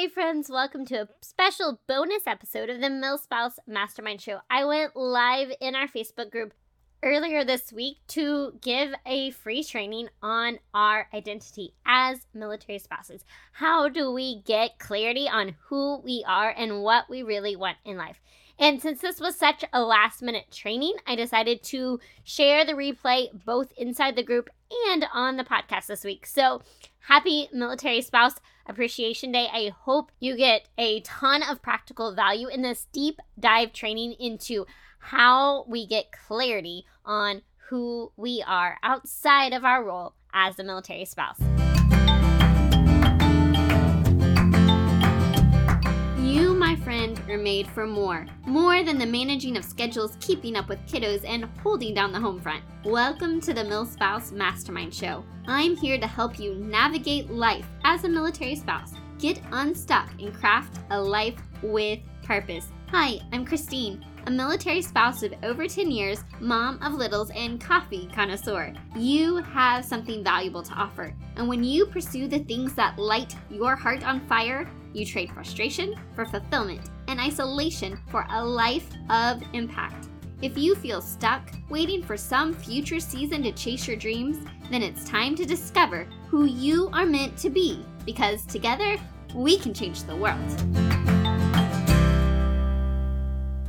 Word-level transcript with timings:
Hey, 0.00 0.08
friends, 0.08 0.48
welcome 0.48 0.86
to 0.86 1.02
a 1.02 1.08
special 1.20 1.78
bonus 1.86 2.26
episode 2.26 2.70
of 2.70 2.80
the 2.80 2.86
MilSpouse 2.86 3.58
Mastermind 3.66 4.22
Show. 4.22 4.38
I 4.48 4.64
went 4.64 4.96
live 4.96 5.52
in 5.60 5.74
our 5.74 5.88
Facebook 5.88 6.30
group 6.30 6.54
earlier 7.02 7.44
this 7.44 7.70
week 7.70 7.98
to 8.08 8.54
give 8.62 8.94
a 9.04 9.30
free 9.32 9.62
training 9.62 10.08
on 10.22 10.58
our 10.72 11.06
identity 11.12 11.74
as 11.84 12.26
military 12.32 12.78
spouses. 12.78 13.26
How 13.52 13.90
do 13.90 14.10
we 14.10 14.40
get 14.46 14.78
clarity 14.78 15.28
on 15.28 15.56
who 15.66 15.98
we 15.98 16.24
are 16.26 16.48
and 16.48 16.82
what 16.82 17.10
we 17.10 17.22
really 17.22 17.54
want 17.54 17.76
in 17.84 17.98
life? 17.98 18.22
And 18.58 18.80
since 18.80 19.02
this 19.02 19.20
was 19.20 19.36
such 19.36 19.66
a 19.70 19.82
last 19.82 20.22
minute 20.22 20.50
training, 20.50 20.94
I 21.06 21.14
decided 21.14 21.62
to 21.64 22.00
share 22.24 22.64
the 22.64 22.72
replay 22.72 23.28
both 23.44 23.70
inside 23.76 24.16
the 24.16 24.22
group 24.22 24.48
and 24.88 25.04
on 25.12 25.36
the 25.36 25.44
podcast 25.44 25.88
this 25.88 26.04
week. 26.04 26.24
So 26.24 26.62
happy 27.00 27.48
Military 27.52 28.02
Spouse 28.02 28.34
Appreciation 28.66 29.32
Day. 29.32 29.48
I 29.52 29.70
hope 29.70 30.12
you 30.20 30.36
get 30.36 30.68
a 30.78 31.00
ton 31.00 31.42
of 31.42 31.62
practical 31.62 32.14
value 32.14 32.48
in 32.48 32.62
this 32.62 32.86
deep 32.92 33.20
dive 33.38 33.72
training 33.72 34.14
into 34.18 34.66
how 34.98 35.64
we 35.68 35.86
get 35.86 36.12
clarity 36.12 36.84
on 37.04 37.42
who 37.68 38.12
we 38.16 38.42
are 38.46 38.78
outside 38.82 39.52
of 39.52 39.64
our 39.64 39.84
role 39.84 40.14
as 40.32 40.58
a 40.58 40.64
military 40.64 41.04
spouse. 41.04 41.40
My 46.70 46.76
friend, 46.76 47.20
are 47.28 47.36
made 47.36 47.66
for 47.66 47.84
more. 47.84 48.28
More 48.46 48.84
than 48.84 48.96
the 48.96 49.04
managing 49.04 49.56
of 49.56 49.64
schedules, 49.64 50.16
keeping 50.20 50.54
up 50.54 50.68
with 50.68 50.78
kiddos, 50.86 51.28
and 51.28 51.46
holding 51.64 51.94
down 51.94 52.12
the 52.12 52.20
home 52.20 52.40
front. 52.40 52.62
Welcome 52.84 53.40
to 53.40 53.52
the 53.52 53.64
MilSpouse 53.64 54.30
Mastermind 54.30 54.94
Show. 54.94 55.24
I'm 55.48 55.76
here 55.76 55.98
to 55.98 56.06
help 56.06 56.38
you 56.38 56.54
navigate 56.54 57.28
life 57.28 57.66
as 57.82 58.04
a 58.04 58.08
military 58.08 58.54
spouse. 58.54 58.92
Get 59.18 59.42
unstuck 59.50 60.10
and 60.20 60.32
craft 60.32 60.78
a 60.90 61.02
life 61.02 61.34
with 61.60 61.98
purpose. 62.22 62.68
Hi, 62.90 63.18
I'm 63.32 63.44
Christine, 63.44 64.06
a 64.30 64.32
military 64.32 64.80
spouse 64.80 65.24
of 65.24 65.34
over 65.42 65.66
10 65.66 65.90
years, 65.90 66.22
mom 66.38 66.80
of 66.84 66.92
littles, 66.94 67.30
and 67.30 67.60
coffee 67.60 68.08
connoisseur. 68.14 68.72
You 68.94 69.38
have 69.38 69.84
something 69.84 70.22
valuable 70.22 70.62
to 70.62 70.72
offer. 70.72 71.12
And 71.34 71.48
when 71.48 71.64
you 71.64 71.86
pursue 71.86 72.28
the 72.28 72.38
things 72.38 72.72
that 72.74 72.96
light 72.96 73.34
your 73.50 73.74
heart 73.74 74.06
on 74.06 74.24
fire, 74.28 74.70
you 74.92 75.04
trade 75.04 75.32
frustration 75.32 75.96
for 76.14 76.24
fulfillment 76.24 76.90
and 77.08 77.18
isolation 77.18 77.98
for 78.06 78.24
a 78.30 78.44
life 78.44 78.88
of 79.08 79.42
impact. 79.52 80.06
If 80.42 80.56
you 80.56 80.76
feel 80.76 81.02
stuck, 81.02 81.50
waiting 81.68 82.00
for 82.00 82.16
some 82.16 82.54
future 82.54 83.00
season 83.00 83.42
to 83.42 83.50
chase 83.50 83.88
your 83.88 83.96
dreams, 83.96 84.38
then 84.70 84.84
it's 84.84 85.08
time 85.08 85.34
to 85.36 85.44
discover 85.44 86.06
who 86.28 86.44
you 86.44 86.88
are 86.92 87.04
meant 87.04 87.36
to 87.38 87.50
be 87.50 87.84
because 88.06 88.46
together 88.46 88.96
we 89.34 89.58
can 89.58 89.74
change 89.74 90.04
the 90.04 90.14
world. 90.14 91.09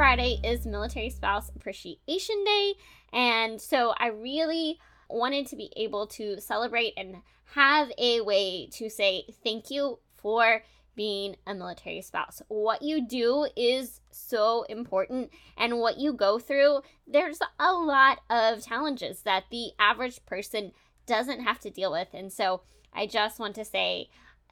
Friday 0.02 0.40
is 0.44 0.66
Military 0.66 1.12
Spouse 1.12 1.52
Appreciation 1.56 2.44
Day, 2.44 2.74
and 3.14 3.62
so 3.62 3.94
I 3.96 4.08
really 4.08 4.80
wanted 5.08 5.46
to 5.46 5.56
be 5.56 5.72
able 5.76 6.08
to 6.08 6.42
celebrate 6.42 6.94
and 6.98 7.18
have 7.54 7.92
a 8.00 8.22
way 8.22 8.68
to 8.72 8.90
say 8.90 9.26
thank 9.44 9.70
you 9.70 10.00
for 10.18 10.64
being 10.96 11.36
a 11.46 11.54
military 11.54 12.02
spouse. 12.02 12.42
What 12.48 12.82
you 12.82 13.08
do 13.08 13.46
is 13.56 14.02
so 14.10 14.64
important, 14.64 15.30
and 15.56 15.78
what 15.78 16.00
you 16.00 16.14
go 16.14 16.40
through, 16.40 16.82
there's 17.06 17.40
a 17.60 17.72
lot 17.72 18.22
of 18.28 18.66
challenges 18.66 19.22
that 19.22 19.44
the 19.52 19.70
average 19.78 20.26
person 20.26 20.72
doesn't 21.06 21.44
have 21.44 21.60
to 21.60 21.70
deal 21.70 21.92
with. 21.92 22.08
And 22.12 22.34
so 22.34 22.64
I 22.92 23.06
just 23.06 23.38
want 23.38 23.54
to 23.54 23.64
say 23.64 24.10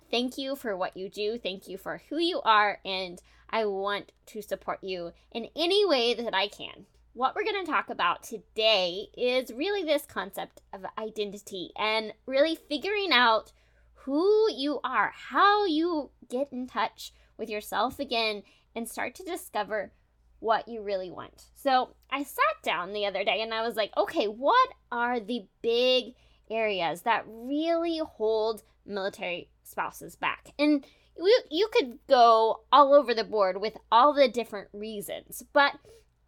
thank 0.09 0.37
you 0.37 0.55
for 0.55 0.75
what 0.75 0.97
you 0.97 1.09
do, 1.09 1.37
thank 1.37 1.67
you 1.67 1.77
for 1.77 2.01
who 2.09 2.17
you 2.17 2.41
are, 2.41 2.79
and 2.85 3.21
I 3.49 3.65
want 3.65 4.11
to 4.27 4.41
support 4.41 4.83
you 4.83 5.11
in 5.31 5.47
any 5.55 5.85
way 5.85 6.13
that 6.13 6.33
I 6.33 6.47
can. 6.47 6.85
What 7.13 7.35
we're 7.35 7.43
going 7.43 7.65
to 7.65 7.71
talk 7.71 7.89
about 7.89 8.23
today 8.23 9.07
is 9.17 9.51
really 9.51 9.83
this 9.83 10.05
concept 10.05 10.61
of 10.73 10.85
identity 10.97 11.71
and 11.77 12.13
really 12.25 12.55
figuring 12.55 13.11
out 13.11 13.51
who 13.93 14.51
you 14.51 14.79
are, 14.83 15.11
how 15.15 15.65
you 15.65 16.11
get 16.29 16.51
in 16.51 16.67
touch 16.67 17.11
with 17.37 17.49
yourself 17.49 17.99
again 17.99 18.43
and 18.75 18.87
start 18.87 19.15
to 19.15 19.23
discover 19.23 19.91
what 20.39 20.67
you 20.67 20.81
really 20.81 21.11
want. 21.11 21.45
So, 21.55 21.95
I 22.09 22.23
sat 22.23 22.63
down 22.63 22.93
the 22.93 23.05
other 23.05 23.23
day 23.25 23.41
and 23.41 23.53
I 23.53 23.61
was 23.61 23.75
like, 23.75 23.91
okay, 23.97 24.25
what 24.25 24.69
are 24.91 25.19
the 25.19 25.45
big 25.61 26.13
areas 26.49 27.01
that 27.01 27.25
really 27.27 27.97
hold 27.97 28.63
military 28.85 29.49
spouses 29.69 30.15
back? 30.15 30.51
And 30.57 30.85
you, 31.17 31.41
you 31.49 31.69
could 31.71 31.99
go 32.07 32.61
all 32.71 32.93
over 32.93 33.13
the 33.13 33.23
board 33.23 33.61
with 33.61 33.77
all 33.91 34.13
the 34.13 34.27
different 34.27 34.69
reasons, 34.73 35.43
but 35.53 35.73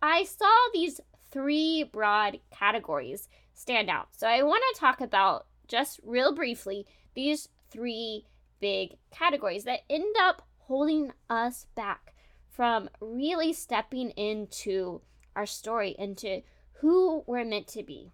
I 0.02 0.24
saw 0.24 0.52
these 0.74 1.00
three 1.32 1.84
broad 1.84 2.40
categories 2.52 3.30
stand 3.54 3.90
out. 3.90 4.10
So, 4.18 4.28
I 4.28 4.44
want 4.44 4.64
to 4.74 4.80
talk 4.80 5.02
about 5.02 5.48
just 5.68 6.00
real 6.04 6.34
briefly 6.34 6.86
these 7.16 7.48
three 7.70 8.26
big 8.60 8.98
categories 9.12 9.64
that 9.64 9.82
end 9.90 10.16
up 10.20 10.42
holding 10.60 11.12
us 11.30 11.66
back 11.76 12.14
from 12.50 12.90
really 13.00 13.54
stepping 13.54 14.12
into 14.12 15.02
our 15.36 15.46
story, 15.46 15.96
into 15.98 16.42
who 16.74 17.24
we're 17.26 17.46
meant 17.46 17.68
to 17.68 17.84
be. 17.84 18.12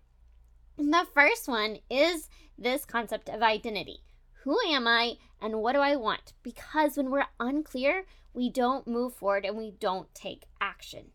And 0.78 0.94
the 0.94 1.08
first 1.14 1.48
one 1.48 1.80
is 1.90 2.30
this 2.58 2.86
concept 2.86 3.30
of 3.30 3.42
identity. 3.42 4.02
Who 4.48 4.58
am 4.66 4.88
I 4.88 5.18
and 5.42 5.60
what 5.60 5.74
do 5.74 5.82
I 5.82 5.98
want? 5.98 6.32
Because 6.42 6.96
when 6.96 7.12
we're 7.12 7.26
unclear, 7.38 8.06
we 8.34 8.50
don't 8.50 8.88
move 8.88 9.14
forward 9.14 9.44
and 9.44 9.58
we 9.58 9.72
don't 9.72 10.08
take 10.16 10.46
action. 10.62 11.08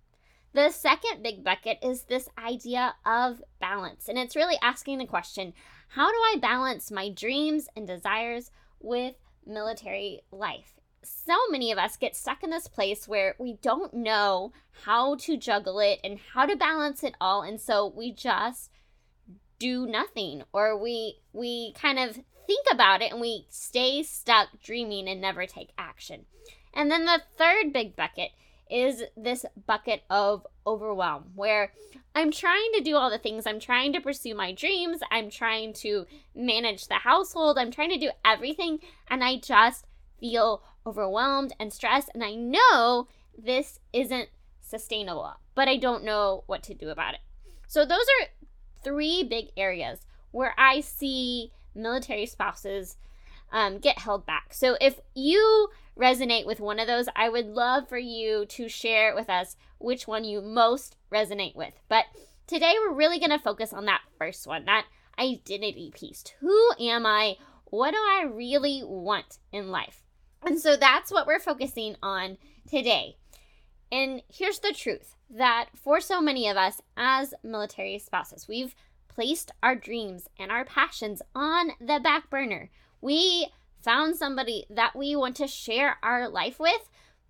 The 0.52 0.68
second 0.68 1.22
big 1.22 1.42
bucket 1.42 1.78
is 1.82 2.02
this 2.02 2.28
idea 2.36 2.94
of 3.06 3.42
balance. 3.58 4.10
And 4.10 4.18
it's 4.18 4.36
really 4.36 4.58
asking 4.60 4.98
the 4.98 5.06
question 5.06 5.54
how 5.88 6.10
do 6.10 6.16
I 6.16 6.36
balance 6.42 6.90
my 6.90 7.08
dreams 7.08 7.68
and 7.74 7.86
desires 7.86 8.50
with 8.80 9.14
military 9.46 10.20
life? 10.30 10.78
So 11.02 11.32
many 11.48 11.72
of 11.72 11.78
us 11.78 11.96
get 11.96 12.14
stuck 12.14 12.42
in 12.44 12.50
this 12.50 12.68
place 12.68 13.08
where 13.08 13.34
we 13.38 13.54
don't 13.62 13.94
know 13.94 14.52
how 14.84 15.14
to 15.14 15.38
juggle 15.38 15.80
it 15.80 16.00
and 16.04 16.18
how 16.34 16.44
to 16.44 16.54
balance 16.54 17.02
it 17.02 17.14
all. 17.18 17.40
And 17.40 17.58
so 17.58 17.94
we 17.96 18.12
just 18.12 18.68
do 19.58 19.86
nothing 19.86 20.42
or 20.52 20.76
we 20.76 21.20
we 21.32 21.72
kind 21.74 21.98
of 21.98 22.18
think 22.46 22.66
about 22.70 23.02
it 23.02 23.12
and 23.12 23.20
we 23.20 23.46
stay 23.48 24.02
stuck 24.02 24.48
dreaming 24.62 25.08
and 25.08 25.20
never 25.20 25.46
take 25.46 25.70
action. 25.78 26.26
And 26.74 26.90
then 26.90 27.04
the 27.04 27.22
third 27.36 27.72
big 27.72 27.96
bucket 27.96 28.30
is 28.70 29.04
this 29.16 29.44
bucket 29.66 30.02
of 30.08 30.46
overwhelm 30.66 31.24
where 31.34 31.72
I'm 32.14 32.30
trying 32.30 32.70
to 32.74 32.82
do 32.82 32.96
all 32.96 33.10
the 33.10 33.18
things. 33.18 33.46
I'm 33.46 33.60
trying 33.60 33.92
to 33.92 34.00
pursue 34.00 34.34
my 34.34 34.52
dreams. 34.52 35.00
I'm 35.10 35.30
trying 35.30 35.74
to 35.74 36.06
manage 36.34 36.88
the 36.88 36.94
household. 36.94 37.58
I'm 37.58 37.70
trying 37.70 37.90
to 37.90 37.98
do 37.98 38.10
everything. 38.24 38.80
And 39.08 39.22
I 39.22 39.36
just 39.36 39.86
feel 40.18 40.62
overwhelmed 40.86 41.54
and 41.60 41.72
stressed. 41.72 42.10
And 42.14 42.24
I 42.24 42.34
know 42.34 43.08
this 43.36 43.78
isn't 43.92 44.28
sustainable, 44.60 45.34
but 45.54 45.68
I 45.68 45.76
don't 45.76 46.04
know 46.04 46.44
what 46.46 46.62
to 46.64 46.74
do 46.74 46.88
about 46.88 47.14
it. 47.14 47.20
So, 47.66 47.84
those 47.84 48.06
are 48.20 48.28
three 48.84 49.22
big 49.22 49.46
areas 49.56 50.00
where 50.30 50.54
I 50.58 50.80
see 50.80 51.52
military 51.74 52.26
spouses 52.26 52.96
um, 53.52 53.78
get 53.78 53.98
held 53.98 54.24
back. 54.26 54.54
So, 54.54 54.76
if 54.80 55.00
you 55.14 55.68
resonate 55.98 56.46
with 56.46 56.60
one 56.60 56.78
of 56.78 56.86
those, 56.86 57.08
I 57.14 57.28
would 57.28 57.46
love 57.46 57.88
for 57.88 57.98
you 57.98 58.46
to 58.46 58.68
share 58.68 59.14
with 59.14 59.28
us 59.28 59.56
which 59.78 60.06
one 60.06 60.24
you 60.24 60.40
most 60.40 60.96
resonate 61.12 61.54
with. 61.54 61.74
But 61.88 62.06
today 62.46 62.74
we're 62.80 62.94
really 62.94 63.18
going 63.18 63.30
to 63.30 63.38
focus 63.38 63.72
on 63.72 63.84
that 63.86 64.00
first 64.18 64.46
one, 64.46 64.64
that 64.64 64.86
identity 65.18 65.92
piece. 65.94 66.24
Who 66.40 66.70
am 66.80 67.04
I? 67.06 67.36
What 67.64 67.92
do 67.92 67.98
I 67.98 68.24
really 68.32 68.82
want 68.84 69.38
in 69.52 69.70
life? 69.70 70.02
And 70.42 70.58
so 70.58 70.76
that's 70.76 71.12
what 71.12 71.26
we're 71.26 71.38
focusing 71.38 71.96
on 72.02 72.36
today. 72.68 73.16
And 73.90 74.22
here's 74.28 74.58
the 74.58 74.72
truth 74.72 75.16
that 75.30 75.68
for 75.74 76.00
so 76.00 76.20
many 76.20 76.48
of 76.48 76.56
us 76.56 76.80
as 76.96 77.34
military 77.42 77.98
spouses, 77.98 78.48
we've 78.48 78.74
placed 79.14 79.50
our 79.62 79.74
dreams 79.74 80.28
and 80.38 80.50
our 80.50 80.64
passions 80.64 81.22
on 81.34 81.72
the 81.80 82.00
back 82.02 82.30
burner. 82.30 82.70
We 83.00 83.48
found 83.82 84.16
somebody 84.16 84.66
that 84.70 84.96
we 84.96 85.16
want 85.16 85.36
to 85.36 85.46
share 85.46 85.98
our 86.02 86.28
life 86.28 86.58
with, 86.58 86.88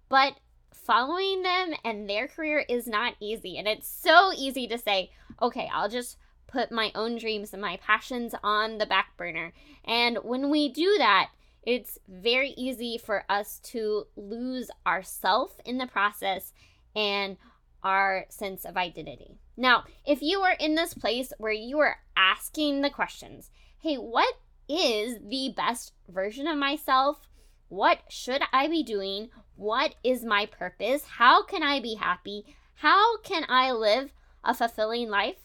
but 0.08 0.34
following 0.72 1.42
them 1.42 1.72
and 1.84 2.08
their 2.08 2.28
career 2.28 2.64
is 2.68 2.86
not 2.86 3.14
easy. 3.20 3.56
And 3.56 3.66
it's 3.66 3.88
so 3.88 4.32
easy 4.36 4.66
to 4.68 4.78
say, 4.78 5.10
okay, 5.40 5.68
I'll 5.72 5.88
just 5.88 6.18
put 6.46 6.70
my 6.70 6.92
own 6.94 7.16
dreams 7.16 7.52
and 7.52 7.62
my 7.62 7.78
passions 7.78 8.34
on 8.44 8.78
the 8.78 8.86
back 8.86 9.16
burner. 9.16 9.52
And 9.84 10.18
when 10.22 10.50
we 10.50 10.68
do 10.68 10.96
that, 10.98 11.30
it's 11.62 11.98
very 12.08 12.50
easy 12.50 12.98
for 12.98 13.24
us 13.28 13.58
to 13.64 14.06
lose 14.16 14.70
ourself 14.86 15.56
in 15.64 15.78
the 15.78 15.86
process 15.86 16.52
and 16.94 17.36
our 17.82 18.26
sense 18.28 18.64
of 18.64 18.76
identity. 18.76 19.38
Now, 19.56 19.84
if 20.06 20.22
you 20.22 20.40
are 20.40 20.56
in 20.58 20.74
this 20.74 20.94
place 20.94 21.32
where 21.38 21.52
you 21.52 21.78
are 21.80 21.96
asking 22.16 22.80
the 22.80 22.90
questions, 22.90 23.50
hey, 23.80 23.96
what 23.96 24.34
is 24.68 25.18
the 25.28 25.52
best 25.56 25.92
version 26.08 26.46
of 26.46 26.56
myself? 26.56 27.28
what 27.72 28.00
should 28.10 28.42
I 28.52 28.68
be 28.68 28.82
doing? 28.82 29.30
What 29.56 29.94
is 30.04 30.26
my 30.26 30.44
purpose? 30.44 31.04
How 31.16 31.42
can 31.42 31.62
I 31.62 31.80
be 31.80 31.94
happy? 31.94 32.44
How 32.74 33.16
can 33.20 33.46
I 33.48 33.72
live 33.72 34.12
a 34.44 34.52
fulfilling 34.52 35.08
life? 35.08 35.36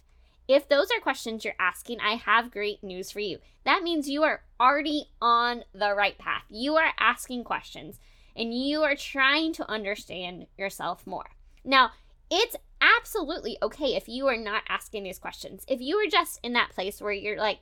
If 0.46 0.68
those 0.68 0.90
are 0.92 1.00
questions 1.00 1.46
you're 1.46 1.54
asking, 1.58 2.02
I 2.02 2.16
have 2.16 2.52
great 2.52 2.84
news 2.84 3.12
for 3.12 3.22
you. 3.22 3.38
That 3.64 3.82
means 3.82 4.10
you 4.10 4.24
are 4.24 4.42
already 4.60 5.06
on 5.22 5.64
the 5.74 5.96
right 5.96 6.18
path. 6.18 6.44
You 6.50 6.76
are 6.76 6.92
asking 7.00 7.46
questions 7.46 7.98
and 8.36 8.54
you 8.54 8.84
are 8.84 8.96
trying 8.96 9.54
to 9.54 9.72
understand 9.72 10.48
yourself 10.58 11.08
more. 11.08 11.30
Now, 11.64 11.92
it's 12.30 12.56
absolutely 12.82 13.58
okay 13.62 13.96
if 13.96 14.08
you 14.08 14.28
are 14.28 14.38
not 14.38 14.64
asking 14.68 15.04
these 15.04 15.20
questions. 15.20 15.64
If 15.68 15.82
you 15.82 15.98
are 15.98 16.10
just 16.10 16.40
in 16.44 16.54
that 16.54 16.72
place 16.72 17.02
where 17.02 17.12
you're 17.12 17.38
like, 17.38 17.62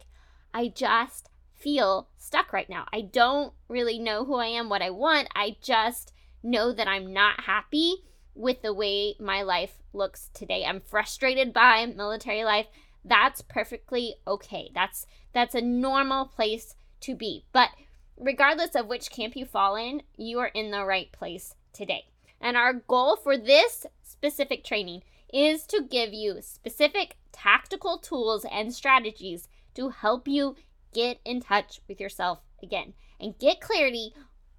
I 0.54 0.70
just 0.70 1.30
feel 1.54 2.10
stuck 2.18 2.54
right 2.54 2.70
now. 2.70 2.86
I 2.92 3.02
don't 3.02 3.54
really 3.68 4.00
know 4.00 4.26
who 4.26 4.36
I 4.36 4.48
am, 4.48 4.70
what 4.70 4.82
I 4.82 4.90
want. 4.90 5.30
I 5.36 5.58
just 5.62 6.14
know 6.44 6.72
that 6.74 6.88
I'm 6.88 7.14
not 7.14 7.42
happy 7.42 8.04
with 8.36 8.62
the 8.62 8.74
way 8.74 9.16
my 9.20 9.42
life 9.42 9.82
looks 9.94 10.30
today. 10.34 10.66
I'm 10.66 10.82
frustrated 10.82 11.54
by 11.54 11.86
military 11.86 12.44
life. 12.44 12.68
That's 13.04 13.42
perfectly 13.42 14.16
okay. 14.28 14.72
That's 14.74 15.06
that's 15.34 15.56
a 15.56 15.62
normal 15.62 16.26
place 16.26 16.76
to 17.02 17.16
be. 17.16 17.46
But 17.52 17.70
regardless 18.18 18.76
of 18.76 18.88
which 18.88 19.12
camp 19.12 19.36
you 19.36 19.46
fall 19.46 19.76
in, 19.76 20.04
you 20.18 20.40
are 20.40 20.48
in 20.48 20.72
the 20.72 20.86
right 20.86 21.12
place 21.12 21.56
today. 21.74 22.06
And 22.42 22.58
our 22.58 22.74
goal 22.74 23.16
for 23.16 23.38
this 23.38 23.86
specific 24.18 24.64
training 24.64 25.04
is 25.34 25.66
to 25.68 25.84
give 25.90 26.14
you 26.14 26.42
specific 26.42 27.18
tactical 27.32 27.98
tools 27.98 28.46
and 28.52 28.74
strategies 28.74 29.48
to 29.74 29.90
help 29.90 30.28
you 30.28 30.56
get 30.94 31.20
in 31.26 31.42
touch 31.42 31.82
with 31.88 32.00
yourself 32.00 32.40
again 32.64 32.94
and 33.20 33.38
get 33.38 33.60
clarity 33.60 34.14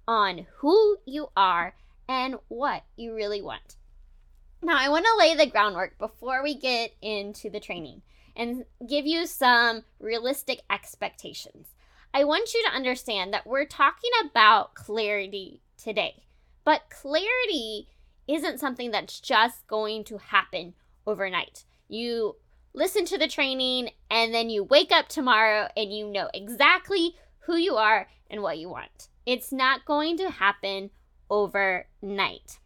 on 0.07 0.45
who 0.57 0.97
you 1.05 1.29
are 1.35 1.75
and 2.07 2.35
what 2.47 2.83
you 2.95 3.13
really 3.13 3.41
want. 3.41 3.75
Now, 4.61 4.77
I 4.77 4.89
want 4.89 5.05
to 5.05 5.17
lay 5.17 5.35
the 5.35 5.49
groundwork 5.49 5.97
before 5.97 6.41
we 6.41 6.55
get 6.55 6.91
into 7.01 7.49
the 7.49 7.59
training 7.59 8.01
and 8.35 8.65
give 8.87 9.05
you 9.05 9.25
some 9.25 9.83
realistic 9.99 10.61
expectations. 10.69 11.73
I 12.13 12.23
want 12.23 12.53
you 12.53 12.63
to 12.63 12.75
understand 12.75 13.33
that 13.33 13.45
we're 13.45 13.65
talking 13.65 14.11
about 14.23 14.75
clarity 14.75 15.61
today, 15.77 16.23
but 16.63 16.89
clarity 16.89 17.87
isn't 18.27 18.59
something 18.59 18.91
that's 18.91 19.19
just 19.19 19.65
going 19.67 20.03
to 20.05 20.17
happen 20.17 20.73
overnight. 21.05 21.65
You 21.87 22.35
listen 22.73 23.05
to 23.05 23.17
the 23.17 23.27
training 23.27 23.89
and 24.11 24.33
then 24.33 24.49
you 24.49 24.63
wake 24.63 24.91
up 24.91 25.07
tomorrow 25.07 25.67
and 25.75 25.91
you 25.91 26.07
know 26.07 26.29
exactly 26.33 27.15
who 27.39 27.55
you 27.55 27.75
are 27.75 28.07
and 28.29 28.41
what 28.41 28.57
you 28.57 28.69
want. 28.69 29.07
It's 29.25 29.51
not 29.51 29.85
going 29.85 30.17
to 30.17 30.29
happen 30.29 30.91
overnight. 31.29 32.59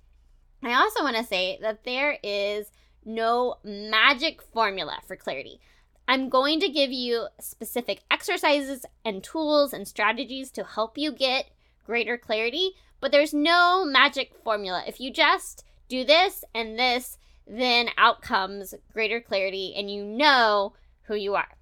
I 0.63 0.73
also 0.73 1.03
want 1.03 1.17
to 1.17 1.23
say 1.23 1.57
that 1.61 1.83
there 1.83 2.17
is 2.23 2.71
no 3.03 3.55
magic 3.63 4.41
formula 4.41 4.99
for 5.07 5.15
clarity. 5.15 5.59
I'm 6.07 6.29
going 6.29 6.59
to 6.59 6.69
give 6.69 6.91
you 6.91 7.27
specific 7.39 8.01
exercises 8.11 8.85
and 9.05 9.23
tools 9.23 9.73
and 9.73 9.87
strategies 9.87 10.51
to 10.51 10.63
help 10.63 10.97
you 10.97 11.11
get 11.11 11.49
greater 11.85 12.17
clarity, 12.17 12.71
but 13.01 13.11
there's 13.11 13.33
no 13.33 13.83
magic 13.83 14.31
formula. 14.43 14.83
If 14.87 14.99
you 15.01 15.11
just 15.11 15.65
do 15.89 16.05
this 16.05 16.45
and 16.55 16.79
this, 16.79 17.17
then 17.45 17.89
out 17.97 18.21
comes 18.21 18.73
greater 18.93 19.19
clarity 19.19 19.73
and 19.75 19.91
you 19.91 20.05
know 20.05 20.73
who 21.03 21.15
you 21.15 21.35
are. 21.35 21.57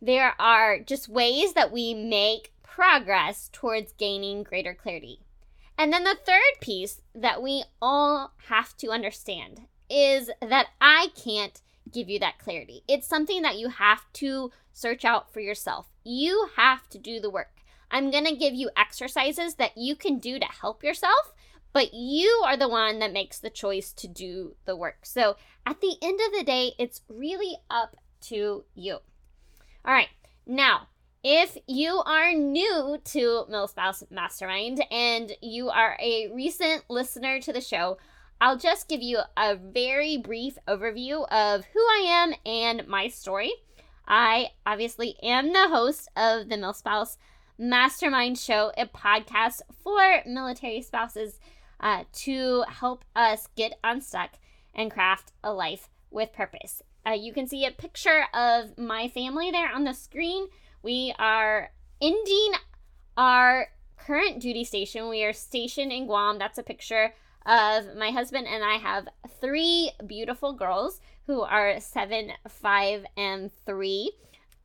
There 0.00 0.34
are 0.38 0.78
just 0.78 1.08
ways 1.08 1.54
that 1.54 1.72
we 1.72 1.92
make 1.94 2.52
progress 2.62 3.50
towards 3.52 3.92
gaining 3.94 4.42
greater 4.42 4.74
clarity. 4.74 5.20
And 5.76 5.92
then 5.92 6.04
the 6.04 6.16
third 6.24 6.60
piece 6.60 7.00
that 7.14 7.42
we 7.42 7.64
all 7.80 8.32
have 8.48 8.76
to 8.78 8.90
understand 8.90 9.62
is 9.88 10.30
that 10.40 10.68
I 10.80 11.08
can't 11.16 11.60
give 11.90 12.08
you 12.08 12.18
that 12.20 12.38
clarity. 12.38 12.82
It's 12.86 13.06
something 13.06 13.42
that 13.42 13.58
you 13.58 13.68
have 13.70 14.04
to 14.14 14.52
search 14.72 15.04
out 15.04 15.32
for 15.32 15.40
yourself. 15.40 15.88
You 16.04 16.50
have 16.56 16.88
to 16.90 16.98
do 16.98 17.18
the 17.20 17.30
work. 17.30 17.59
I'm 17.90 18.10
going 18.10 18.24
to 18.26 18.36
give 18.36 18.54
you 18.54 18.70
exercises 18.76 19.54
that 19.56 19.76
you 19.76 19.96
can 19.96 20.18
do 20.18 20.38
to 20.38 20.46
help 20.46 20.82
yourself, 20.82 21.32
but 21.72 21.94
you 21.94 22.42
are 22.46 22.56
the 22.56 22.68
one 22.68 22.98
that 22.98 23.12
makes 23.12 23.38
the 23.38 23.50
choice 23.50 23.92
to 23.94 24.08
do 24.08 24.56
the 24.64 24.76
work. 24.76 25.04
So 25.04 25.36
at 25.66 25.80
the 25.80 25.96
end 26.02 26.20
of 26.26 26.38
the 26.38 26.44
day, 26.44 26.72
it's 26.78 27.02
really 27.08 27.56
up 27.68 27.96
to 28.22 28.64
you. 28.74 28.98
All 29.84 29.94
right, 29.94 30.08
now, 30.46 30.88
if 31.22 31.56
you 31.66 32.02
are 32.06 32.32
new 32.32 32.98
to 33.04 33.44
MilSpouse 33.50 34.10
Mastermind 34.10 34.82
and 34.90 35.32
you 35.42 35.68
are 35.68 35.96
a 36.00 36.28
recent 36.34 36.84
listener 36.88 37.40
to 37.40 37.52
the 37.52 37.60
show, 37.60 37.98
I'll 38.40 38.56
just 38.56 38.88
give 38.88 39.02
you 39.02 39.18
a 39.36 39.54
very 39.54 40.16
brief 40.16 40.56
overview 40.66 41.28
of 41.30 41.66
who 41.66 41.80
I 41.80 42.06
am 42.08 42.34
and 42.46 42.88
my 42.88 43.08
story. 43.08 43.52
I 44.08 44.48
obviously 44.64 45.16
am 45.22 45.52
the 45.52 45.68
host 45.68 46.08
of 46.16 46.48
the 46.48 46.56
MilSpouse 46.56 47.18
Mastermind 47.60 48.38
Show, 48.38 48.72
a 48.78 48.86
podcast 48.86 49.60
for 49.84 50.22
military 50.24 50.80
spouses 50.80 51.38
uh, 51.78 52.04
to 52.10 52.64
help 52.66 53.04
us 53.14 53.48
get 53.54 53.78
unstuck 53.84 54.30
and 54.74 54.90
craft 54.90 55.32
a 55.44 55.52
life 55.52 55.90
with 56.10 56.32
purpose. 56.32 56.82
Uh, 57.06 57.10
you 57.10 57.34
can 57.34 57.46
see 57.46 57.66
a 57.66 57.70
picture 57.70 58.24
of 58.32 58.78
my 58.78 59.08
family 59.08 59.50
there 59.50 59.70
on 59.70 59.84
the 59.84 59.92
screen. 59.92 60.46
We 60.82 61.14
are 61.18 61.70
ending 62.00 62.52
our 63.18 63.66
current 63.98 64.40
duty 64.40 64.64
station. 64.64 65.10
We 65.10 65.22
are 65.24 65.34
stationed 65.34 65.92
in 65.92 66.06
Guam. 66.06 66.38
That's 66.38 66.56
a 66.56 66.62
picture 66.62 67.12
of 67.44 67.94
my 67.94 68.10
husband 68.10 68.46
and 68.46 68.64
I 68.64 68.76
have 68.76 69.06
three 69.38 69.92
beautiful 70.06 70.54
girls 70.54 70.98
who 71.26 71.42
are 71.42 71.78
seven, 71.78 72.32
five, 72.48 73.04
and 73.18 73.50
three. 73.66 74.12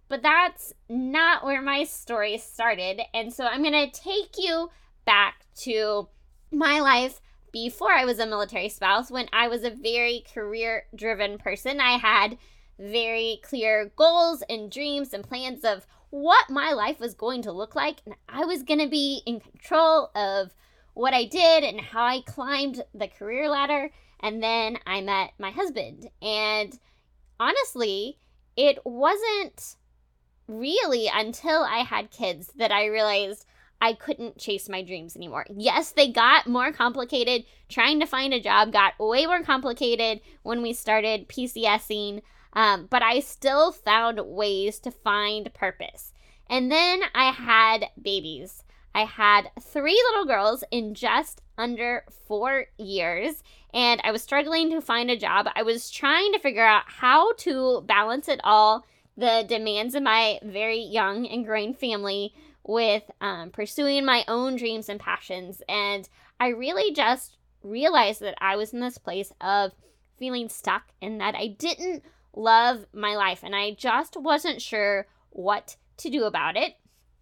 But 0.08 0.22
that's 0.22 0.74
not 0.88 1.44
where 1.44 1.62
my 1.62 1.84
story 1.84 2.38
started. 2.38 3.02
And 3.14 3.34
so 3.34 3.46
I'm 3.46 3.64
going 3.64 3.90
to 3.90 4.00
take 4.00 4.36
you 4.38 4.70
back 5.06 5.46
to 5.62 6.10
my 6.52 6.80
life 6.80 7.22
before 7.56 7.94
I 7.94 8.04
was 8.04 8.20
a 8.20 8.26
military 8.26 8.68
spouse, 8.68 9.10
when 9.10 9.30
I 9.32 9.48
was 9.48 9.64
a 9.64 9.70
very 9.70 10.26
career 10.34 10.88
driven 10.94 11.38
person, 11.38 11.80
I 11.80 11.98
had 11.98 12.38
very 12.78 13.40
clear 13.44 13.94
goals 13.96 14.44
and 14.50 14.70
dreams 14.70 15.14
and 15.14 15.24
plans 15.24 15.64
of 15.64 15.88
what 16.10 16.50
my 16.50 16.74
life 16.74 17.00
was 17.00 17.14
going 17.14 17.42
to 17.44 17.54
look 17.54 17.74
like. 17.74 18.02
And 18.06 18.16
I 18.28 18.44
was 18.44 18.62
going 18.64 18.82
to 18.82 18.90
be 18.90 19.22
in 19.26 19.40
control 19.40 20.12
of 20.16 20.54
what 20.96 21.14
I 21.14 21.24
did 21.24 21.64
and 21.64 21.80
how 21.80 22.04
I 22.04 22.24
climbed 22.26 22.84
the 22.94 23.08
career 23.08 23.48
ladder. 23.48 23.90
And 24.20 24.44
then 24.44 24.78
I 24.86 25.00
met 25.00 25.32
my 25.40 25.52
husband. 25.52 26.10
And 26.22 26.78
honestly, 27.40 28.18
it 28.58 28.80
wasn't 28.84 29.78
really 30.48 31.10
until 31.14 31.64
I 31.64 31.80
had 31.80 32.12
kids 32.12 32.52
that 32.56 32.72
I 32.72 32.86
realized 32.86 33.46
I 33.82 33.94
couldn't 33.94 34.38
chase 34.38 34.70
my 34.70 34.82
dreams 34.82 35.16
anymore. 35.16 35.46
Yes, 35.56 35.92
they 35.92 36.12
got 36.12 36.48
more 36.48 36.72
complicated. 36.72 37.46
Trying 37.70 38.00
to 38.00 38.06
find 38.06 38.34
a 38.34 38.40
job 38.40 38.72
got 38.72 38.94
way 39.00 39.26
more 39.26 39.44
complicated 39.44 40.22
when 40.44 40.62
we 40.62 40.74
started 40.74 41.28
PCSing, 41.28 42.22
um, 42.54 42.88
but 42.90 43.04
I 43.04 43.20
still 43.20 43.72
found 43.72 44.20
ways 44.20 44.80
to 44.80 44.92
find 44.92 45.54
purpose. 45.54 46.14
And 46.50 46.72
then 46.72 47.02
I 47.14 47.32
had 47.32 47.90
babies. 48.02 48.64
I 48.94 49.04
had 49.04 49.50
three 49.60 50.02
little 50.10 50.26
girls 50.26 50.64
in 50.72 50.94
just 50.94 51.42
under 51.58 52.06
four 52.28 52.68
years, 52.78 53.44
and 53.74 54.00
I 54.06 54.12
was 54.12 54.24
struggling 54.24 54.70
to 54.72 54.80
find 54.80 55.12
a 55.12 55.18
job. 55.18 55.48
I 55.54 55.64
was 55.64 55.92
trying 55.92 56.32
to 56.32 56.40
figure 56.40 56.66
out 56.66 56.84
how 56.88 57.34
to 57.40 57.82
balance 57.82 58.30
it 58.30 58.40
all 58.44 58.86
the 59.18 59.46
demands 59.48 59.96
of 59.96 60.04
my 60.04 60.40
very 60.44 60.80
young 60.80 61.26
and 61.28 61.46
growing 61.46 61.74
family 61.74 62.34
with 62.64 63.04
um, 63.22 63.52
pursuing 63.52 64.06
my 64.06 64.26
own 64.28 64.56
dreams 64.56 64.90
and 64.90 65.00
passions. 65.00 65.62
And 65.70 66.08
I 66.40 66.50
really 66.50 66.94
just 66.94 67.38
realized 67.64 68.22
that 68.22 68.36
I 68.40 68.56
was 68.56 68.74
in 68.74 68.80
this 68.80 68.98
place 68.98 69.32
of 69.42 69.72
feeling 70.18 70.50
stuck 70.50 70.84
and 71.02 71.20
that 71.22 71.36
I 71.36 71.48
didn't 71.48 72.04
love 72.36 72.86
my 72.94 73.16
life 73.16 73.42
and 73.44 73.56
I 73.56 73.72
just 73.74 74.18
wasn't 74.18 74.62
sure 74.62 75.08
what 75.30 75.78
to 75.98 76.10
do 76.10 76.24
about 76.24 76.58
it. 76.58 76.76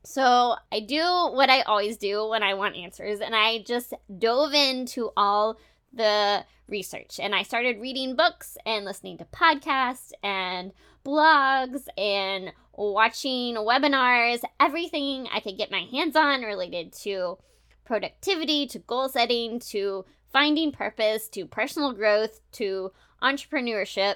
So 0.06 0.56
I 0.72 0.82
do 0.82 1.02
what 1.32 1.50
I 1.50 1.62
always 1.62 1.98
do 1.98 2.28
when 2.28 2.44
I 2.44 2.56
want 2.56 2.76
answers, 2.76 3.22
and 3.22 3.34
I 3.34 3.60
just 3.60 3.94
dove 4.20 4.54
into 4.54 5.12
all 5.16 5.58
the 5.94 6.44
research 6.68 7.20
and 7.20 7.36
I 7.36 7.44
started 7.44 7.80
reading 7.80 8.16
books 8.16 8.58
and 8.66 8.86
listening 8.86 9.18
to 9.20 9.26
podcasts 9.26 10.12
and 10.24 10.72
blogs 11.06 11.88
and 11.98 12.54
watching 12.76 13.56
webinars, 13.56 14.42
everything 14.60 15.28
I 15.34 15.40
could 15.40 15.58
get 15.58 15.72
my 15.72 15.88
hands 15.92 16.16
on 16.16 16.42
related 16.42 16.94
to 17.04 17.38
productivity, 17.86 18.68
to 18.68 18.80
goal 18.80 19.10
setting, 19.10 19.60
to 19.60 20.06
finding 20.32 20.72
purpose, 20.72 21.28
to 21.30 21.46
personal 21.46 21.94
growth, 21.94 22.40
to 22.54 22.92
entrepreneurship. 23.22 24.16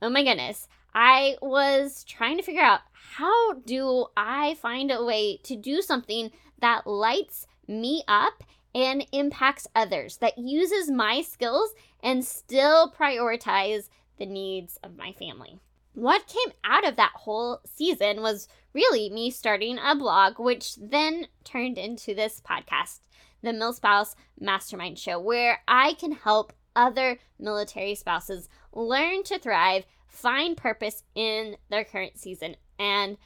Oh 0.00 0.10
my 0.10 0.22
goodness. 0.22 0.68
I 0.94 1.36
was 1.42 2.04
trying 2.04 2.38
to 2.38 2.42
figure 2.42 2.62
out 2.62 2.80
how 2.92 3.54
do 3.54 4.06
I 4.16 4.54
find 4.54 4.90
a 4.90 5.04
way 5.04 5.38
to 5.44 5.56
do 5.56 5.82
something 5.82 6.30
that 6.60 6.86
lights 6.86 7.46
me 7.66 8.02
up 8.08 8.44
and 8.74 9.06
impacts 9.12 9.66
others, 9.74 10.18
that 10.18 10.38
uses 10.38 10.90
my 10.90 11.22
skills 11.22 11.74
and 12.02 12.24
still 12.24 12.90
prioritize 12.90 13.88
the 14.18 14.26
needs 14.26 14.78
of 14.82 14.96
my 14.96 15.12
family. 15.12 15.60
What 15.98 16.28
came 16.28 16.54
out 16.62 16.86
of 16.86 16.94
that 16.94 17.10
whole 17.16 17.58
season 17.64 18.22
was 18.22 18.46
really 18.72 19.10
me 19.10 19.32
starting 19.32 19.80
a 19.80 19.96
blog, 19.96 20.38
which 20.38 20.76
then 20.76 21.26
turned 21.42 21.76
into 21.76 22.14
this 22.14 22.40
podcast, 22.40 23.00
the 23.42 23.50
MilSpouse 23.50 24.14
Mastermind 24.38 24.96
Show, 25.00 25.18
where 25.18 25.58
I 25.66 25.94
can 25.94 26.12
help 26.12 26.52
other 26.76 27.18
military 27.40 27.96
spouses 27.96 28.48
learn 28.72 29.24
to 29.24 29.40
thrive, 29.40 29.86
find 30.06 30.56
purpose 30.56 31.02
in 31.16 31.56
their 31.68 31.82
current 31.82 32.16
season, 32.16 32.54
and 32.78 33.16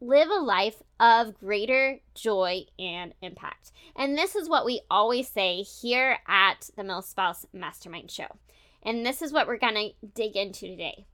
live 0.00 0.30
a 0.30 0.40
life 0.40 0.82
of 0.98 1.38
greater 1.38 2.00
joy 2.14 2.62
and 2.78 3.12
impact. 3.20 3.72
And 3.94 4.16
this 4.16 4.34
is 4.36 4.48
what 4.48 4.64
we 4.64 4.80
always 4.90 5.28
say 5.28 5.60
here 5.60 6.16
at 6.26 6.70
the 6.78 6.82
MilSpouse 6.82 7.44
Mastermind 7.52 8.10
Show. 8.10 8.38
And 8.82 9.04
this 9.04 9.20
is 9.20 9.34
what 9.34 9.46
we're 9.46 9.58
going 9.58 9.74
to 9.74 10.06
dig 10.14 10.34
into 10.34 10.66
today. 10.66 11.04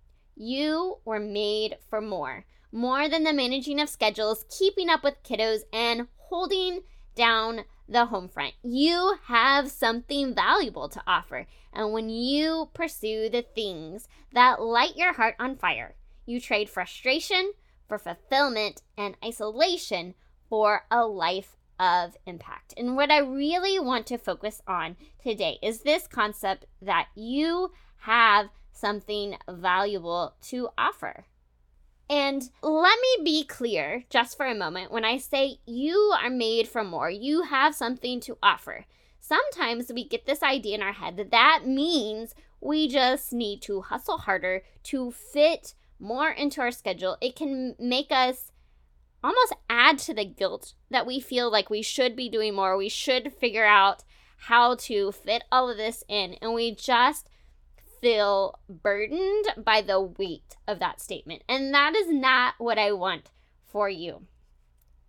You 0.40 0.98
were 1.04 1.18
made 1.18 1.78
for 1.90 2.00
more. 2.00 2.46
More 2.70 3.08
than 3.08 3.24
the 3.24 3.32
managing 3.32 3.80
of 3.80 3.88
schedules, 3.88 4.44
keeping 4.56 4.88
up 4.88 5.02
with 5.02 5.22
kiddos, 5.24 5.62
and 5.72 6.06
holding 6.16 6.82
down 7.16 7.64
the 7.88 8.06
home 8.06 8.28
front. 8.28 8.54
You 8.62 9.16
have 9.24 9.70
something 9.70 10.34
valuable 10.34 10.88
to 10.90 11.02
offer. 11.06 11.46
And 11.72 11.92
when 11.92 12.08
you 12.08 12.70
pursue 12.72 13.28
the 13.28 13.42
things 13.42 14.06
that 14.32 14.62
light 14.62 14.96
your 14.96 15.14
heart 15.14 15.34
on 15.40 15.56
fire, 15.56 15.96
you 16.24 16.40
trade 16.40 16.68
frustration 16.68 17.52
for 17.88 17.98
fulfillment 17.98 18.82
and 18.96 19.16
isolation 19.24 20.14
for 20.48 20.84
a 20.90 21.04
life 21.04 21.56
of 21.80 22.16
impact. 22.26 22.74
And 22.76 22.94
what 22.94 23.10
I 23.10 23.18
really 23.18 23.80
want 23.80 24.06
to 24.08 24.18
focus 24.18 24.62
on 24.68 24.96
today 25.20 25.58
is 25.62 25.80
this 25.80 26.06
concept 26.06 26.66
that 26.80 27.08
you 27.16 27.72
have 28.02 28.50
something 28.78 29.36
valuable 29.48 30.34
to 30.48 30.68
offer. 30.76 31.24
And 32.10 32.48
let 32.62 32.98
me 33.00 33.24
be 33.24 33.44
clear 33.44 34.04
just 34.08 34.36
for 34.36 34.46
a 34.46 34.54
moment 34.54 34.90
when 34.90 35.04
I 35.04 35.18
say 35.18 35.58
you 35.66 36.14
are 36.22 36.30
made 36.30 36.68
for 36.68 36.82
more, 36.82 37.10
you 37.10 37.42
have 37.42 37.74
something 37.74 38.20
to 38.20 38.38
offer. 38.42 38.86
Sometimes 39.20 39.92
we 39.92 40.08
get 40.08 40.24
this 40.24 40.42
idea 40.42 40.76
in 40.76 40.82
our 40.82 40.92
head 40.92 41.16
that 41.18 41.30
that 41.32 41.66
means 41.66 42.34
we 42.60 42.88
just 42.88 43.32
need 43.32 43.60
to 43.62 43.82
hustle 43.82 44.18
harder 44.18 44.62
to 44.84 45.10
fit 45.10 45.74
more 45.98 46.30
into 46.30 46.60
our 46.60 46.70
schedule, 46.70 47.16
it 47.20 47.36
can 47.36 47.74
make 47.78 48.10
us 48.10 48.52
almost 49.22 49.54
add 49.68 49.98
to 49.98 50.14
the 50.14 50.24
guilt 50.24 50.74
that 50.90 51.06
we 51.06 51.20
feel 51.20 51.50
like 51.50 51.70
we 51.70 51.82
should 51.82 52.14
be 52.14 52.28
doing 52.28 52.54
more. 52.54 52.76
We 52.76 52.88
should 52.88 53.32
figure 53.32 53.66
out 53.66 54.04
how 54.42 54.76
to 54.76 55.12
fit 55.12 55.42
all 55.50 55.68
of 55.68 55.76
this 55.76 56.04
in. 56.08 56.34
And 56.40 56.54
we 56.54 56.74
just 56.74 57.28
feel 58.00 58.58
burdened 58.68 59.46
by 59.56 59.82
the 59.82 60.00
weight 60.00 60.56
of 60.66 60.78
that 60.78 61.00
statement. 61.00 61.42
And 61.48 61.72
that 61.74 61.94
is 61.94 62.10
not 62.10 62.54
what 62.58 62.78
I 62.78 62.92
want 62.92 63.30
for 63.66 63.88
you. 63.88 64.22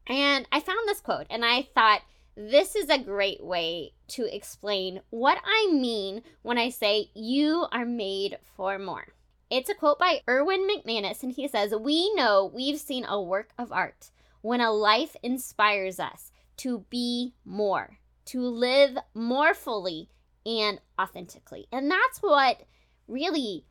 And 0.08 0.48
I 0.52 0.60
found 0.60 0.88
this 0.88 1.02
quote 1.02 1.28
and 1.30 1.46
I 1.46 1.68
thought 1.74 2.02
this 2.36 2.76
is 2.76 2.90
a 2.90 2.98
great 2.98 3.44
way 3.44 3.92
to 4.10 4.34
explain 4.34 5.02
what 5.10 5.40
I 5.44 5.72
mean 5.74 6.24
when 6.42 6.58
I 6.58 6.70
say 6.70 7.12
you 7.14 7.68
are 7.72 7.86
made 7.86 8.38
for 8.56 8.80
more. 8.80 9.08
It's 9.50 9.70
a 9.70 9.74
quote 9.74 10.00
by 10.00 10.22
Erwin 10.30 10.68
McManus, 10.70 11.24
and 11.24 11.32
he 11.32 11.48
says, 11.48 11.74
We 11.76 12.14
know 12.14 12.52
we've 12.54 12.80
seen 12.80 13.04
a 13.04 13.22
work 13.22 13.50
of 13.58 13.72
art 13.72 14.12
when 14.42 14.62
a 14.62 14.72
life 14.72 15.16
inspires 15.24 16.00
us 16.00 16.32
to 16.58 16.86
be 16.90 17.34
more, 17.44 17.98
to 18.26 18.42
live 18.42 18.98
more 19.14 19.54
fully 19.54 20.10
and 20.46 20.80
authentically. 21.00 21.68
And 21.72 21.90
that's 21.90 22.20
what 22.22 22.62
really 23.10 23.66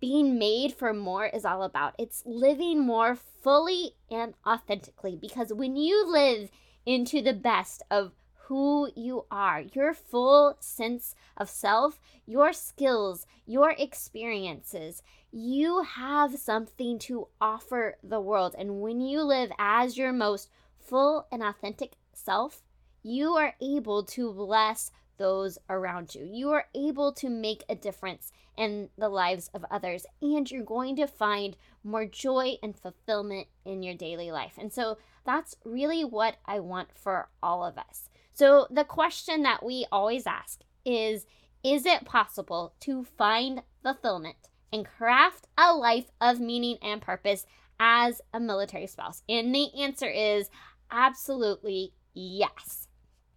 being 0.00 0.38
made 0.38 0.74
for 0.74 0.92
more 0.92 1.26
is 1.26 1.44
all 1.44 1.62
about. 1.62 1.94
It's 1.98 2.22
living 2.24 2.80
more 2.80 3.14
fully 3.14 3.92
and 4.10 4.34
authentically 4.46 5.16
because 5.16 5.52
when 5.52 5.76
you 5.76 6.10
live 6.10 6.50
into 6.86 7.20
the 7.22 7.34
best 7.34 7.82
of 7.90 8.12
who 8.50 8.90
you 8.96 9.26
are, 9.30 9.60
your 9.60 9.94
full 9.94 10.56
sense 10.58 11.14
of 11.36 11.48
self, 11.48 12.00
your 12.26 12.52
skills, 12.52 13.24
your 13.46 13.76
experiences. 13.78 15.04
You 15.30 15.82
have 15.82 16.36
something 16.36 16.98
to 17.00 17.28
offer 17.40 17.96
the 18.02 18.20
world. 18.20 18.56
And 18.58 18.80
when 18.80 19.00
you 19.00 19.22
live 19.22 19.52
as 19.56 19.96
your 19.96 20.12
most 20.12 20.48
full 20.80 21.28
and 21.30 21.44
authentic 21.44 21.92
self, 22.12 22.64
you 23.04 23.34
are 23.34 23.54
able 23.60 24.02
to 24.04 24.32
bless 24.32 24.90
those 25.20 25.58
around 25.68 26.14
you. 26.14 26.24
You 26.24 26.50
are 26.52 26.64
able 26.74 27.12
to 27.12 27.28
make 27.28 27.62
a 27.68 27.74
difference 27.74 28.32
in 28.56 28.88
the 28.96 29.10
lives 29.10 29.50
of 29.52 29.64
others, 29.70 30.06
and 30.20 30.50
you're 30.50 30.64
going 30.64 30.96
to 30.96 31.06
find 31.06 31.56
more 31.84 32.06
joy 32.06 32.56
and 32.62 32.74
fulfillment 32.74 33.46
in 33.64 33.82
your 33.82 33.94
daily 33.94 34.32
life. 34.32 34.54
And 34.58 34.72
so 34.72 34.96
that's 35.24 35.54
really 35.62 36.04
what 36.04 36.36
I 36.46 36.58
want 36.58 36.88
for 36.94 37.28
all 37.42 37.64
of 37.64 37.76
us. 37.76 38.08
So, 38.32 38.66
the 38.70 38.84
question 38.84 39.42
that 39.42 39.62
we 39.62 39.86
always 39.92 40.26
ask 40.26 40.60
is 40.84 41.26
Is 41.62 41.84
it 41.84 42.06
possible 42.06 42.72
to 42.80 43.04
find 43.04 43.62
fulfillment 43.82 44.48
and 44.72 44.86
craft 44.86 45.46
a 45.58 45.74
life 45.74 46.10
of 46.20 46.40
meaning 46.40 46.78
and 46.80 47.02
purpose 47.02 47.44
as 47.78 48.22
a 48.32 48.40
military 48.40 48.86
spouse? 48.86 49.22
And 49.28 49.54
the 49.54 49.68
answer 49.78 50.08
is 50.08 50.48
absolutely 50.90 51.92
yes. 52.14 52.88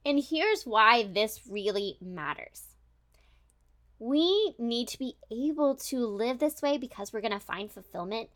And 0.06 0.24
here's 0.24 0.64
why 0.64 1.04
this 1.04 1.42
really 1.50 1.98
matters. 2.02 2.76
We 4.00 4.54
need 4.58 4.90
to 4.90 5.00
be 5.00 5.16
able 5.32 5.76
to 5.76 6.06
live 6.06 6.40
this 6.40 6.62
way 6.62 6.78
because 6.78 7.14
we're 7.14 7.22
going 7.22 7.32
to 7.32 7.40
find 7.40 7.72
fulfillment. 7.72 8.30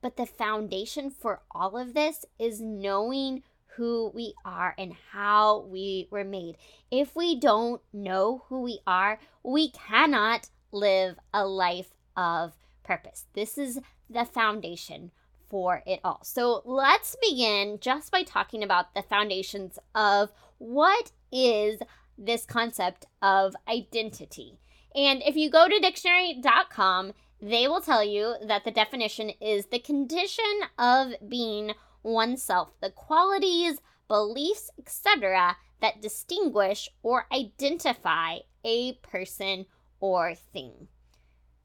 But 0.00 0.16
the 0.16 0.26
foundation 0.26 1.10
for 1.10 1.42
all 1.52 1.78
of 1.78 1.94
this 1.94 2.24
is 2.38 2.60
knowing 2.60 3.44
who 3.76 4.10
we 4.14 4.34
are 4.44 4.74
and 4.76 4.94
how 5.12 5.60
we 5.60 6.08
were 6.10 6.24
made. 6.24 6.56
If 6.90 7.14
we 7.14 7.38
don't 7.38 7.80
know 7.92 8.42
who 8.48 8.62
we 8.62 8.80
are, 8.86 9.18
we 9.42 9.70
cannot 9.70 10.50
live 10.72 11.18
a 11.32 11.46
life 11.46 11.90
of 12.16 12.52
purpose. 12.82 13.26
This 13.32 13.56
is 13.56 13.78
the 14.10 14.24
foundation 14.24 15.12
for 15.48 15.82
it 15.86 16.00
all. 16.02 16.20
So 16.24 16.62
let's 16.64 17.16
begin 17.22 17.78
just 17.80 18.10
by 18.10 18.22
talking 18.22 18.62
about 18.62 18.94
the 18.94 19.02
foundations 19.02 19.78
of 19.94 20.32
what 20.62 21.10
is 21.32 21.80
this 22.16 22.44
concept 22.44 23.06
of 23.20 23.56
identity. 23.68 24.58
And 24.94 25.22
if 25.22 25.36
you 25.36 25.50
go 25.50 25.68
to 25.68 25.80
dictionary.com, 25.80 27.12
they 27.40 27.66
will 27.66 27.80
tell 27.80 28.04
you 28.04 28.36
that 28.46 28.64
the 28.64 28.70
definition 28.70 29.30
is 29.40 29.66
the 29.66 29.80
condition 29.80 30.44
of 30.78 31.14
being 31.28 31.72
oneself, 32.02 32.70
the 32.80 32.90
qualities, 32.90 33.80
beliefs, 34.06 34.70
etc., 34.78 35.56
that 35.80 36.00
distinguish 36.00 36.88
or 37.02 37.26
identify 37.32 38.38
a 38.64 38.92
person 38.94 39.66
or 39.98 40.34
thing. 40.34 40.88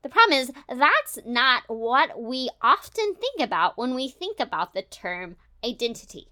The 0.01 0.09
problem 0.09 0.39
is, 0.39 0.51
that's 0.69 1.19
not 1.25 1.63
what 1.67 2.19
we 2.19 2.49
often 2.61 3.13
think 3.15 3.41
about 3.41 3.77
when 3.77 3.93
we 3.93 4.07
think 4.07 4.39
about 4.39 4.73
the 4.73 4.81
term 4.81 5.35
identity. 5.63 6.29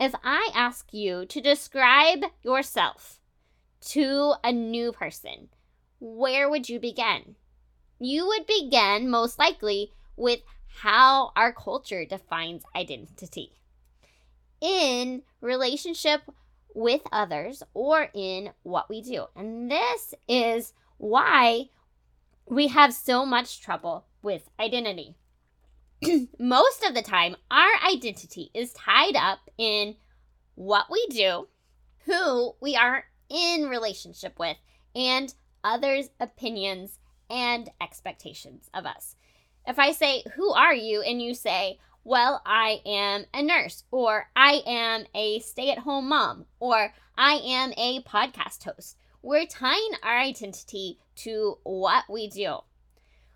If 0.00 0.14
I 0.24 0.50
ask 0.54 0.92
you 0.92 1.26
to 1.26 1.40
describe 1.40 2.24
yourself 2.42 3.20
to 3.88 4.34
a 4.42 4.52
new 4.52 4.92
person, 4.92 5.48
where 6.00 6.48
would 6.48 6.68
you 6.68 6.80
begin? 6.80 7.36
You 7.98 8.26
would 8.26 8.46
begin 8.46 9.10
most 9.10 9.38
likely 9.38 9.92
with 10.16 10.40
how 10.80 11.32
our 11.36 11.52
culture 11.52 12.04
defines 12.04 12.64
identity 12.74 13.52
in 14.60 15.22
relationship 15.40 16.22
with 16.74 17.02
others 17.12 17.62
or 17.74 18.08
in 18.14 18.50
what 18.62 18.88
we 18.88 19.02
do. 19.02 19.26
And 19.36 19.70
this 19.70 20.14
is 20.26 20.72
why 20.98 21.68
we 22.46 22.68
have 22.68 22.94
so 22.94 23.26
much 23.26 23.60
trouble 23.60 24.06
with 24.22 24.48
identity. 24.58 25.16
Most 26.38 26.82
of 26.84 26.94
the 26.94 27.02
time, 27.02 27.36
our 27.50 27.70
identity 27.88 28.50
is 28.54 28.72
tied 28.72 29.14
up 29.14 29.38
in 29.56 29.94
what 30.54 30.86
we 30.90 31.06
do, 31.10 31.48
who 32.06 32.54
we 32.60 32.74
are 32.74 33.04
in 33.28 33.68
relationship 33.68 34.38
with, 34.38 34.56
and 34.96 35.32
others' 35.62 36.10
opinions 36.18 36.98
and 37.30 37.70
expectations 37.80 38.68
of 38.74 38.84
us. 38.84 39.14
If 39.66 39.78
I 39.78 39.92
say, 39.92 40.24
Who 40.34 40.50
are 40.52 40.74
you? 40.74 41.02
and 41.02 41.22
you 41.22 41.34
say, 41.34 41.78
Well, 42.02 42.42
I 42.44 42.80
am 42.84 43.26
a 43.32 43.42
nurse, 43.42 43.84
or 43.92 44.28
I 44.34 44.62
am 44.66 45.04
a 45.14 45.38
stay 45.38 45.70
at 45.70 45.78
home 45.78 46.08
mom, 46.08 46.46
or 46.58 46.92
I 47.16 47.34
am 47.34 47.72
a 47.76 48.02
podcast 48.02 48.64
host, 48.64 48.96
we're 49.22 49.46
tying 49.46 49.92
our 50.02 50.18
identity 50.18 50.98
to 51.16 51.58
what 51.62 52.04
we 52.10 52.28
do. 52.28 52.58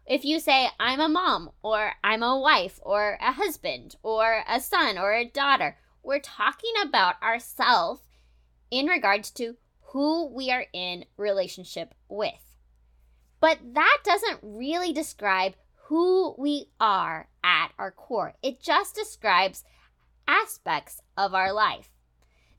If 0.07 0.25
you 0.25 0.39
say, 0.39 0.69
I'm 0.79 1.01
a 1.01 1.09
mom, 1.09 1.51
or 1.63 1.95
I'm 2.05 2.23
a 2.23 2.39
wife, 2.39 2.79
or 2.83 3.19
a 3.21 3.33
husband, 3.33 3.97
or 4.05 4.45
a 4.49 4.61
son, 4.61 4.99
or 4.99 5.13
a 5.13 5.25
daughter, 5.29 5.79
we're 6.05 6.21
talking 6.21 6.73
about 6.85 7.21
ourselves 7.21 8.03
in 8.71 8.87
regards 8.87 9.33
to 9.33 9.57
who 9.87 10.27
we 10.27 10.53
are 10.53 10.67
in 10.73 11.07
relationship 11.17 11.93
with. 12.09 12.55
But 13.41 13.59
that 13.75 13.99
doesn't 14.05 14.39
really 14.43 14.93
describe 14.93 15.55
who 15.87 16.37
we 16.39 16.69
are 16.79 17.29
at 17.43 17.73
our 17.77 17.91
core. 17.91 18.35
It 18.43 18.61
just 18.61 18.95
describes 18.95 19.65
aspects 20.29 21.01
of 21.17 21.35
our 21.35 21.53
life. 21.53 21.91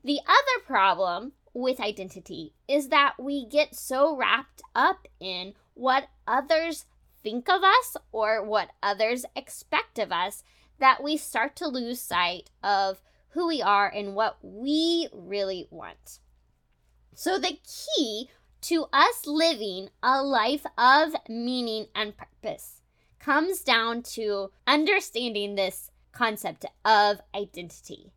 The 0.04 0.20
other 0.28 0.66
problem 0.66 1.32
with 1.54 1.80
identity 1.80 2.54
is 2.68 2.90
that 2.90 3.16
we 3.18 3.46
get 3.46 3.74
so 3.76 4.16
wrapped 4.16 4.62
up 4.76 5.08
in 5.20 5.54
what 5.74 6.08
others 6.28 6.86
think 7.28 7.50
of 7.50 7.62
us 7.62 7.98
or 8.14 8.42
what 8.42 8.70
others 8.82 9.26
expect 9.36 10.00
of 10.00 10.14
us 10.14 10.44
that 10.80 11.04
we 11.04 11.18
start 11.18 11.58
to 11.58 11.68
lose 11.68 12.00
sight 12.00 12.50
of 12.64 13.02
who 13.32 13.46
we 13.46 13.62
are 13.62 13.90
and 13.94 14.16
what 14.16 14.38
we 14.42 15.10
really 15.12 15.68
want. 15.70 16.20
So, 17.14 17.38
the 17.38 17.58
key 17.68 18.30
to 18.62 18.86
us 18.94 19.26
living 19.26 19.90
a 20.02 20.24
life 20.24 20.66
of 20.78 21.16
meaning 21.28 21.88
and 21.94 22.16
purpose 22.16 22.82
comes 23.20 23.62
down 23.62 24.04
to 24.04 24.52
understanding 24.66 25.56
this 25.56 25.92
concept 26.14 26.66
of 26.86 27.20
identity. 27.36 28.14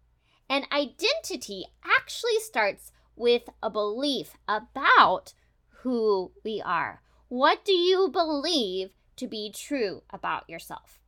And 0.49 0.69
identity 0.71 1.64
actually 1.85 2.38
starts 2.38 2.93
with 3.17 3.43
a 3.61 3.71
belief 3.71 4.37
about 4.47 5.35
who 5.83 6.31
we 6.45 6.62
are. 6.64 7.02
What 7.26 7.64
do 7.64 7.73
you 7.73 8.09
believe 8.09 8.90
to 9.21 9.27
be 9.27 9.53
true 9.55 10.03
about 10.11 10.49
yourself? 10.50 10.99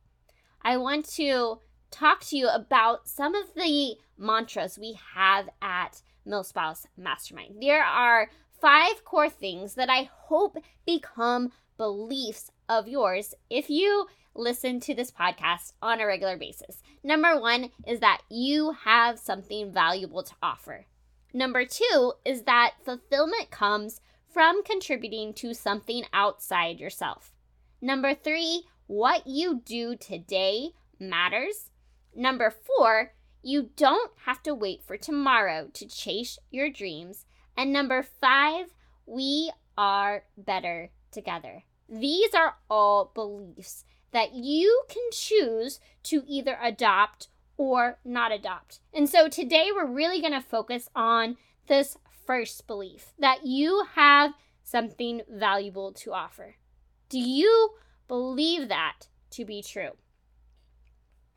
I 0.61 0.77
want 0.77 1.05
to 1.15 1.59
talk 1.91 2.21
to 2.21 2.37
you 2.37 2.47
about 2.47 3.07
some 3.07 3.35
of 3.35 3.53
the 3.55 3.95
mantras 4.17 4.79
we 4.79 4.97
have 5.13 5.49
at 5.61 6.01
MilSpouse 6.25 6.85
Mastermind. 6.97 7.61
There 7.61 7.83
are 7.83 8.29
five 8.61 9.03
core 9.03 9.29
things 9.29 9.75
that 9.75 9.89
I 9.89 10.09
hope 10.13 10.57
become 10.85 11.51
beliefs 11.77 12.49
of 12.69 12.87
yours 12.87 13.33
if 13.49 13.69
you 13.69 14.07
listen 14.35 14.79
to 14.79 14.95
this 14.95 15.11
podcast 15.11 15.73
on 15.81 15.99
a 15.99 16.05
regular 16.05 16.37
basis. 16.37 16.81
Number 17.03 17.39
one 17.39 17.71
is 17.85 17.99
that 17.99 18.21
you 18.29 18.71
have 18.85 19.19
something 19.19 19.71
valuable 19.71 20.23
to 20.23 20.33
offer. 20.41 20.85
Number 21.33 21.65
two 21.65 22.13
is 22.23 22.43
that 22.43 22.75
fulfillment 22.83 23.51
comes 23.51 24.01
from 24.31 24.63
contributing 24.63 25.33
to 25.33 25.53
something 25.53 26.05
outside 26.13 26.79
yourself. 26.79 27.32
Number 27.83 28.15
three, 28.15 28.63
what 28.87 29.27
you 29.27 29.61
do 29.65 29.97
today 29.97 30.69
matters. 31.01 31.69
Number 32.15 32.49
four, 32.49 33.11
you 33.41 33.71
don't 33.75 34.09
have 34.25 34.41
to 34.43 34.55
wait 34.55 34.81
for 34.81 34.95
tomorrow 34.95 35.67
to 35.73 35.85
chase 35.85 36.39
your 36.49 36.69
dreams. 36.69 37.25
And 37.57 37.73
number 37.73 38.01
five, 38.01 38.67
we 39.05 39.51
are 39.77 40.23
better 40.37 40.91
together. 41.11 41.63
These 41.89 42.33
are 42.33 42.55
all 42.69 43.11
beliefs 43.13 43.83
that 44.13 44.33
you 44.33 44.83
can 44.87 45.03
choose 45.11 45.81
to 46.03 46.23
either 46.25 46.57
adopt 46.63 47.27
or 47.57 47.99
not 48.05 48.31
adopt. 48.31 48.79
And 48.93 49.09
so 49.09 49.27
today 49.27 49.71
we're 49.75 49.91
really 49.91 50.21
going 50.21 50.31
to 50.31 50.39
focus 50.39 50.89
on 50.95 51.35
this 51.67 51.97
first 52.25 52.65
belief 52.65 53.11
that 53.19 53.45
you 53.45 53.87
have 53.95 54.35
something 54.63 55.23
valuable 55.29 55.91
to 55.91 56.13
offer. 56.13 56.55
Do 57.13 57.19
you 57.19 57.75
believe 58.07 58.69
that 58.69 59.07
to 59.33 59.45
be 59.45 59.61
true? 59.61 59.91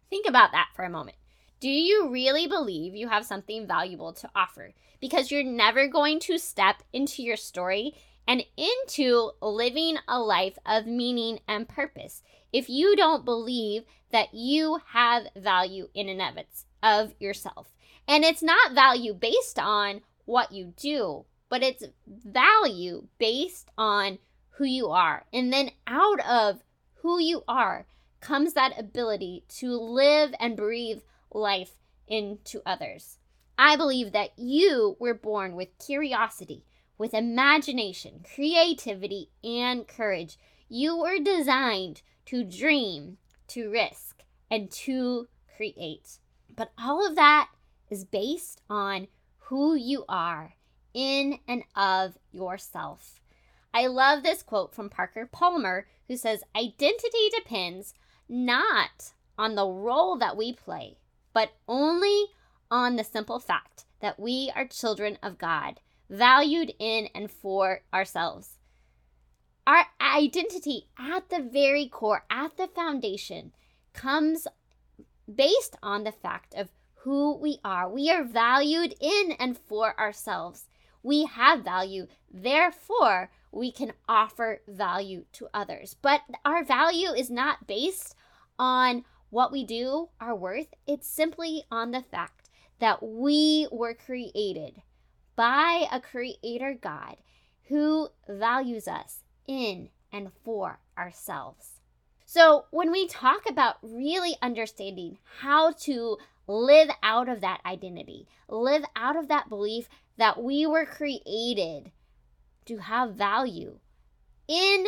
Think 0.08 0.26
about 0.26 0.52
that 0.52 0.68
for 0.74 0.86
a 0.86 0.88
moment. 0.88 1.18
Do 1.60 1.68
you 1.68 2.08
really 2.08 2.46
believe 2.46 2.94
you 2.94 3.08
have 3.08 3.26
something 3.26 3.66
valuable 3.66 4.14
to 4.14 4.30
offer? 4.34 4.72
Because 5.02 5.30
you're 5.30 5.44
never 5.44 5.86
going 5.86 6.18
to 6.20 6.38
step 6.38 6.76
into 6.94 7.22
your 7.22 7.36
story 7.36 7.92
and 8.26 8.42
into 8.56 9.32
living 9.42 9.98
a 10.08 10.18
life 10.18 10.56
of 10.64 10.86
meaning 10.86 11.40
and 11.46 11.68
purpose 11.68 12.22
if 12.54 12.70
you 12.70 12.96
don't 12.96 13.26
believe 13.26 13.82
that 14.12 14.32
you 14.32 14.80
have 14.94 15.24
value 15.36 15.90
in 15.92 16.08
and 16.08 16.22
of, 16.22 16.38
it's, 16.38 16.64
of 16.82 17.12
yourself. 17.20 17.74
And 18.08 18.24
it's 18.24 18.42
not 18.42 18.72
value 18.72 19.12
based 19.12 19.58
on 19.58 20.00
what 20.24 20.52
you 20.52 20.72
do, 20.74 21.26
but 21.50 21.62
it's 21.62 21.84
value 22.06 23.08
based 23.18 23.68
on 23.76 24.16
who 24.56 24.64
you 24.64 24.88
are. 24.88 25.24
And 25.32 25.52
then 25.52 25.70
out 25.86 26.20
of 26.26 26.62
who 27.02 27.18
you 27.18 27.42
are 27.48 27.86
comes 28.20 28.54
that 28.54 28.78
ability 28.78 29.44
to 29.58 29.72
live 29.72 30.34
and 30.40 30.56
breathe 30.56 31.00
life 31.32 31.72
into 32.08 32.60
others. 32.66 33.18
I 33.58 33.76
believe 33.76 34.12
that 34.12 34.38
you 34.38 34.96
were 34.98 35.14
born 35.14 35.54
with 35.54 35.78
curiosity 35.78 36.64
with 36.98 37.14
imagination, 37.14 38.24
creativity, 38.34 39.30
and 39.44 39.86
courage. 39.86 40.38
You 40.68 40.96
were 40.96 41.18
designed 41.18 42.02
to 42.26 42.44
dream, 42.44 43.18
to 43.48 43.70
risk, 43.70 44.22
and 44.50 44.70
to 44.70 45.28
create. 45.56 46.18
But 46.54 46.72
all 46.78 47.06
of 47.06 47.16
that 47.16 47.48
is 47.90 48.04
based 48.04 48.62
on 48.68 49.08
who 49.38 49.74
you 49.74 50.04
are 50.08 50.54
in 50.94 51.38
and 51.46 51.62
of 51.74 52.16
yourself. 52.32 53.20
I 53.76 53.88
love 53.88 54.22
this 54.22 54.42
quote 54.42 54.74
from 54.74 54.88
Parker 54.88 55.28
Palmer, 55.30 55.86
who 56.08 56.16
says, 56.16 56.40
Identity 56.56 57.28
depends 57.36 57.92
not 58.26 59.12
on 59.36 59.54
the 59.54 59.66
role 59.66 60.16
that 60.16 60.34
we 60.34 60.54
play, 60.54 60.96
but 61.34 61.50
only 61.68 62.28
on 62.70 62.96
the 62.96 63.04
simple 63.04 63.38
fact 63.38 63.84
that 64.00 64.18
we 64.18 64.50
are 64.56 64.66
children 64.66 65.18
of 65.22 65.36
God 65.36 65.80
valued 66.08 66.72
in 66.78 67.10
and 67.14 67.30
for 67.30 67.82
ourselves. 67.92 68.56
Our 69.66 69.84
identity 70.00 70.88
at 70.98 71.28
the 71.28 71.42
very 71.42 71.86
core, 71.86 72.24
at 72.30 72.56
the 72.56 72.68
foundation, 72.68 73.52
comes 73.92 74.46
based 75.30 75.76
on 75.82 76.04
the 76.04 76.12
fact 76.12 76.54
of 76.54 76.70
who 77.00 77.36
we 77.36 77.58
are. 77.62 77.90
We 77.90 78.10
are 78.10 78.24
valued 78.24 78.94
in 79.02 79.32
and 79.32 79.58
for 79.58 80.00
ourselves. 80.00 80.64
We 81.02 81.26
have 81.26 81.62
value, 81.62 82.06
therefore, 82.32 83.30
we 83.52 83.72
can 83.72 83.92
offer 84.08 84.60
value 84.68 85.24
to 85.32 85.48
others. 85.54 85.96
But 86.00 86.22
our 86.44 86.64
value 86.64 87.10
is 87.10 87.30
not 87.30 87.66
based 87.66 88.14
on 88.58 89.04
what 89.30 89.52
we 89.52 89.64
do, 89.64 90.08
our 90.20 90.34
worth. 90.34 90.68
It's 90.86 91.08
simply 91.08 91.64
on 91.70 91.90
the 91.90 92.02
fact 92.02 92.48
that 92.78 93.02
we 93.02 93.68
were 93.70 93.94
created 93.94 94.82
by 95.34 95.86
a 95.90 96.00
creator 96.00 96.76
God 96.80 97.16
who 97.68 98.08
values 98.28 98.86
us 98.88 99.22
in 99.46 99.90
and 100.12 100.30
for 100.44 100.78
ourselves. 100.96 101.80
So, 102.24 102.64
when 102.70 102.90
we 102.90 103.06
talk 103.06 103.48
about 103.48 103.76
really 103.82 104.36
understanding 104.42 105.18
how 105.40 105.72
to 105.82 106.18
live 106.48 106.88
out 107.02 107.28
of 107.28 107.40
that 107.40 107.60
identity, 107.64 108.26
live 108.48 108.84
out 108.96 109.16
of 109.16 109.28
that 109.28 109.48
belief 109.48 109.88
that 110.16 110.42
we 110.42 110.66
were 110.66 110.86
created 110.86 111.92
to 112.66 112.78
have 112.78 113.14
value 113.14 113.78
in 114.48 114.86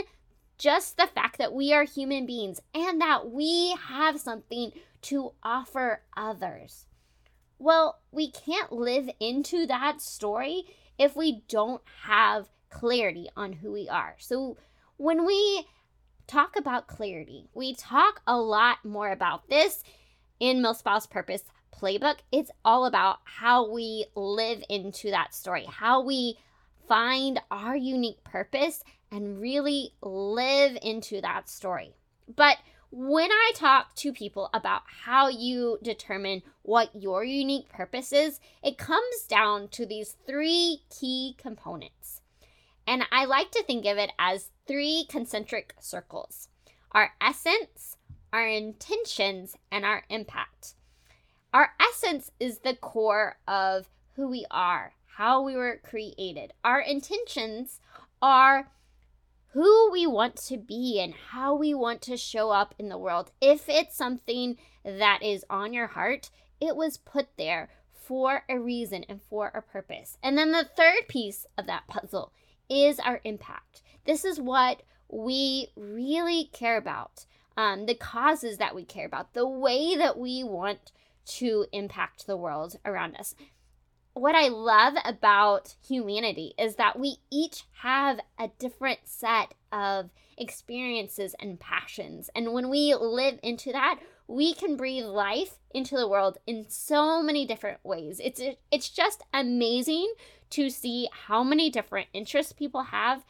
just 0.59 0.97
the 0.97 1.07
fact 1.07 1.39
that 1.39 1.53
we 1.53 1.73
are 1.73 1.85
human 1.85 2.27
beings 2.27 2.61
and 2.75 3.01
that 3.01 3.31
we 3.31 3.75
have 3.89 4.21
something 4.21 4.73
to 5.03 5.33
offer 5.43 6.03
others. 6.17 6.87
Well, 7.59 8.01
we 8.13 8.31
can't 8.31 8.73
live 8.73 9.09
into 9.21 9.67
that 9.67 10.01
story 10.01 10.65
if 10.99 11.17
we 11.17 11.43
don't 11.49 11.83
have 12.03 12.49
clarity 12.71 13.29
on 13.37 13.53
who 13.53 13.73
we 13.73 13.89
are. 13.89 14.17
So 14.19 14.57
when 14.97 15.25
we 15.25 15.67
talk 16.27 16.57
about 16.57 16.89
clarity, 16.89 17.49
we 17.55 17.75
talk 17.75 18.21
a 18.27 18.37
lot 18.37 18.85
more 18.85 19.11
about 19.11 19.49
this 19.49 19.83
in 20.41 20.59
MilSpouse 20.59 21.09
Purpose 21.09 21.45
Playbook. 21.73 22.19
It's 22.33 22.51
all 22.65 22.87
about 22.87 23.19
how 23.25 23.71
we 23.71 24.07
live 24.15 24.63
into 24.69 25.11
that 25.11 25.35
story, 25.35 25.65
how 25.69 26.03
we 26.03 26.39
find 26.89 27.41
our 27.51 27.77
unique 27.77 28.25
purpose 28.25 28.83
and 29.13 29.41
really 29.41 29.93
live 30.03 30.77
into 30.83 31.21
that 31.21 31.49
story. 31.49 31.95
But 32.35 32.57
when 32.91 33.31
I 33.31 33.53
talk 33.55 33.95
to 33.97 34.13
people 34.13 34.49
about 34.55 34.83
how 35.05 35.29
you 35.29 35.79
determine 35.83 36.43
what 36.63 36.91
your 36.95 37.23
unique 37.23 37.69
purpose 37.69 38.13
is, 38.13 38.41
it 38.63 38.79
comes 38.79 39.25
down 39.29 39.69
to 39.69 39.85
these 39.85 40.17
three 40.27 40.83
key 40.91 41.37
components. 41.39 42.23
And 42.87 43.05
I 43.13 43.27
like 43.27 43.51
to 43.51 43.63
think 43.63 43.85
of 43.85 43.99
it 43.99 44.11
as 44.19 44.51
three 44.67 45.05
concentric 45.09 45.75
circles 45.79 46.49
our 46.93 47.13
essence, 47.21 47.99
our 48.33 48.49
intentions, 48.49 49.57
and 49.71 49.85
our 49.85 50.05
impact. 50.09 50.75
Our 51.53 51.73
essence 51.79 52.31
is 52.41 52.61
the 52.61 52.75
core 52.75 53.37
of 53.47 53.89
who 54.17 54.29
we 54.29 54.47
are, 54.51 54.95
how 55.19 55.43
we 55.43 55.57
were 55.57 55.81
created. 55.83 56.53
Our 56.63 56.81
intentions 56.81 57.81
are 58.23 58.71
who 59.49 59.91
we 59.91 60.07
want 60.07 60.37
to 60.47 60.57
be 60.57 61.01
and 61.01 61.13
how 61.13 61.57
we 61.57 61.75
want 61.75 62.03
to 62.03 62.17
show 62.17 62.53
up 62.53 62.73
in 62.79 62.89
the 62.89 62.97
world. 62.97 63.33
If 63.41 63.69
it's 63.69 63.97
something 63.97 64.57
that 64.85 65.19
is 65.25 65.45
on 65.51 65.73
your 65.73 65.89
heart, 65.89 66.31
it 66.61 66.77
was 66.77 66.99
put 66.99 67.37
there 67.37 67.69
for 67.93 68.45
a 68.49 68.61
reason 68.61 69.05
and 69.09 69.21
for 69.21 69.49
a 69.49 69.61
purpose. 69.61 70.19
And 70.23 70.39
then 70.39 70.53
the 70.53 70.69
third 70.77 71.09
piece 71.09 71.47
of 71.59 71.67
that 71.67 71.89
puzzle 71.89 72.33
is 72.71 73.01
our 73.01 73.21
impact. 73.25 73.83
This 74.05 74.25
is 74.25 74.41
what 74.41 74.83
we 75.09 75.73
really 75.77 76.49
care 76.53 76.77
about, 76.77 77.27
um, 77.57 77.87
the 77.87 77.97
causes 77.97 78.59
that 78.59 78.73
we 78.73 78.85
care 78.85 79.07
about, 79.07 79.35
the 79.35 79.49
way 79.49 79.97
that 79.97 80.17
we 80.17 80.45
want 80.45 80.93
to 81.39 81.67
impact 81.73 82.29
the 82.29 82.37
world 82.37 82.77
around 82.85 83.17
us. 83.17 83.35
What 84.19 84.35
I 84.35 84.49
love 84.49 84.95
about 85.05 85.77
humanity 85.87 86.53
is 86.59 86.75
that 86.75 86.99
we 86.99 87.19
each 87.31 87.63
have 87.83 88.19
a 88.37 88.51
different 88.59 88.99
set 89.05 89.55
of 89.71 90.11
experiences 90.37 91.37
and 91.39 91.61
passions. 91.61 92.29
And 92.35 92.53
when 92.53 92.69
we 92.69 92.97
live 92.97 93.39
into 93.45 93.71
that, 93.71 94.01
we 94.27 94.55
can 94.55 94.77
breathe 94.77 95.05
life 95.05 95.61
into 95.71 95.97
the 95.97 96.09
world 96.09 96.39
in 96.49 96.67
so 96.69 97.23
many 97.23 97.47
different 97.47 97.79
ways. 97.85 98.21
It's 98.23 98.41
it's 98.73 98.89
just 98.89 99.23
amazing 99.33 100.13
to 100.51 100.69
see 100.69 101.09
how 101.29 101.45
many 101.45 101.71
different 101.71 102.09
interests 102.13 102.53
people 102.53 102.83
have, 102.83 103.25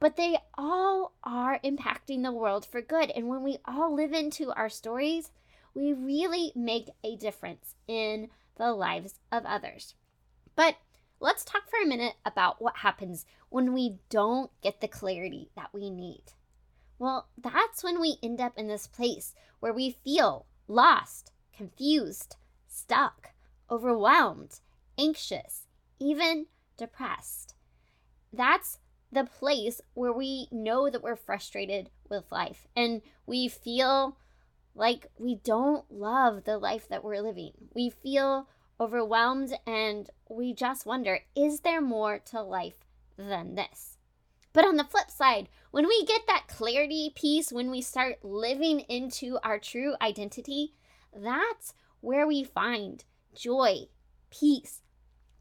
but 0.00 0.16
they 0.16 0.36
all 0.58 1.14
are 1.24 1.58
impacting 1.64 2.24
the 2.24 2.32
world 2.32 2.66
for 2.66 2.82
good. 2.82 3.10
And 3.10 3.28
when 3.28 3.42
we 3.42 3.56
all 3.64 3.94
live 3.94 4.12
into 4.12 4.52
our 4.52 4.68
stories, 4.68 5.30
we 5.72 5.94
really 5.94 6.52
make 6.54 6.90
a 7.02 7.16
difference 7.16 7.74
in 7.88 8.28
the 8.58 8.74
lives 8.74 9.18
of 9.32 9.46
others. 9.46 9.94
But 10.60 10.76
let's 11.20 11.42
talk 11.42 11.70
for 11.70 11.78
a 11.82 11.86
minute 11.86 12.16
about 12.22 12.60
what 12.60 12.76
happens 12.76 13.24
when 13.48 13.72
we 13.72 13.96
don't 14.10 14.50
get 14.60 14.82
the 14.82 14.88
clarity 14.88 15.48
that 15.56 15.70
we 15.72 15.88
need. 15.88 16.34
Well, 16.98 17.28
that's 17.38 17.82
when 17.82 17.98
we 17.98 18.18
end 18.22 18.42
up 18.42 18.58
in 18.58 18.68
this 18.68 18.86
place 18.86 19.34
where 19.60 19.72
we 19.72 19.90
feel 19.90 20.44
lost, 20.68 21.32
confused, 21.56 22.36
stuck, 22.68 23.30
overwhelmed, 23.70 24.60
anxious, 24.98 25.66
even 25.98 26.44
depressed. 26.76 27.54
That's 28.30 28.76
the 29.10 29.24
place 29.24 29.80
where 29.94 30.12
we 30.12 30.46
know 30.52 30.90
that 30.90 31.02
we're 31.02 31.16
frustrated 31.16 31.88
with 32.10 32.30
life 32.30 32.66
and 32.76 33.00
we 33.24 33.48
feel 33.48 34.18
like 34.74 35.06
we 35.16 35.36
don't 35.36 35.90
love 35.90 36.44
the 36.44 36.58
life 36.58 36.86
that 36.90 37.02
we're 37.02 37.22
living. 37.22 37.52
We 37.72 37.88
feel 37.88 38.46
overwhelmed 38.80 39.52
and 39.66 40.10
we 40.28 40.54
just 40.54 40.86
wonder 40.86 41.20
is 41.36 41.60
there 41.60 41.82
more 41.82 42.18
to 42.18 42.40
life 42.40 42.78
than 43.16 43.54
this? 43.54 43.98
But 44.52 44.64
on 44.64 44.76
the 44.76 44.84
flip 44.84 45.10
side, 45.10 45.48
when 45.70 45.86
we 45.86 46.04
get 46.04 46.26
that 46.26 46.48
clarity 46.48 47.12
piece, 47.14 47.52
when 47.52 47.70
we 47.70 47.82
start 47.82 48.24
living 48.24 48.80
into 48.80 49.38
our 49.44 49.58
true 49.58 49.94
identity, 50.02 50.72
that's 51.14 51.74
where 52.00 52.26
we 52.26 52.42
find 52.42 53.04
joy, 53.34 53.88
peace, 54.30 54.82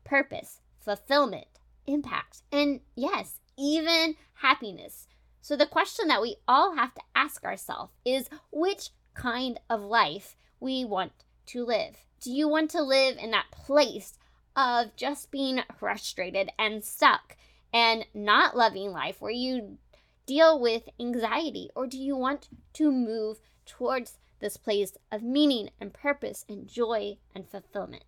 purpose, 0.04 0.62
fulfillment, 0.80 1.48
impact, 1.88 2.44
and 2.52 2.82
yes, 2.96 3.40
even 3.58 4.16
happiness. 4.36 5.08
So, 5.42 5.56
the 5.56 5.66
question 5.66 6.08
that 6.10 6.22
we 6.22 6.36
all 6.48 6.76
have 6.76 6.94
to 6.94 7.02
ask 7.16 7.44
ourselves 7.44 7.94
is 8.06 8.30
which 8.52 8.90
kind 9.16 9.60
of 9.70 9.82
life 9.82 10.36
we 10.60 10.86
want 10.86 11.14
to 11.48 11.66
live. 11.66 12.09
Do 12.20 12.32
you 12.32 12.50
want 12.50 12.72
to 12.72 12.82
live 12.82 13.18
in 13.18 13.32
that 13.32 13.52
place 13.52 14.18
of 14.56 14.96
just 14.96 15.32
being 15.32 15.62
frustrated 15.78 16.50
and 16.60 16.84
stuck 16.84 17.38
and 17.72 18.06
not 18.14 18.58
loving 18.58 18.92
life 18.92 19.22
where 19.22 19.32
you 19.32 19.78
deal 20.26 20.60
with 20.60 20.90
anxiety? 21.00 21.70
Or 21.76 21.88
do 21.88 21.98
you 21.98 22.16
want 22.16 22.50
to 22.74 22.92
move 22.92 23.40
towards 23.66 24.18
this 24.40 24.58
place 24.58 24.98
of 25.12 25.24
meaning 25.24 25.70
and 25.80 25.94
purpose 25.94 26.46
and 26.50 26.68
joy 26.68 27.18
and 27.34 27.48
fulfillment? 27.48 28.04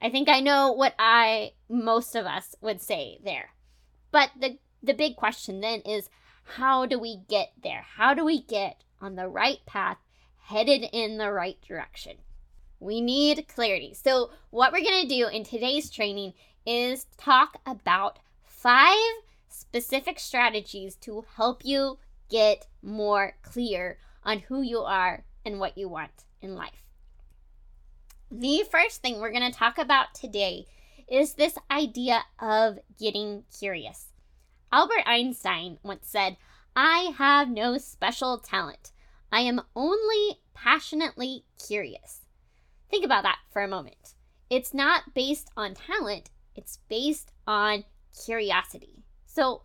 I 0.00 0.10
think 0.10 0.28
I 0.28 0.40
know 0.40 0.72
what 0.72 0.94
I 0.98 1.52
most 1.68 2.14
of 2.14 2.26
us 2.26 2.54
would 2.60 2.80
say 2.80 3.18
there. 3.24 3.50
But 4.10 4.30
the 4.38 4.58
the 4.82 4.94
big 4.94 5.16
question 5.16 5.60
then 5.60 5.80
is 5.80 6.08
how 6.56 6.86
do 6.86 6.98
we 6.98 7.22
get 7.28 7.52
there? 7.62 7.84
How 7.96 8.14
do 8.14 8.24
we 8.24 8.40
get 8.40 8.84
on 9.00 9.16
the 9.16 9.28
right 9.28 9.64
path, 9.66 9.98
headed 10.44 10.88
in 10.92 11.18
the 11.18 11.32
right 11.32 11.60
direction? 11.60 12.16
We 12.84 13.00
need 13.00 13.48
clarity. 13.48 13.94
So, 13.94 14.28
what 14.50 14.70
we're 14.70 14.84
going 14.84 15.08
to 15.08 15.08
do 15.08 15.26
in 15.28 15.42
today's 15.42 15.88
training 15.88 16.34
is 16.66 17.06
talk 17.16 17.58
about 17.64 18.18
five 18.42 18.98
specific 19.48 20.20
strategies 20.20 20.94
to 20.96 21.24
help 21.36 21.64
you 21.64 21.98
get 22.28 22.66
more 22.82 23.36
clear 23.40 23.96
on 24.22 24.40
who 24.40 24.60
you 24.60 24.80
are 24.80 25.24
and 25.46 25.58
what 25.58 25.78
you 25.78 25.88
want 25.88 26.24
in 26.42 26.56
life. 26.56 26.84
The 28.30 28.64
first 28.70 29.00
thing 29.00 29.18
we're 29.18 29.32
going 29.32 29.50
to 29.50 29.58
talk 29.58 29.78
about 29.78 30.12
today 30.12 30.66
is 31.08 31.32
this 31.32 31.56
idea 31.70 32.22
of 32.38 32.78
getting 33.00 33.44
curious. 33.58 34.08
Albert 34.70 35.04
Einstein 35.06 35.78
once 35.82 36.06
said, 36.06 36.36
I 36.76 37.14
have 37.16 37.48
no 37.48 37.78
special 37.78 38.36
talent. 38.36 38.92
I 39.32 39.40
am 39.40 39.62
only 39.74 40.40
passionately 40.52 41.44
curious. 41.66 42.23
Think 42.90 43.04
about 43.04 43.22
that 43.24 43.38
for 43.52 43.62
a 43.62 43.68
moment. 43.68 44.14
It's 44.50 44.74
not 44.74 45.14
based 45.14 45.50
on 45.56 45.74
talent, 45.74 46.30
it's 46.54 46.78
based 46.88 47.32
on 47.46 47.84
curiosity. 48.24 49.04
So, 49.26 49.62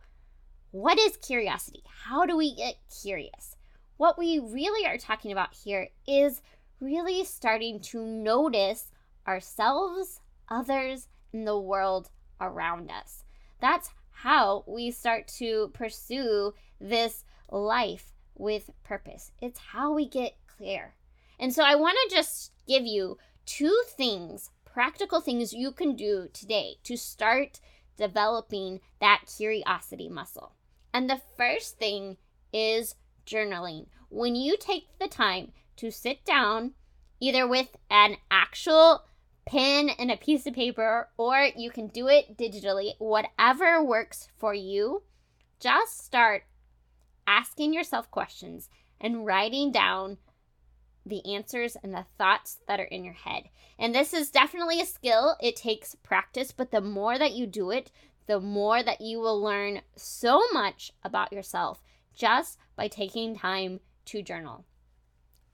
what 0.71 0.99
is 0.99 1.17
curiosity? 1.17 1.84
How 2.05 2.25
do 2.25 2.38
we 2.38 2.55
get 2.55 2.75
curious? 3.01 3.55
What 3.97 4.17
we 4.17 4.39
really 4.39 4.88
are 4.88 4.97
talking 4.97 5.32
about 5.32 5.53
here 5.53 5.89
is 6.08 6.41
really 6.79 7.23
starting 7.25 7.79
to 7.82 8.03
notice 8.05 8.91
ourselves, 9.27 10.21
others, 10.47 11.08
and 11.34 11.45
the 11.45 11.60
world 11.60 12.10
around 12.39 12.89
us. 12.89 13.23
That's 13.60 13.89
how 14.12 14.63
we 14.67 14.91
start 14.91 15.27
to 15.39 15.69
pursue 15.73 16.53
this 16.79 17.23
life 17.51 18.13
with 18.36 18.69
purpose. 18.84 19.32
It's 19.41 19.60
how 19.60 19.93
we 19.93 20.08
get 20.08 20.34
clear. 20.47 20.95
And 21.39 21.54
so 21.54 21.63
I 21.63 21.75
want 21.75 21.97
to 22.10 22.15
just 22.15 22.52
give 22.67 22.86
you 22.86 23.17
two 23.45 23.82
things, 23.88 24.52
practical 24.65 25.21
things 25.21 25.54
you 25.54 25.71
can 25.71 25.95
do 25.95 26.28
today 26.34 26.75
to 26.84 26.97
start 26.97 27.60
developing 27.97 28.82
that 28.99 29.23
curiosity 29.38 30.10
muscle. 30.10 30.54
And 30.93 31.10
the 31.10 31.21
first 31.38 31.78
thing 31.78 32.17
is 32.52 32.95
journaling. 33.25 33.88
When 34.10 34.36
you 34.36 34.58
take 34.58 34.88
the 34.99 35.08
time 35.08 35.52
to 35.78 35.91
sit 35.91 36.25
down, 36.25 36.73
either 37.19 37.47
with 37.47 37.75
an 37.89 38.17
actual 38.30 39.04
pen 39.45 39.89
and 39.89 40.12
a 40.12 40.17
piece 40.17 40.45
of 40.45 40.54
paper, 40.54 41.10
or 41.17 41.49
you 41.56 41.71
can 41.71 41.88
do 41.88 42.08
it 42.08 42.38
digitally, 42.38 42.93
whatever 42.99 43.84
works 43.84 44.28
for 44.38 44.54
you. 44.54 45.04
Just 45.60 46.06
start 46.06 46.43
asking 47.25 47.73
yourself 47.73 48.10
questions 48.12 48.69
and 49.02 49.25
writing 49.25 49.71
down 49.71 50.17
the 51.10 51.34
answers 51.34 51.76
and 51.84 51.93
the 51.93 52.06
thoughts 52.17 52.60
that 52.67 52.80
are 52.80 52.84
in 52.84 53.04
your 53.04 53.13
head. 53.13 53.50
And 53.78 53.93
this 53.93 54.13
is 54.13 54.30
definitely 54.30 54.80
a 54.82 54.86
skill, 54.86 55.36
it 55.41 55.56
takes 55.56 55.95
practice, 55.95 56.52
but 56.52 56.72
the 56.72 56.82
more 56.82 57.17
that 57.17 57.34
you 57.34 57.48
do 57.48 57.72
it, 57.72 57.91
the 58.28 58.39
more 58.39 58.84
that 58.84 59.02
you 59.02 59.19
will 59.19 59.41
learn 59.41 59.82
so 59.95 60.41
much 60.54 60.91
about 61.04 61.34
yourself 61.34 61.82
just 62.13 62.60
by 62.76 62.88
taking 62.88 63.36
time 63.36 63.80
to 64.06 64.22
journal. 64.22 64.65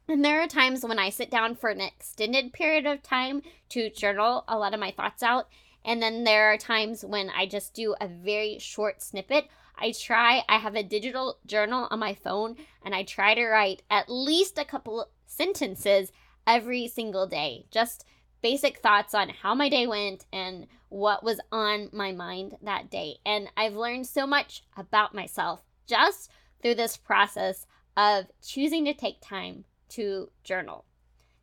And 0.07 0.23
there 0.23 0.41
are 0.41 0.47
times 0.47 0.83
when 0.83 0.99
I 0.99 1.09
sit 1.09 1.31
down 1.31 1.55
for 1.55 1.69
an 1.69 1.81
extended 1.81 2.53
period 2.53 2.85
of 2.85 3.01
time 3.01 3.41
to 3.69 3.89
journal 3.89 4.43
a 4.47 4.57
lot 4.57 4.73
of 4.73 4.79
my 4.79 4.91
thoughts 4.91 5.23
out. 5.23 5.47
And 5.83 6.01
then 6.01 6.23
there 6.23 6.51
are 6.51 6.57
times 6.57 7.03
when 7.03 7.29
I 7.29 7.45
just 7.45 7.73
do 7.73 7.95
a 7.99 8.07
very 8.07 8.59
short 8.59 9.01
snippet. 9.01 9.47
I 9.77 9.91
try, 9.91 10.43
I 10.47 10.57
have 10.57 10.75
a 10.75 10.83
digital 10.83 11.37
journal 11.45 11.87
on 11.91 11.99
my 11.99 12.13
phone, 12.13 12.55
and 12.83 12.95
I 12.95 13.03
try 13.03 13.35
to 13.35 13.45
write 13.45 13.81
at 13.89 14.09
least 14.09 14.57
a 14.57 14.65
couple 14.65 15.09
sentences 15.25 16.11
every 16.47 16.87
single 16.87 17.27
day. 17.27 17.65
Just 17.71 18.05
basic 18.41 18.77
thoughts 18.77 19.13
on 19.13 19.29
how 19.29 19.55
my 19.55 19.69
day 19.69 19.87
went 19.87 20.25
and 20.31 20.67
what 20.89 21.23
was 21.23 21.39
on 21.51 21.89
my 21.91 22.11
mind 22.11 22.55
that 22.61 22.89
day. 22.91 23.15
And 23.25 23.47
I've 23.57 23.75
learned 23.75 24.07
so 24.07 24.27
much 24.27 24.63
about 24.77 25.15
myself 25.15 25.63
just 25.87 26.29
through 26.61 26.75
this 26.75 26.97
process 26.97 27.65
of 27.97 28.25
choosing 28.43 28.85
to 28.85 28.93
take 28.93 29.21
time 29.21 29.65
to 29.89 30.29
journal. 30.43 30.85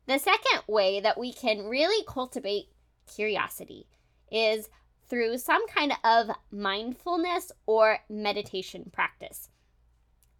The 0.05 0.19
second 0.19 0.63
way 0.67 0.99
that 0.99 1.17
we 1.17 1.33
can 1.33 1.67
really 1.67 2.05
cultivate 2.07 2.67
curiosity 3.13 3.87
is 4.31 4.69
through 5.09 5.37
some 5.37 5.67
kind 5.67 5.93
of 6.03 6.29
mindfulness 6.51 7.51
or 7.65 7.99
meditation 8.09 8.89
practice. 8.91 9.49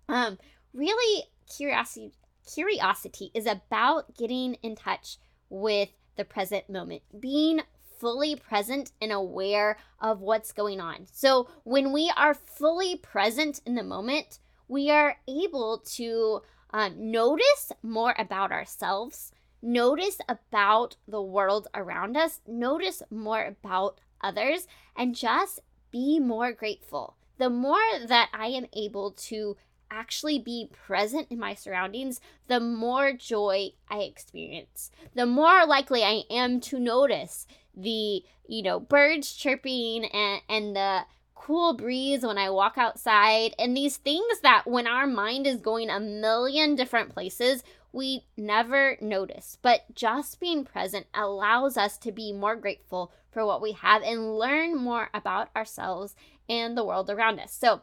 Um, 0.09 0.37
really, 0.73 1.25
curiosity 1.55 2.13
curiosity 2.45 3.31
is 3.33 3.45
about 3.45 4.15
getting 4.15 4.55
in 4.55 4.75
touch 4.75 5.17
with 5.49 5.89
the 6.15 6.25
present 6.25 6.69
moment, 6.69 7.01
being 7.19 7.61
fully 7.99 8.35
present 8.35 8.91
and 9.01 9.11
aware 9.11 9.77
of 10.01 10.19
what's 10.19 10.51
going 10.51 10.81
on. 10.81 11.07
So, 11.11 11.47
when 11.63 11.91
we 11.91 12.11
are 12.17 12.33
fully 12.33 12.97
present 12.97 13.61
in 13.65 13.75
the 13.75 13.83
moment, 13.83 14.39
we 14.67 14.89
are 14.89 15.17
able 15.27 15.79
to 15.95 16.41
um, 16.71 17.11
notice 17.11 17.71
more 17.81 18.15
about 18.17 18.51
ourselves, 18.51 19.31
notice 19.61 20.19
about 20.27 20.97
the 21.07 21.21
world 21.21 21.67
around 21.73 22.17
us, 22.17 22.41
notice 22.47 23.01
more 23.09 23.45
about 23.45 23.99
others, 24.21 24.67
and 24.95 25.15
just 25.15 25.59
be 25.91 26.19
more 26.19 26.51
grateful. 26.51 27.15
The 27.37 27.49
more 27.49 27.79
that 28.07 28.29
I 28.33 28.47
am 28.47 28.65
able 28.73 29.11
to 29.11 29.55
actually 29.93 30.39
be 30.39 30.69
present 30.71 31.27
in 31.29 31.39
my 31.39 31.53
surroundings, 31.53 32.19
the 32.47 32.59
more 32.59 33.13
joy 33.13 33.71
I 33.89 33.99
experience. 33.99 34.91
The 35.13 35.25
more 35.25 35.65
likely 35.65 36.03
I 36.03 36.23
am 36.29 36.59
to 36.61 36.79
notice 36.79 37.47
the, 37.75 38.23
you 38.47 38.61
know, 38.63 38.79
birds 38.79 39.33
chirping 39.33 40.05
and, 40.05 40.41
and 40.49 40.75
the 40.75 41.05
cool 41.35 41.73
breeze 41.73 42.25
when 42.25 42.37
I 42.37 42.49
walk 42.49 42.77
outside, 42.77 43.53
and 43.59 43.75
these 43.75 43.97
things 43.97 44.39
that 44.43 44.63
when 44.65 44.87
our 44.87 45.05
mind 45.05 45.45
is 45.45 45.57
going 45.57 45.89
a 45.89 45.99
million 45.99 46.75
different 46.75 47.13
places, 47.13 47.63
we 47.91 48.25
never 48.37 48.97
notice. 49.01 49.57
But 49.61 49.81
just 49.93 50.39
being 50.39 50.63
present 50.63 51.05
allows 51.13 51.77
us 51.77 51.97
to 51.99 52.11
be 52.11 52.31
more 52.31 52.55
grateful 52.55 53.11
for 53.29 53.45
what 53.45 53.61
we 53.61 53.73
have 53.73 54.01
and 54.03 54.37
learn 54.37 54.77
more 54.77 55.09
about 55.13 55.49
ourselves 55.55 56.15
and 56.47 56.77
the 56.77 56.83
world 56.83 57.09
around 57.09 57.39
us. 57.39 57.53
So, 57.53 57.81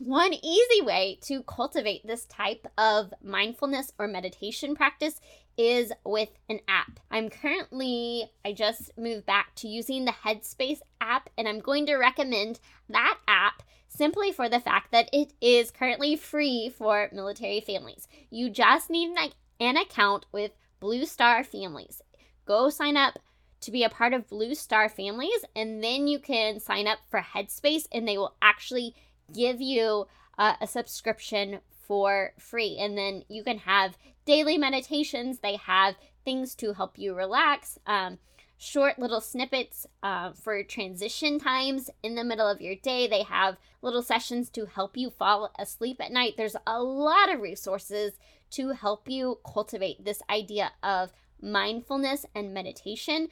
one 0.00 0.32
easy 0.32 0.80
way 0.80 1.18
to 1.20 1.42
cultivate 1.42 2.06
this 2.06 2.24
type 2.24 2.66
of 2.78 3.12
mindfulness 3.22 3.92
or 3.98 4.08
meditation 4.08 4.74
practice 4.74 5.20
is 5.58 5.92
with 6.06 6.30
an 6.48 6.58
app. 6.66 6.98
I'm 7.10 7.28
currently, 7.28 8.30
I 8.42 8.54
just 8.54 8.96
moved 8.96 9.26
back 9.26 9.54
to 9.56 9.68
using 9.68 10.06
the 10.06 10.12
Headspace 10.24 10.80
app, 11.02 11.28
and 11.36 11.46
I'm 11.46 11.60
going 11.60 11.84
to 11.84 11.96
recommend 11.96 12.60
that 12.88 13.18
app 13.28 13.62
simply 13.88 14.32
for 14.32 14.48
the 14.48 14.58
fact 14.58 14.90
that 14.92 15.10
it 15.12 15.34
is 15.38 15.70
currently 15.70 16.16
free 16.16 16.72
for 16.74 17.10
military 17.12 17.60
families. 17.60 18.08
You 18.30 18.48
just 18.48 18.88
need 18.88 19.14
an 19.60 19.76
account 19.76 20.24
with 20.32 20.52
Blue 20.80 21.04
Star 21.04 21.44
Families. 21.44 22.00
Go 22.46 22.70
sign 22.70 22.96
up 22.96 23.18
to 23.60 23.70
be 23.70 23.84
a 23.84 23.90
part 23.90 24.14
of 24.14 24.28
Blue 24.28 24.54
Star 24.54 24.88
Families, 24.88 25.44
and 25.54 25.84
then 25.84 26.08
you 26.08 26.18
can 26.18 26.58
sign 26.58 26.86
up 26.86 27.00
for 27.10 27.20
Headspace, 27.20 27.86
and 27.92 28.08
they 28.08 28.16
will 28.16 28.34
actually 28.40 28.94
give 29.34 29.60
you 29.60 30.06
uh, 30.38 30.54
a 30.60 30.66
subscription 30.66 31.60
for 31.70 32.32
free. 32.38 32.78
And 32.78 32.96
then 32.96 33.24
you 33.28 33.42
can 33.42 33.58
have 33.58 33.96
daily 34.24 34.56
meditations, 34.56 35.38
they 35.38 35.56
have 35.56 35.96
things 36.24 36.54
to 36.56 36.72
help 36.72 36.98
you 36.98 37.14
relax. 37.14 37.78
Um, 37.86 38.18
short 38.62 38.98
little 38.98 39.22
snippets 39.22 39.86
uh, 40.02 40.32
for 40.32 40.62
transition 40.62 41.38
times 41.38 41.88
in 42.02 42.14
the 42.14 42.22
middle 42.22 42.46
of 42.46 42.60
your 42.60 42.74
day. 42.76 43.08
They 43.08 43.22
have 43.22 43.56
little 43.80 44.02
sessions 44.02 44.50
to 44.50 44.66
help 44.66 44.98
you 44.98 45.08
fall 45.08 45.50
asleep 45.58 45.96
at 45.98 46.12
night. 46.12 46.34
There's 46.36 46.56
a 46.66 46.82
lot 46.82 47.32
of 47.32 47.40
resources 47.40 48.12
to 48.50 48.68
help 48.68 49.08
you 49.08 49.38
cultivate 49.50 50.04
this 50.04 50.20
idea 50.28 50.72
of 50.82 51.10
mindfulness 51.40 52.26
and 52.34 52.52
meditation 52.52 53.28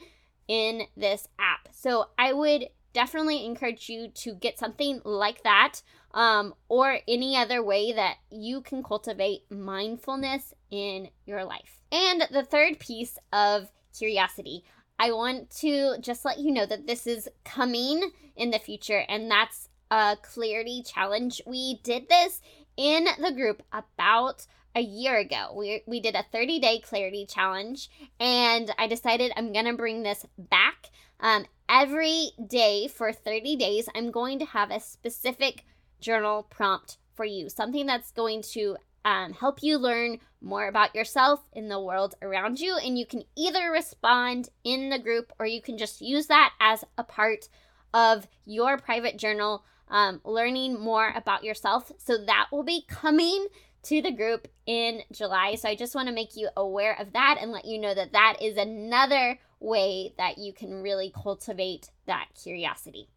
in 0.47 0.87
this 0.97 1.27
app. 1.37 1.69
So 1.71 2.07
I 2.17 2.33
would 2.33 2.69
definitely 2.93 3.45
encourage 3.45 3.89
you 3.89 4.09
to 4.09 4.33
get 4.33 4.59
something 4.59 5.01
like 5.03 5.43
that 5.43 5.81
um, 6.13 6.53
or 6.67 6.99
any 7.07 7.35
other 7.35 7.63
way 7.63 7.91
that 7.93 8.17
you 8.31 8.61
can 8.61 8.83
cultivate 8.83 9.49
mindfulness 9.49 10.53
in 10.71 11.09
your 11.25 11.43
life. 11.43 11.79
And 11.91 12.23
the 12.31 12.43
third 12.43 12.79
piece 12.79 13.17
of 13.31 13.71
curiosity, 13.97 14.63
I 14.97 15.11
want 15.11 15.49
to 15.61 15.97
just 15.99 16.25
let 16.25 16.39
you 16.39 16.51
know 16.51 16.65
that 16.65 16.87
this 16.87 17.07
is 17.07 17.29
coming 17.45 18.11
in 18.35 18.51
the 18.51 18.59
future, 18.59 19.05
and 19.07 19.29
that's 19.29 19.69
a 19.91 20.17
clarity 20.21 20.83
challenge. 20.83 21.41
We 21.45 21.79
did 21.83 22.09
this 22.09 22.41
in 22.77 23.07
the 23.21 23.31
group 23.31 23.63
about 23.71 24.45
a 24.75 24.81
year 24.81 25.17
ago. 25.17 25.53
We, 25.55 25.83
we 25.87 25.99
did 25.99 26.15
a 26.15 26.25
30 26.31 26.59
day 26.59 26.79
clarity 26.79 27.25
challenge, 27.25 27.89
and 28.19 28.71
I 28.77 28.87
decided 28.87 29.31
I'm 29.35 29.53
to 29.53 29.73
bring 29.73 30.03
this 30.03 30.25
back. 30.37 30.89
Um, 31.19 31.45
every 31.69 32.31
day 32.45 32.87
for 32.87 33.13
30 33.13 33.55
days, 33.55 33.87
I'm 33.95 34.11
going 34.11 34.39
to 34.39 34.45
have 34.45 34.71
a 34.71 34.79
specific 34.79 35.65
journal 36.01 36.43
prompt 36.49 36.97
for 37.13 37.25
you, 37.25 37.49
something 37.49 37.85
that's 37.85 38.11
going 38.11 38.41
to 38.53 38.77
um, 39.05 39.33
help 39.33 39.61
you 39.61 39.77
learn 39.77 40.19
more 40.41 40.67
about 40.67 40.95
yourself 40.95 41.41
in 41.53 41.69
the 41.69 41.79
world 41.79 42.15
around 42.21 42.59
you. 42.59 42.77
And 42.77 42.97
you 42.97 43.05
can 43.05 43.23
either 43.37 43.71
respond 43.71 44.49
in 44.63 44.89
the 44.89 44.99
group 44.99 45.31
or 45.39 45.45
you 45.45 45.61
can 45.61 45.77
just 45.77 46.01
use 46.01 46.27
that 46.27 46.53
as 46.59 46.83
a 46.97 47.03
part 47.03 47.47
of 47.93 48.27
your 48.45 48.77
private 48.77 49.17
journal, 49.17 49.63
um, 49.89 50.21
learning 50.23 50.79
more 50.79 51.11
about 51.15 51.43
yourself. 51.43 51.91
So 51.97 52.17
that 52.25 52.47
will 52.51 52.63
be 52.63 52.85
coming 52.87 53.47
to 53.83 54.01
the 54.01 54.11
group 54.11 54.47
in 54.65 55.01
July. 55.11 55.55
So 55.55 55.69
I 55.69 55.75
just 55.75 55.95
want 55.95 56.07
to 56.07 56.13
make 56.13 56.35
you 56.35 56.49
aware 56.55 56.99
of 56.99 57.13
that 57.13 57.37
and 57.41 57.51
let 57.51 57.65
you 57.65 57.79
know 57.79 57.93
that 57.93 58.11
that 58.11 58.37
is 58.41 58.57
another 58.57 59.39
way 59.59 60.13
that 60.17 60.37
you 60.37 60.53
can 60.53 60.81
really 60.81 61.11
cultivate 61.13 61.91
that 62.05 62.27
curiosity. 62.41 63.09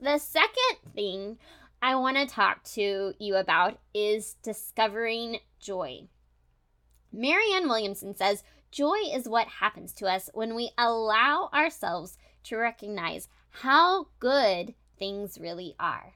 The 0.00 0.18
second 0.18 0.92
thing 0.94 1.38
I 1.82 1.94
want 1.96 2.16
to 2.16 2.26
talk 2.26 2.62
to 2.74 3.14
you 3.18 3.36
about 3.36 3.78
is 3.94 4.34
discovering 4.42 5.38
joy. 5.58 6.08
Marianne 7.12 7.68
Williamson 7.68 8.14
says, 8.14 8.44
Joy 8.70 8.98
is 9.12 9.28
what 9.28 9.48
happens 9.48 9.92
to 9.94 10.06
us 10.06 10.30
when 10.32 10.54
we 10.54 10.70
allow 10.78 11.50
ourselves 11.52 12.16
to 12.44 12.56
recognize 12.56 13.28
how 13.50 14.06
good 14.20 14.74
things 14.98 15.38
really 15.40 15.74
are. 15.80 16.14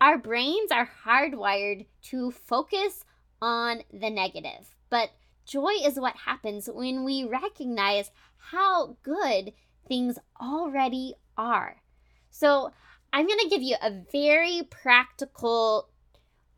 Our 0.00 0.18
brains 0.18 0.72
are 0.72 0.90
hardwired 1.06 1.86
to 2.06 2.32
focus 2.32 3.04
on 3.40 3.82
the 3.92 4.10
negative, 4.10 4.74
but 4.90 5.10
joy 5.46 5.72
is 5.84 5.98
what 5.98 6.16
happens 6.16 6.68
when 6.72 7.04
we 7.04 7.24
recognize 7.24 8.10
how 8.36 8.96
good 9.02 9.52
things 9.86 10.18
already 10.40 11.14
are. 11.36 11.76
So, 12.30 12.72
I'm 13.12 13.26
going 13.26 13.40
to 13.40 13.48
give 13.48 13.60
you 13.60 13.76
a 13.82 13.92
very 14.10 14.62
practical 14.70 15.90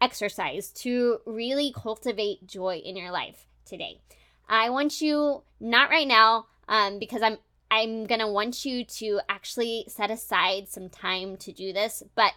exercise 0.00 0.70
to 0.70 1.18
really 1.26 1.72
cultivate 1.74 2.46
joy 2.46 2.76
in 2.76 2.96
your 2.96 3.10
life 3.10 3.46
today. 3.64 4.00
I 4.48 4.70
want 4.70 5.00
you 5.00 5.42
not 5.58 5.90
right 5.90 6.06
now 6.06 6.46
um, 6.68 6.98
because 6.98 7.22
I'm 7.22 7.38
I'm 7.70 8.06
going 8.06 8.20
to 8.20 8.28
want 8.28 8.64
you 8.64 8.84
to 8.84 9.20
actually 9.28 9.86
set 9.88 10.10
aside 10.10 10.68
some 10.68 10.88
time 10.88 11.36
to 11.38 11.50
do 11.50 11.72
this, 11.72 12.04
but 12.14 12.32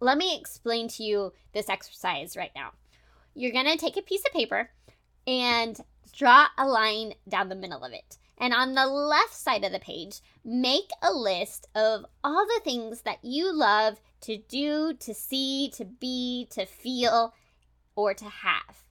let 0.00 0.18
me 0.18 0.36
explain 0.38 0.88
to 0.88 1.02
you 1.02 1.32
this 1.54 1.70
exercise 1.70 2.36
right 2.36 2.50
now. 2.54 2.72
You're 3.34 3.52
going 3.52 3.70
to 3.70 3.78
take 3.78 3.96
a 3.96 4.02
piece 4.02 4.22
of 4.26 4.32
paper 4.32 4.68
and 5.26 5.80
draw 6.12 6.46
a 6.58 6.66
line 6.66 7.14
down 7.28 7.48
the 7.48 7.54
middle 7.54 7.82
of 7.82 7.92
it. 7.92 8.18
And 8.38 8.52
on 8.52 8.74
the 8.74 8.86
left 8.86 9.34
side 9.34 9.64
of 9.64 9.72
the 9.72 9.78
page, 9.78 10.20
make 10.44 10.90
a 11.00 11.12
list 11.12 11.68
of 11.74 12.04
all 12.24 12.44
the 12.46 12.60
things 12.64 13.02
that 13.02 13.18
you 13.22 13.52
love 13.52 14.00
to 14.22 14.36
do, 14.36 14.94
to 14.94 15.14
see, 15.14 15.70
to 15.76 15.84
be, 15.84 16.48
to 16.50 16.66
feel, 16.66 17.34
or 17.94 18.14
to 18.14 18.24
have. 18.24 18.84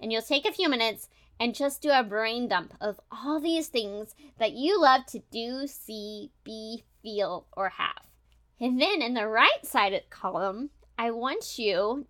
And 0.00 0.12
you'll 0.12 0.22
take 0.22 0.46
a 0.46 0.52
few 0.52 0.68
minutes 0.68 1.08
and 1.40 1.54
just 1.54 1.82
do 1.82 1.90
a 1.90 2.04
brain 2.04 2.46
dump 2.46 2.74
of 2.80 3.00
all 3.10 3.40
these 3.40 3.68
things 3.68 4.14
that 4.38 4.52
you 4.52 4.80
love 4.80 5.06
to 5.06 5.20
do, 5.30 5.66
see, 5.66 6.30
be, 6.44 6.84
feel, 7.02 7.46
or 7.56 7.70
have. 7.70 8.06
And 8.60 8.80
then 8.80 9.02
in 9.02 9.14
the 9.14 9.26
right 9.26 9.64
side 9.64 10.00
column, 10.10 10.70
I 10.96 11.10
want 11.10 11.58
you, 11.58 12.06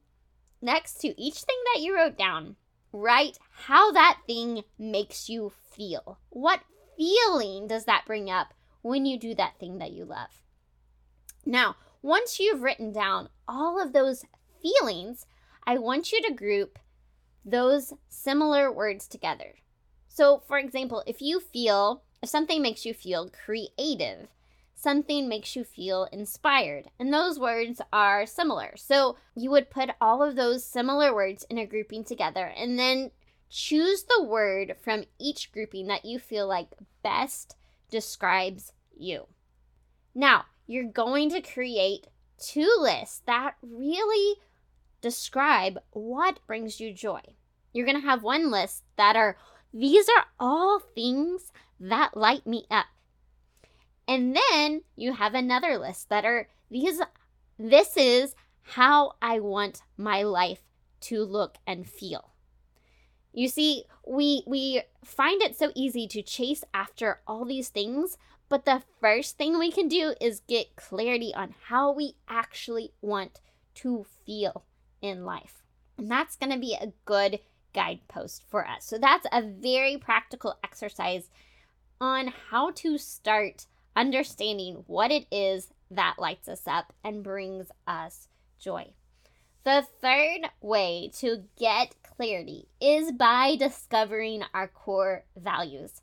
next 0.61 1.01
to 1.01 1.21
each 1.21 1.41
thing 1.43 1.57
that 1.73 1.81
you 1.81 1.97
wrote 1.97 2.19
down, 2.19 2.57
write 2.95 3.39
how 3.67 3.93
that 3.93 4.21
thing 4.27 4.63
makes 4.79 5.29
you 5.29 5.53
feel. 5.73 6.19
What 6.31 6.61
feeling 6.97 7.67
does 7.67 7.85
that 7.85 8.05
bring 8.07 8.31
up 8.31 8.55
when 8.83 9.05
you 9.05 9.19
do 9.19 9.35
that 9.35 9.59
thing 9.59 9.79
that 9.79 9.93
you 9.93 10.05
love? 10.05 10.43
Now, 11.45 11.77
once 12.03 12.39
you've 12.39 12.63
written 12.63 12.93
down 12.93 13.29
all 13.49 13.83
of 13.83 13.93
those 13.93 14.25
feelings, 14.63 15.27
I 15.67 15.79
want 15.79 16.13
you 16.13 16.23
to 16.23 16.33
group 16.33 16.79
those 17.45 17.93
similar 18.09 18.71
words 18.71 19.07
together. 19.09 19.55
So, 20.09 20.43
for 20.47 20.59
example, 20.59 21.03
if 21.07 21.21
you 21.21 21.41
feel, 21.41 22.03
if 22.23 22.29
something 22.29 22.63
makes 22.63 22.87
you 22.87 22.95
feel 22.95 23.31
creative, 23.31 24.29
something 24.75 25.29
makes 25.29 25.57
you 25.57 25.65
feel 25.65 26.09
inspired. 26.13 26.91
And 26.99 27.13
those 27.13 27.39
words 27.39 27.81
are 27.93 28.27
similar. 28.27 28.75
So 28.77 29.17
you 29.35 29.51
would 29.51 29.71
put 29.71 29.91
all 30.01 30.23
of 30.23 30.37
those 30.37 30.65
similar 30.65 31.15
words 31.15 31.47
in 31.49 31.59
a 31.59 31.67
grouping 31.67 32.05
together 32.05 32.53
and 32.57 32.79
then 32.79 33.11
choose 33.49 34.05
the 34.05 34.23
word 34.23 34.77
from 34.83 35.05
each 35.19 35.53
grouping 35.53 35.87
that 35.87 36.05
you 36.05 36.19
feel 36.19 36.47
like 36.47 36.69
best 37.03 37.57
describes 37.91 38.73
you. 38.97 39.27
Now, 40.15 40.47
you're 40.67 40.85
going 40.85 41.31
to 41.31 41.41
create 41.41 42.09
two 42.39 42.71
lists 42.81 43.23
that 43.27 43.55
really 43.63 44.41
describe 45.01 45.79
what 45.91 46.41
brings 46.47 46.81
you 46.81 46.93
joy. 46.93 47.21
You're 47.73 47.87
going 47.87 48.01
to 48.01 48.07
have 48.07 48.23
one 48.23 48.51
list 48.51 48.85
that 48.97 49.17
are 49.17 49.37
these 49.73 50.09
are 50.09 50.27
all 50.39 50.79
things 50.79 51.53
that 51.81 52.17
light 52.17 52.47
me 52.47 52.65
up. 52.71 52.87
And 54.07 54.37
then 54.37 54.83
you 54.97 55.15
have 55.15 55.35
another 55.35 55.79
list 55.79 56.09
that 56.11 56.25
are 56.25 56.49
these 56.71 57.01
this 57.59 57.97
is 57.97 58.35
how 58.63 59.13
I 59.23 59.41
want 59.41 59.83
my 59.97 60.23
life 60.23 60.63
to 61.03 61.23
look 61.23 61.57
and 61.67 61.89
feel. 61.89 62.31
You 63.33 63.49
see, 63.49 63.85
we 64.07 64.43
we 64.47 64.83
find 65.05 65.43
it 65.43 65.57
so 65.57 65.73
easy 65.75 66.07
to 66.09 66.23
chase 66.23 66.65
after 66.73 67.21
all 67.27 67.45
these 67.45 67.69
things, 67.69 68.17
but 68.49 68.65
the 68.65 68.83
first 69.01 69.37
thing 69.37 69.59
we 69.59 69.73
can 69.73 69.89
do 69.89 70.15
is 70.21 70.43
get 70.49 70.77
clarity 70.77 71.33
on 71.35 71.55
how 71.69 71.93
we 71.93 72.15
actually 72.29 72.93
want 73.01 73.41
to 73.77 74.07
feel 74.25 74.65
in 75.03 75.25
life. 75.25 75.63
And 75.99 76.11
that's 76.11 76.37
going 76.37 76.53
to 76.53 76.59
be 76.59 76.75
a 76.75 76.93
good 77.05 77.41
guidepost 77.73 78.45
for 78.49 78.67
us. 78.67 78.85
So 78.85 78.99
that's 78.99 79.27
a 79.33 79.43
very 79.43 79.97
practical 79.97 80.57
exercise 80.63 81.29
on 82.01 82.33
how 82.51 82.71
to 82.71 82.99
start 82.99 83.67
understanding 83.97 84.85
what 84.87 85.11
it 85.11 85.27
is 85.31 85.69
that 85.91 86.17
lights 86.19 86.49
us 86.49 86.63
up 86.67 86.93
and 87.03 87.23
brings 87.23 87.69
us 87.87 88.29
joy. 88.59 88.93
The 89.65 89.87
third 90.01 90.51
way 90.61 91.11
to 91.19 91.45
get 91.59 91.95
clarity 92.03 92.69
is 92.81 93.13
by 93.13 93.57
discovering 93.57 94.43
our 94.53 94.69
core 94.69 95.25
values. 95.37 96.03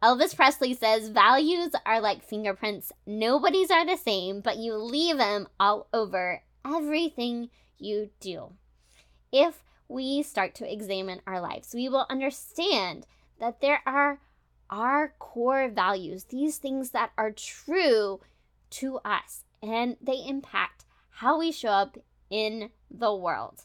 Elvis 0.00 0.36
Presley 0.36 0.74
says 0.74 1.08
values 1.08 1.72
are 1.84 2.00
like 2.00 2.22
fingerprints. 2.22 2.92
Nobody's 3.04 3.70
are 3.70 3.84
the 3.84 3.96
same, 3.96 4.40
but 4.40 4.58
you 4.58 4.76
leave 4.76 5.16
them 5.18 5.48
all 5.58 5.88
over 5.92 6.42
everything 6.64 7.50
you 7.78 8.10
do. 8.20 8.52
If 9.32 9.64
we 9.88 10.22
start 10.22 10.54
to 10.56 10.72
examine 10.72 11.20
our 11.26 11.40
lives, 11.40 11.74
we 11.74 11.88
will 11.88 12.06
understand 12.08 13.06
that 13.40 13.60
there 13.60 13.82
are 13.86 14.20
our 14.70 15.14
core 15.18 15.68
values, 15.68 16.24
these 16.24 16.58
things 16.58 16.90
that 16.90 17.10
are 17.16 17.30
true 17.30 18.20
to 18.70 18.98
us, 19.04 19.44
and 19.62 19.96
they 20.00 20.24
impact 20.26 20.84
how 21.10 21.38
we 21.38 21.52
show 21.52 21.70
up 21.70 21.98
in 22.30 22.70
the 22.90 23.14
world. 23.14 23.64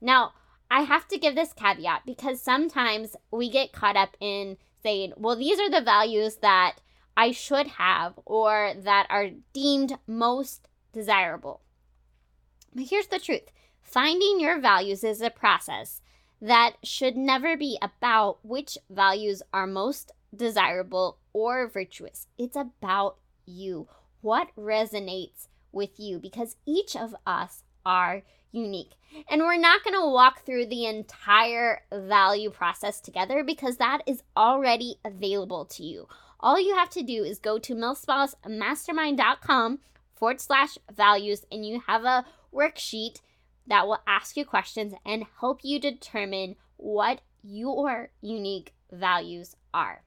Now, 0.00 0.32
I 0.70 0.82
have 0.82 1.08
to 1.08 1.18
give 1.18 1.34
this 1.34 1.52
caveat 1.52 2.02
because 2.06 2.40
sometimes 2.40 3.16
we 3.30 3.50
get 3.50 3.72
caught 3.72 3.96
up 3.96 4.16
in 4.20 4.56
saying, 4.82 5.14
well, 5.16 5.36
these 5.36 5.58
are 5.58 5.70
the 5.70 5.80
values 5.80 6.36
that 6.36 6.76
I 7.16 7.32
should 7.32 7.66
have 7.66 8.14
or 8.24 8.72
that 8.76 9.06
are 9.10 9.30
deemed 9.52 9.98
most 10.06 10.68
desirable. 10.92 11.60
But 12.74 12.86
here's 12.88 13.08
the 13.08 13.18
truth 13.18 13.50
finding 13.82 14.38
your 14.38 14.60
values 14.60 15.02
is 15.02 15.20
a 15.20 15.30
process 15.30 16.00
that 16.40 16.76
should 16.82 17.16
never 17.16 17.56
be 17.56 17.76
about 17.82 18.38
which 18.44 18.78
values 18.88 19.42
are 19.52 19.66
most 19.66 20.12
desirable 20.34 21.18
or 21.32 21.68
virtuous. 21.68 22.26
It's 22.38 22.56
about 22.56 23.16
you. 23.46 23.88
What 24.20 24.48
resonates 24.56 25.48
with 25.72 25.98
you 25.98 26.18
because 26.18 26.56
each 26.66 26.96
of 26.96 27.14
us 27.26 27.62
are 27.84 28.22
unique. 28.52 28.92
And 29.28 29.42
we're 29.42 29.58
not 29.58 29.84
going 29.84 29.94
to 29.94 30.10
walk 30.10 30.44
through 30.44 30.66
the 30.66 30.86
entire 30.86 31.82
value 31.92 32.50
process 32.50 33.00
together 33.00 33.44
because 33.44 33.76
that 33.76 34.00
is 34.06 34.22
already 34.36 34.96
available 35.04 35.64
to 35.66 35.82
you. 35.82 36.08
All 36.40 36.60
you 36.60 36.74
have 36.74 36.90
to 36.90 37.02
do 37.02 37.24
is 37.24 37.38
go 37.38 37.58
to 37.58 37.74
milspousemastermind.com 37.74 39.78
forward 40.14 40.40
slash 40.40 40.78
values 40.92 41.44
and 41.50 41.66
you 41.66 41.82
have 41.86 42.04
a 42.04 42.24
worksheet 42.54 43.20
that 43.66 43.86
will 43.86 44.00
ask 44.06 44.36
you 44.36 44.44
questions 44.44 44.94
and 45.04 45.24
help 45.40 45.60
you 45.62 45.78
determine 45.78 46.56
what 46.76 47.20
your 47.42 48.10
unique 48.20 48.74
values 48.90 49.56
are. 49.72 50.02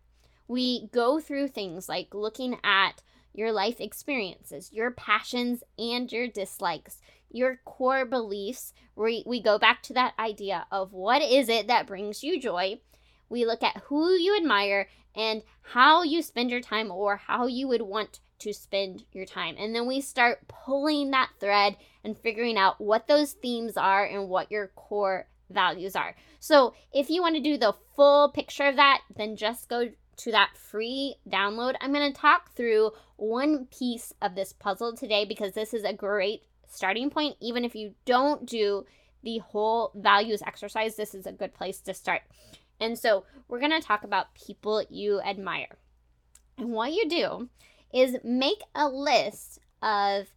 We 0.54 0.86
go 0.90 1.20
through 1.20 1.48
things 1.48 1.90
like 1.90 2.14
looking 2.14 2.60
at 2.64 3.02
your 3.34 3.52
life 3.52 3.82
experiences, 3.82 4.72
your 4.72 4.92
passions 4.92 5.64
and 5.80 6.12
your 6.12 6.28
dislikes, 6.28 7.02
your 7.32 7.60
core 7.66 8.06
beliefs. 8.06 8.72
We, 8.96 9.24
we 9.26 9.42
go 9.42 9.58
back 9.58 9.82
to 9.82 9.94
that 9.94 10.14
idea 10.20 10.68
of 10.72 10.94
what 10.94 11.24
is 11.24 11.50
it 11.50 11.66
that 11.66 11.88
brings 11.88 12.24
you 12.24 12.40
joy. 12.40 12.82
We 13.30 13.48
look 13.48 13.64
at 13.64 13.82
who 13.86 14.12
you 14.12 14.38
admire 14.38 14.90
and 15.16 15.42
how 15.64 16.04
you 16.04 16.22
spend 16.22 16.52
your 16.52 16.62
time 16.62 16.92
or 16.92 17.16
how 17.16 17.48
you 17.48 17.68
would 17.70 17.82
want 17.82 18.20
to 18.38 18.54
spend 18.54 19.06
your 19.12 19.26
time. 19.26 19.56
And 19.58 19.74
then 19.74 19.88
we 19.88 20.02
start 20.02 20.48
pulling 20.48 21.10
that 21.10 21.32
thread 21.40 21.78
and 22.04 22.16
figuring 22.16 22.60
out 22.60 22.80
what 22.80 23.08
those 23.08 23.32
themes 23.32 23.76
are 23.76 24.06
and 24.06 24.30
what 24.30 24.52
your 24.52 24.68
core 24.76 25.26
values 25.50 25.96
are. 25.96 26.16
So, 26.40 26.76
if 26.94 27.10
you 27.10 27.24
want 27.24 27.38
to 27.38 27.42
do 27.42 27.58
the 27.58 27.74
full 27.96 28.30
picture 28.30 28.66
of 28.66 28.76
that, 28.76 29.02
then 29.16 29.36
just 29.36 29.68
go 29.68 29.90
to 30.24 30.32
that 30.32 30.52
free 30.56 31.16
download. 31.30 31.76
I'm 31.82 31.94
going 31.94 32.12
to 32.12 32.20
talk 32.20 32.56
through 32.56 32.92
one 33.18 33.66
piece 33.66 34.14
of 34.22 34.36
this 34.36 34.54
puzzle 34.54 34.96
today 34.96 35.26
because 35.26 35.54
this 35.54 35.74
is 35.74 35.84
a 35.84 35.94
great 35.94 36.44
starting 36.70 37.10
point. 37.10 37.36
Even 37.42 37.66
if 37.66 37.76
you 37.76 37.94
don't 38.06 38.46
do 38.46 38.86
the 39.22 39.40
whole 39.40 39.92
values 39.96 40.42
exercise, 40.46 40.96
this 40.96 41.14
is 41.14 41.26
a 41.26 41.32
good 41.32 41.54
place 41.54 41.80
to 41.82 41.94
start. 41.94 42.22
And 42.80 42.98
so, 42.98 43.26
we're 43.48 43.60
going 43.60 43.80
to 43.80 43.86
talk 43.86 44.04
about 44.04 44.34
people 44.34 44.84
you 44.90 45.22
admire. 45.22 45.78
And 46.58 46.72
what 46.72 46.92
you 46.92 47.08
do 47.08 47.50
is 47.94 48.18
make 48.24 48.62
a 48.74 48.88
list 48.88 49.60
of 49.82 50.28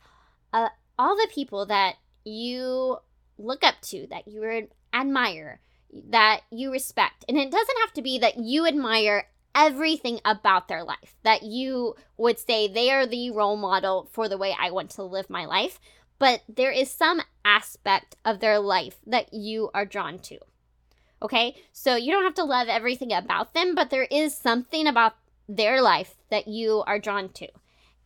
uh, 0.53 0.69
all 0.99 1.17
the 1.17 1.29
people 1.33 1.67
that 1.67 1.95
you 2.25 2.99
look 3.39 3.65
up 3.65 3.81
to, 3.83 4.07
that 4.11 4.29
you 4.29 4.69
admire, 4.93 5.61
that 5.93 6.43
you 6.51 6.71
respect. 6.71 7.25
And 7.29 7.39
it 7.39 7.51
doesn't 7.51 7.79
have 7.81 7.93
to 7.95 8.03
be 8.03 8.19
that 8.19 8.39
you 8.39 8.67
admire 8.67 9.27
everything 9.57 10.21
about 10.25 10.69
their 10.69 10.85
life, 10.85 11.17
that 11.25 11.43
you 11.43 11.97
would 12.19 12.39
say 12.39 12.69
they 12.69 12.91
are 12.91 13.07
the 13.07 13.31
role 13.31 13.57
model 13.57 14.09
for 14.13 14.29
the 14.29 14.39
way 14.39 14.55
I 14.57 14.71
want 14.71 14.91
to 14.91 15.03
live 15.03 15.31
my 15.31 15.47
life, 15.47 15.81
but 16.19 16.43
there 16.49 16.71
is 16.71 16.91
some 16.91 17.23
aspect 17.45 18.17
of 18.25 18.41
their 18.41 18.59
life 18.61 18.99
that 19.07 19.33
you 19.33 19.71
are 19.75 19.87
drawn 19.87 20.19
to. 20.21 20.39
Okay, 21.23 21.57
so 21.73 21.97
you 21.97 22.13
don't 22.13 22.25
have 22.25 22.35
to 22.35 22.45
love 22.45 22.69
everything 22.69 23.13
about 23.13 23.55
them, 23.55 23.75
but 23.75 23.89
there 23.89 24.07
is 24.11 24.37
something 24.37 24.87
about 24.87 25.17
their 25.49 25.81
life 25.81 26.15
that 26.31 26.47
you 26.47 26.85
are 26.87 26.99
drawn 26.99 27.31
to. 27.31 27.49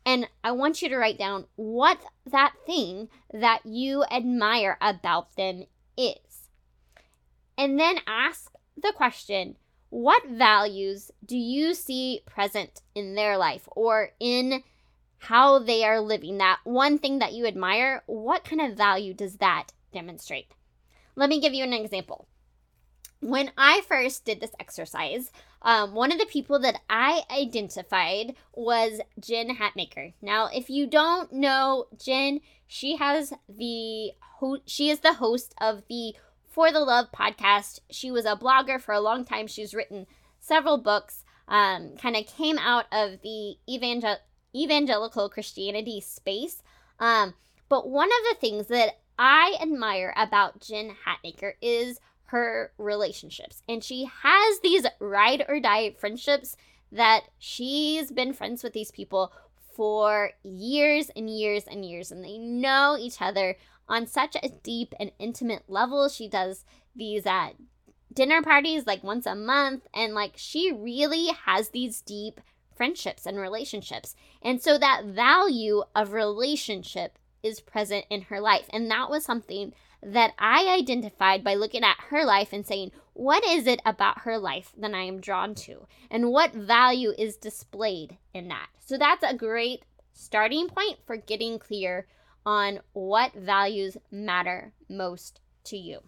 And 0.06 0.28
I 0.44 0.52
want 0.52 0.80
you 0.80 0.88
to 0.88 0.96
write 0.96 1.18
down 1.18 1.46
what 1.56 1.98
that 2.24 2.54
thing 2.64 3.08
that 3.32 3.66
you 3.66 4.04
admire 4.10 4.78
about 4.80 5.34
them 5.36 5.64
is. 5.96 6.48
And 7.58 7.78
then 7.78 7.98
ask 8.06 8.52
the 8.76 8.92
question 8.96 9.56
what 9.90 10.28
values 10.28 11.10
do 11.24 11.36
you 11.36 11.74
see 11.74 12.22
present 12.24 12.80
in 12.94 13.14
their 13.16 13.36
life 13.36 13.68
or 13.72 14.10
in 14.20 14.62
how 15.18 15.58
they 15.58 15.84
are 15.84 16.00
living? 16.00 16.38
That 16.38 16.60
one 16.64 16.98
thing 16.98 17.18
that 17.18 17.32
you 17.32 17.46
admire, 17.46 18.02
what 18.06 18.44
kind 18.44 18.60
of 18.60 18.76
value 18.76 19.12
does 19.12 19.36
that 19.36 19.72
demonstrate? 19.92 20.54
Let 21.16 21.28
me 21.28 21.40
give 21.40 21.52
you 21.52 21.64
an 21.64 21.72
example. 21.72 22.28
When 23.20 23.50
I 23.58 23.82
first 23.86 24.24
did 24.24 24.40
this 24.40 24.52
exercise, 24.58 25.30
um, 25.60 25.92
one 25.92 26.10
of 26.10 26.18
the 26.18 26.24
people 26.24 26.58
that 26.60 26.80
I 26.88 27.22
identified 27.30 28.34
was 28.54 29.00
Jen 29.18 29.56
Hatmaker. 29.56 30.14
Now, 30.22 30.46
if 30.46 30.70
you 30.70 30.86
don't 30.86 31.30
know 31.32 31.86
Jen, 32.02 32.40
she 32.66 32.96
has 32.96 33.34
the 33.46 34.12
ho- 34.38 34.62
she 34.64 34.88
is 34.88 35.00
the 35.00 35.14
host 35.14 35.54
of 35.60 35.82
the 35.88 36.14
For 36.60 36.70
the 36.70 36.80
Love 36.80 37.10
podcast. 37.10 37.78
She 37.88 38.10
was 38.10 38.26
a 38.26 38.36
blogger 38.36 38.78
for 38.78 38.92
a 38.92 39.00
long 39.00 39.24
time. 39.24 39.46
She's 39.46 39.72
written 39.72 40.06
several 40.40 40.76
books. 40.76 41.24
Um, 41.48 41.96
kind 41.96 42.14
of 42.14 42.26
came 42.26 42.58
out 42.58 42.84
of 42.92 43.22
the 43.22 43.56
evangel- 43.66 44.18
evangelical 44.54 45.30
Christianity 45.30 46.02
space. 46.02 46.62
Um, 46.98 47.32
but 47.70 47.88
one 47.88 48.08
of 48.08 48.28
the 48.28 48.38
things 48.38 48.66
that 48.66 48.98
I 49.18 49.56
admire 49.58 50.12
about 50.14 50.60
Jen 50.60 50.94
Hatmaker 51.06 51.52
is 51.62 51.98
her 52.24 52.72
relationships. 52.76 53.62
And 53.66 53.82
she 53.82 54.10
has 54.22 54.60
these 54.60 54.84
ride 54.98 55.46
or 55.48 55.60
die 55.60 55.94
friendships 55.98 56.58
that 56.92 57.22
she's 57.38 58.10
been 58.10 58.34
friends 58.34 58.62
with 58.62 58.74
these 58.74 58.90
people 58.90 59.32
for 59.74 60.32
years 60.42 61.10
and 61.16 61.30
years 61.30 61.64
and 61.64 61.86
years. 61.86 62.12
And 62.12 62.22
they 62.22 62.36
know 62.36 62.98
each 63.00 63.22
other 63.22 63.56
on 63.90 64.06
such 64.06 64.36
a 64.36 64.48
deep 64.62 64.94
and 64.98 65.12
intimate 65.18 65.64
level. 65.68 66.08
She 66.08 66.28
does 66.28 66.64
these 66.94 67.26
at 67.26 67.56
dinner 68.12 68.42
parties 68.42 68.86
like 68.86 69.04
once 69.04 69.26
a 69.26 69.34
month. 69.34 69.86
And 69.92 70.14
like 70.14 70.32
she 70.36 70.72
really 70.72 71.26
has 71.44 71.70
these 71.70 72.00
deep 72.00 72.40
friendships 72.74 73.26
and 73.26 73.38
relationships. 73.38 74.14
And 74.40 74.62
so 74.62 74.78
that 74.78 75.04
value 75.04 75.82
of 75.94 76.12
relationship 76.12 77.18
is 77.42 77.60
present 77.60 78.06
in 78.08 78.22
her 78.22 78.40
life. 78.40 78.66
And 78.70 78.90
that 78.90 79.10
was 79.10 79.24
something 79.24 79.74
that 80.02 80.32
I 80.38 80.74
identified 80.78 81.44
by 81.44 81.54
looking 81.54 81.84
at 81.84 81.96
her 82.08 82.24
life 82.24 82.52
and 82.52 82.66
saying, 82.66 82.92
what 83.12 83.44
is 83.44 83.66
it 83.66 83.82
about 83.84 84.20
her 84.20 84.38
life 84.38 84.72
that 84.78 84.94
I 84.94 85.02
am 85.02 85.20
drawn 85.20 85.54
to? 85.56 85.86
And 86.10 86.30
what 86.30 86.54
value 86.54 87.12
is 87.18 87.36
displayed 87.36 88.16
in 88.32 88.48
that? 88.48 88.68
So 88.78 88.96
that's 88.96 89.22
a 89.22 89.36
great 89.36 89.82
starting 90.12 90.68
point 90.68 90.98
for 91.06 91.16
getting 91.16 91.58
clear 91.58 92.06
on 92.44 92.80
what 92.92 93.34
values 93.34 93.96
matter 94.10 94.72
most 94.88 95.40
to 95.64 95.76
you. 95.76 96.00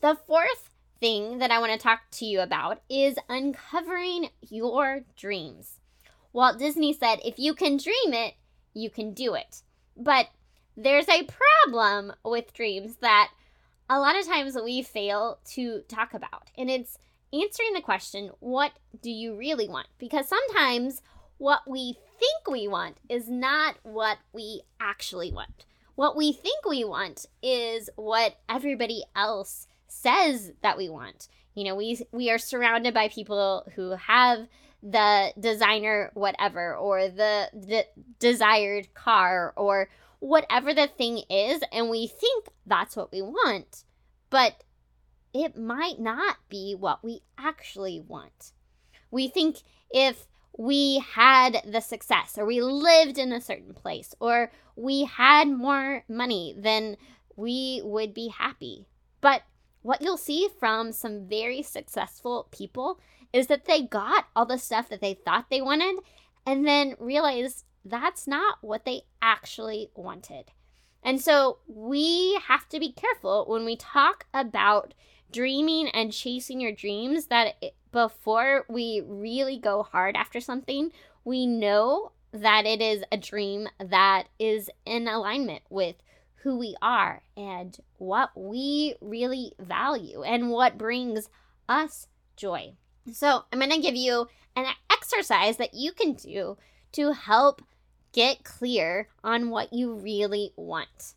The 0.00 0.16
fourth 0.26 0.70
thing 1.00 1.38
that 1.38 1.50
I 1.50 1.58
want 1.58 1.72
to 1.72 1.78
talk 1.78 2.00
to 2.12 2.26
you 2.26 2.40
about 2.40 2.82
is 2.88 3.16
uncovering 3.28 4.28
your 4.40 5.02
dreams. 5.16 5.78
Walt 6.32 6.58
Disney 6.58 6.92
said, 6.92 7.20
if 7.24 7.38
you 7.38 7.54
can 7.54 7.76
dream 7.76 8.12
it, 8.12 8.34
you 8.74 8.90
can 8.90 9.14
do 9.14 9.34
it. 9.34 9.62
But 9.96 10.28
there's 10.76 11.08
a 11.08 11.28
problem 11.58 12.12
with 12.24 12.52
dreams 12.52 12.96
that 13.00 13.30
a 13.88 13.98
lot 13.98 14.16
of 14.16 14.26
times 14.26 14.56
we 14.62 14.82
fail 14.82 15.38
to 15.52 15.80
talk 15.88 16.14
about. 16.14 16.50
And 16.56 16.70
it's 16.70 16.98
answering 17.32 17.72
the 17.74 17.80
question, 17.80 18.30
what 18.38 18.72
do 19.02 19.10
you 19.10 19.36
really 19.36 19.68
want? 19.68 19.88
Because 19.98 20.28
sometimes 20.28 21.02
what 21.38 21.62
we 21.66 21.94
think 22.18 22.48
we 22.48 22.68
want 22.68 22.98
is 23.08 23.28
not 23.28 23.76
what 23.82 24.18
we 24.32 24.62
actually 24.78 25.32
want. 25.32 25.64
What 26.00 26.16
we 26.16 26.32
think 26.32 26.64
we 26.64 26.82
want 26.82 27.26
is 27.42 27.90
what 27.94 28.38
everybody 28.48 29.04
else 29.14 29.66
says 29.86 30.50
that 30.62 30.78
we 30.78 30.88
want. 30.88 31.28
You 31.54 31.64
know, 31.64 31.76
we 31.76 32.00
we 32.10 32.30
are 32.30 32.38
surrounded 32.38 32.94
by 32.94 33.08
people 33.08 33.68
who 33.74 33.90
have 33.90 34.48
the 34.82 35.34
designer 35.38 36.10
whatever 36.14 36.74
or 36.74 37.08
the, 37.08 37.50
the 37.52 37.84
desired 38.18 38.94
car 38.94 39.52
or 39.58 39.90
whatever 40.20 40.72
the 40.72 40.86
thing 40.86 41.22
is 41.28 41.60
and 41.70 41.90
we 41.90 42.06
think 42.06 42.46
that's 42.64 42.96
what 42.96 43.12
we 43.12 43.20
want. 43.20 43.84
But 44.30 44.64
it 45.34 45.54
might 45.54 46.00
not 46.00 46.38
be 46.48 46.74
what 46.74 47.04
we 47.04 47.20
actually 47.36 48.00
want. 48.00 48.52
We 49.10 49.28
think 49.28 49.58
if 49.90 50.26
we 50.56 50.98
had 51.14 51.62
the 51.66 51.80
success 51.80 52.36
or 52.36 52.44
we 52.44 52.60
lived 52.60 53.18
in 53.18 53.32
a 53.32 53.40
certain 53.40 53.74
place 53.74 54.14
or 54.20 54.50
we 54.76 55.04
had 55.04 55.48
more 55.48 56.04
money, 56.08 56.54
then 56.56 56.96
we 57.36 57.80
would 57.84 58.12
be 58.12 58.28
happy. 58.28 58.86
But 59.20 59.42
what 59.82 60.02
you'll 60.02 60.16
see 60.16 60.48
from 60.58 60.92
some 60.92 61.26
very 61.26 61.62
successful 61.62 62.48
people 62.50 63.00
is 63.32 63.46
that 63.46 63.64
they 63.64 63.82
got 63.82 64.26
all 64.34 64.46
the 64.46 64.58
stuff 64.58 64.88
that 64.88 65.00
they 65.00 65.14
thought 65.14 65.50
they 65.50 65.62
wanted 65.62 66.00
and 66.46 66.66
then 66.66 66.96
realized 66.98 67.64
that's 67.84 68.26
not 68.26 68.58
what 68.60 68.84
they 68.84 69.02
actually 69.22 69.90
wanted. 69.94 70.46
And 71.02 71.20
so 71.20 71.58
we 71.66 72.38
have 72.46 72.68
to 72.68 72.78
be 72.78 72.92
careful 72.92 73.46
when 73.48 73.64
we 73.64 73.76
talk 73.76 74.26
about 74.34 74.92
dreaming 75.32 75.88
and 75.88 76.12
chasing 76.12 76.60
your 76.60 76.72
dreams 76.72 77.26
that 77.26 77.62
before 77.92 78.64
we 78.68 79.02
really 79.06 79.58
go 79.58 79.82
hard 79.82 80.16
after 80.16 80.40
something, 80.40 80.92
we 81.24 81.46
know 81.46 82.12
that 82.32 82.64
it 82.66 82.80
is 82.80 83.02
a 83.10 83.16
dream 83.16 83.68
that 83.78 84.28
is 84.38 84.70
in 84.86 85.08
alignment 85.08 85.62
with 85.68 85.96
who 86.42 86.56
we 86.56 86.74
are 86.80 87.22
and 87.36 87.78
what 87.98 88.30
we 88.34 88.94
really 89.00 89.52
value 89.58 90.22
and 90.22 90.50
what 90.50 90.78
brings 90.78 91.28
us 91.68 92.06
joy. 92.36 92.72
So, 93.12 93.44
I'm 93.52 93.58
going 93.58 93.70
to 93.70 93.80
give 93.80 93.96
you 93.96 94.28
an 94.56 94.66
exercise 94.90 95.56
that 95.56 95.74
you 95.74 95.92
can 95.92 96.12
do 96.14 96.56
to 96.92 97.12
help 97.12 97.62
get 98.12 98.44
clear 98.44 99.08
on 99.22 99.50
what 99.50 99.72
you 99.72 99.94
really 99.94 100.52
want. 100.56 101.14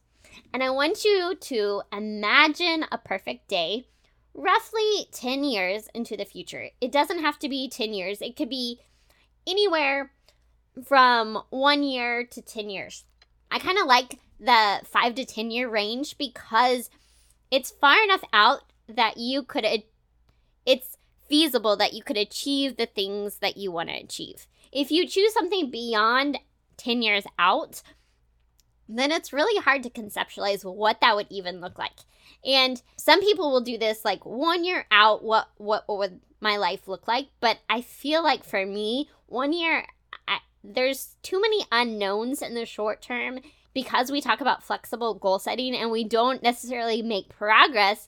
And 0.53 0.63
I 0.63 0.69
want 0.69 1.03
you 1.03 1.35
to 1.35 1.81
imagine 1.91 2.85
a 2.91 2.97
perfect 2.97 3.47
day 3.47 3.87
roughly 4.33 5.07
10 5.11 5.43
years 5.43 5.87
into 5.93 6.17
the 6.17 6.25
future. 6.25 6.69
It 6.81 6.91
doesn't 6.91 7.19
have 7.21 7.39
to 7.39 7.49
be 7.49 7.69
10 7.69 7.93
years, 7.93 8.21
it 8.21 8.35
could 8.35 8.49
be 8.49 8.79
anywhere 9.47 10.11
from 10.85 11.43
one 11.49 11.83
year 11.83 12.25
to 12.25 12.41
10 12.41 12.69
years. 12.69 13.05
I 13.51 13.59
kind 13.59 13.77
of 13.77 13.85
like 13.85 14.19
the 14.39 14.81
five 14.85 15.15
to 15.15 15.25
10 15.25 15.51
year 15.51 15.69
range 15.69 16.17
because 16.17 16.89
it's 17.51 17.71
far 17.71 18.01
enough 18.03 18.23
out 18.33 18.61
that 18.87 19.17
you 19.17 19.43
could, 19.43 19.65
it's 20.65 20.97
feasible 21.29 21.77
that 21.77 21.93
you 21.93 22.03
could 22.03 22.17
achieve 22.17 22.77
the 22.77 22.85
things 22.85 23.37
that 23.37 23.57
you 23.57 23.71
want 23.71 23.89
to 23.89 23.95
achieve. 23.95 24.47
If 24.71 24.89
you 24.89 25.07
choose 25.07 25.33
something 25.33 25.69
beyond 25.69 26.39
10 26.77 27.01
years 27.03 27.25
out, 27.37 27.83
then 28.89 29.11
it's 29.11 29.31
really 29.31 29.61
hard 29.61 29.83
to 29.83 29.89
conceptualize 29.89 30.65
what 30.65 30.99
that 31.01 31.15
would 31.15 31.27
even 31.29 31.61
look 31.61 31.77
like. 31.77 31.99
And 32.45 32.81
some 32.97 33.21
people 33.21 33.51
will 33.51 33.61
do 33.61 33.77
this 33.77 34.03
like 34.03 34.25
one 34.25 34.63
year 34.63 34.85
out, 34.91 35.23
what 35.23 35.49
what, 35.57 35.83
what 35.87 35.97
would 35.97 36.21
my 36.41 36.57
life 36.57 36.87
look 36.87 37.07
like? 37.07 37.27
But 37.39 37.59
I 37.69 37.81
feel 37.81 38.21
like 38.23 38.43
for 38.43 38.65
me, 38.65 39.09
one 39.27 39.53
year, 39.53 39.85
I, 40.27 40.39
there's 40.63 41.15
too 41.23 41.41
many 41.41 41.65
unknowns 41.71 42.41
in 42.41 42.53
the 42.53 42.65
short 42.65 43.01
term 43.01 43.39
because 43.73 44.11
we 44.11 44.21
talk 44.21 44.41
about 44.41 44.63
flexible 44.63 45.13
goal 45.13 45.39
setting 45.39 45.75
and 45.75 45.89
we 45.89 46.03
don't 46.03 46.43
necessarily 46.43 47.01
make 47.01 47.29
progress 47.29 48.07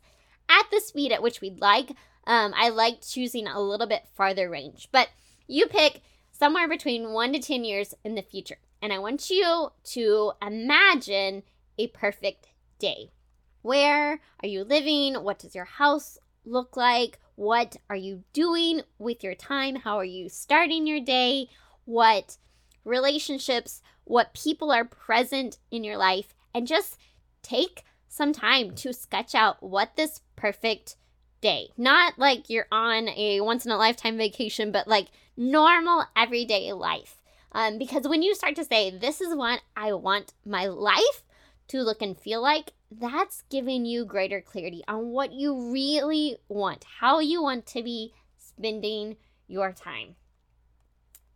at 0.50 0.70
the 0.72 0.80
speed 0.80 1.12
at 1.12 1.24
which 1.24 1.42
we'd 1.42 1.60
like. 1.60 1.92
Um, 2.28 2.54
I 2.56 2.70
like 2.70 3.02
choosing 3.02 3.48
a 3.48 3.60
little 3.60 3.88
bit 3.88 4.08
farther 4.14 4.50
range, 4.50 4.90
but 4.92 5.10
you 5.48 5.68
pick 5.68 6.02
somewhere 6.32 6.68
between 6.68 7.14
one 7.14 7.34
to 7.34 7.40
10 7.40 7.64
years 7.64 7.94
in 8.04 8.16
the 8.16 8.22
future. 8.22 8.58
And 8.82 8.92
I 8.92 9.00
want 9.00 9.30
you 9.30 9.72
to 9.84 10.34
imagine 10.42 11.44
a 11.78 11.88
perfect 11.88 12.48
day. 12.80 13.12
Where 13.66 14.20
are 14.44 14.48
you 14.48 14.64
living? 14.64 15.16
What 15.24 15.40
does 15.40 15.56
your 15.56 15.66
house 15.66 16.20
look 16.46 16.78
like? 16.78 17.18
What 17.34 17.78
are 17.90 17.96
you 17.96 18.24
doing 18.32 18.82
with 19.00 19.24
your 19.24 19.34
time? 19.34 19.78
How 19.78 19.98
are 19.98 20.06
you 20.06 20.30
starting 20.30 20.86
your 20.86 21.00
day? 21.00 21.50
What 21.86 22.38
relationships, 22.84 23.82
what 24.04 24.36
people 24.36 24.72
are 24.72 24.86
present 24.86 25.58
in 25.72 25.84
your 25.84 25.98
life? 25.98 26.36
And 26.54 26.68
just 26.68 27.00
take 27.42 27.84
some 28.08 28.34
time 28.34 28.76
to 28.76 28.94
sketch 28.94 29.34
out 29.34 29.64
what 29.64 29.96
this 29.96 30.22
perfect 30.36 30.96
day, 31.42 31.70
not 31.76 32.20
like 32.20 32.52
you're 32.52 32.68
on 32.72 33.10
a 33.10 33.42
once 33.42 33.66
in 33.66 33.72
a 33.72 33.78
lifetime 33.78 34.16
vacation, 34.16 34.72
but 34.72 34.88
like 34.88 35.08
normal 35.36 36.06
everyday 36.16 36.72
life. 36.72 37.20
Um, 37.52 37.80
because 37.80 38.08
when 38.08 38.22
you 38.22 38.36
start 38.36 38.56
to 38.58 38.64
say, 38.64 38.92
This 38.92 39.22
is 39.22 39.34
what 39.34 39.62
I 39.76 39.94
want 39.94 40.34
my 40.46 40.68
life 40.68 41.24
to 41.68 41.82
look 41.82 42.02
and 42.02 42.18
feel 42.18 42.42
like, 42.42 42.72
that's 42.92 43.44
giving 43.50 43.86
you 43.86 44.06
greater 44.06 44.42
clarity 44.42 44.84
on 44.88 45.10
what 45.10 45.34
you 45.34 45.72
really 45.72 46.38
want, 46.48 46.86
how 47.00 47.20
you 47.20 47.42
want 47.42 47.66
to 47.68 47.84
be 47.84 48.14
spending 48.38 49.18
your 49.48 49.72
time. 49.72 50.16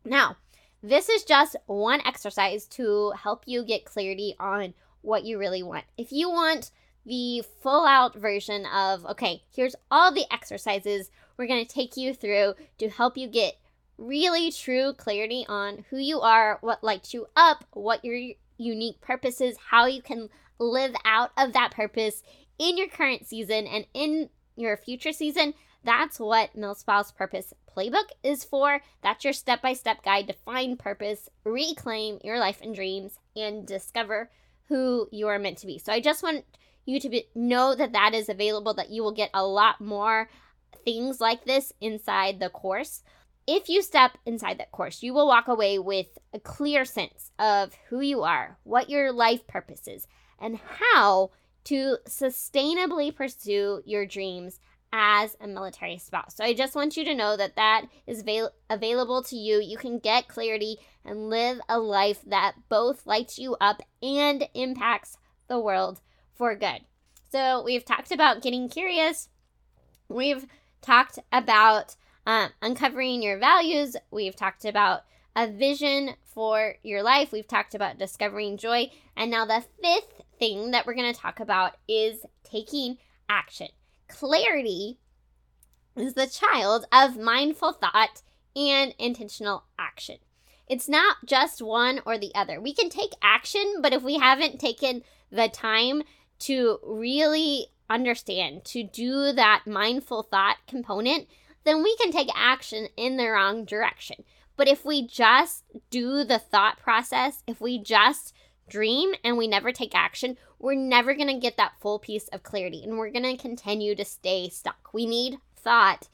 Now, 0.06 0.38
this 0.82 1.10
is 1.10 1.24
just 1.24 1.56
one 1.66 2.02
exercise 2.06 2.66
to 2.68 3.12
help 3.12 3.44
you 3.46 3.64
get 3.64 3.86
clarity 3.86 4.36
on 4.40 4.74
what 5.02 5.26
you 5.26 5.38
really 5.38 5.64
want. 5.64 5.86
If 5.98 6.12
you 6.12 6.30
want 6.30 6.72
the 7.06 7.44
full 7.62 7.86
out 7.86 8.16
version 8.16 8.66
of, 8.66 9.06
okay, 9.06 9.44
here's 9.54 9.76
all 9.90 10.14
the 10.14 10.26
exercises 10.32 11.10
we're 11.38 11.48
going 11.48 11.66
to 11.66 11.74
take 11.74 11.98
you 11.98 12.14
through 12.14 12.54
to 12.78 12.90
help 12.90 13.18
you 13.18 13.28
get 13.28 13.56
really 13.98 14.52
true 14.52 14.94
clarity 14.94 15.46
on 15.50 15.86
who 15.90 15.98
you 15.98 16.22
are, 16.22 16.58
what 16.62 16.84
lights 16.84 17.14
you 17.14 17.28
up, 17.36 17.66
what 17.74 18.04
your 18.06 18.34
unique 18.60 19.02
purposes, 19.02 19.58
how 19.70 19.88
you 19.88 20.02
can 20.02 20.30
live 20.60 20.94
out 21.06 21.32
of 21.38 21.54
that 21.54 21.72
purpose 21.72 22.22
in 22.60 22.78
your 22.78 22.90
current 22.90 23.26
season 23.26 23.66
and 23.66 23.88
in 23.94 24.30
your 24.56 24.78
future 24.78 25.14
season. 25.14 25.54
That's 25.84 26.20
what 26.20 26.56
MilSpouse 26.56 27.16
Purpose 27.16 27.54
Playbook 27.76 28.10
is 28.22 28.44
for. 28.44 28.82
That's 29.02 29.24
your 29.24 29.34
step 29.34 29.62
by 29.62 29.74
step 29.74 30.04
guide 30.04 30.28
to 30.28 30.34
find 30.34 30.78
purpose, 30.78 31.30
reclaim 31.46 32.20
your 32.24 32.38
life 32.38 32.60
and 32.62 32.76
dreams, 32.76 33.18
and 33.36 33.66
discover 33.66 34.30
who 34.68 35.08
you 35.12 35.28
are 35.30 35.40
meant 35.40 35.58
to 35.60 35.66
be. 35.66 35.80
So 35.80 35.94
I 35.94 36.02
just 36.02 36.22
want 36.22 36.44
you 36.86 37.00
to 37.00 37.10
be, 37.10 37.28
know 37.34 37.74
that 37.76 37.94
that 37.94 38.14
is 38.14 38.28
available, 38.28 38.74
that 38.74 38.90
you 38.90 39.04
will 39.04 39.14
get 39.14 39.30
a 39.34 39.46
lot 39.46 39.80
more 39.80 40.30
things 40.84 41.22
like 41.22 41.46
this 41.46 41.72
inside 41.80 42.40
the 42.40 42.50
course. 42.50 43.04
If 43.48 43.68
you 43.68 43.82
step 43.82 44.18
inside 44.26 44.60
that 44.60 44.72
course, 44.72 45.02
you 45.02 45.14
will 45.14 45.28
walk 45.28 45.48
away 45.48 45.80
with 45.80 46.18
a 46.34 46.40
clear 46.40 46.86
sense 46.86 47.32
of 47.40 47.74
who 47.90 48.00
you 48.00 48.22
are, 48.22 48.58
what 48.64 48.90
your 48.90 49.12
life 49.12 49.48
purpose 49.48 49.88
is, 49.88 50.08
and 50.40 50.60
how 50.92 51.32
to 51.66 51.98
sustainably 52.08 53.16
pursue 53.16 53.82
your 53.86 54.06
dreams 54.06 54.60
as 54.92 55.36
a 55.40 55.48
military 55.48 55.98
spouse. 55.98 56.36
So 56.36 56.44
I 56.44 56.54
just 56.54 56.76
want 56.76 56.98
you 56.98 57.04
to 57.06 57.16
know 57.16 57.38
that 57.38 57.56
that 57.56 57.86
is 58.08 58.22
avail- 58.22 58.52
available 58.70 59.22
to 59.24 59.36
you. 59.36 59.62
You 59.62 59.78
can 59.78 60.00
get 60.00 60.28
clarity 60.28 60.78
and 61.06 61.30
live 61.30 61.60
a 61.70 61.80
life 61.80 62.22
that 62.26 62.56
both 62.70 63.06
lights 63.06 63.38
you 63.38 63.56
up 63.62 63.82
and 64.02 64.48
impacts 64.54 65.18
the 65.48 65.60
world 65.60 66.02
for 66.34 66.56
good. 66.56 66.82
So 67.32 67.62
we've 67.64 67.86
talked 67.86 68.12
about 68.12 68.42
getting 68.42 68.70
curious. 68.70 69.30
We've 70.08 70.48
talked 70.82 71.20
about 71.32 71.96
um, 72.26 72.50
uncovering 72.62 73.22
your 73.22 73.38
values. 73.38 73.96
We've 74.12 74.36
talked 74.36 74.66
about 74.66 75.02
a 75.36 75.48
vision 75.48 76.16
for 76.26 76.76
your 76.84 77.04
life. 77.04 77.32
We've 77.32 77.48
talked 77.48 77.76
about 77.76 77.98
discovering 77.98 78.58
joy. 78.58 78.92
And 79.16 79.32
now 79.32 79.46
the 79.46 79.64
fifth 79.82 80.22
thing 80.38 80.72
that 80.72 80.86
we're 80.86 80.96
going 80.96 81.14
to 81.14 81.20
talk 81.20 81.40
about 81.40 81.78
is 81.88 82.26
taking 82.44 82.98
action. 83.30 83.68
Clarity 84.08 84.98
is 85.96 86.14
the 86.14 86.28
child 86.28 86.86
of 86.92 87.18
mindful 87.18 87.74
thought 87.74 88.22
and 88.56 88.94
intentional 88.98 89.66
action. 89.78 90.18
It's 90.68 90.88
not 90.88 91.18
just 91.26 91.62
one 91.62 92.02
or 92.06 92.18
the 92.18 92.34
other. 92.36 92.62
We 92.62 92.74
can 92.74 92.90
take 92.90 93.12
action, 93.22 93.78
but 93.82 93.94
if 93.94 94.04
we 94.04 94.20
haven't 94.20 94.60
taken 94.60 95.04
the 95.32 95.50
time 95.50 96.04
to 96.40 96.80
really 96.84 97.68
understand, 97.90 98.66
to 98.66 98.84
do 98.84 99.32
that 99.34 99.64
mindful 99.66 100.24
thought 100.24 100.58
component, 100.68 101.28
then 101.70 101.84
we 101.84 101.96
can 101.98 102.12
take 102.12 102.30
action 102.34 102.88
in 102.98 103.18
the 103.18 103.28
wrong 103.28 103.64
direction. 103.64 104.24
But 104.58 104.68
if 104.68 104.84
we 104.84 105.06
just 105.06 105.64
do 105.92 106.24
the 106.24 106.40
thought 106.40 106.80
process, 106.80 107.44
if 107.46 107.62
we 107.62 107.78
just 107.78 108.34
dream 108.68 109.14
and 109.24 109.38
we 109.38 109.48
never 109.48 109.72
take 109.72 109.94
action, 109.94 110.36
we're 110.58 110.74
never 110.74 111.14
going 111.14 111.28
to 111.28 111.40
get 111.40 111.58
that 111.58 111.80
full 111.80 112.00
piece 112.00 112.28
of 112.30 112.42
clarity 112.42 112.84
and 112.84 112.98
we're 112.98 113.12
going 113.12 113.24
to 113.24 113.38
continue 113.38 113.94
to 113.96 114.04
stay 114.04 114.50
stuck. 114.50 114.90
We 114.94 115.06
need 115.06 115.38
thought 115.56 116.10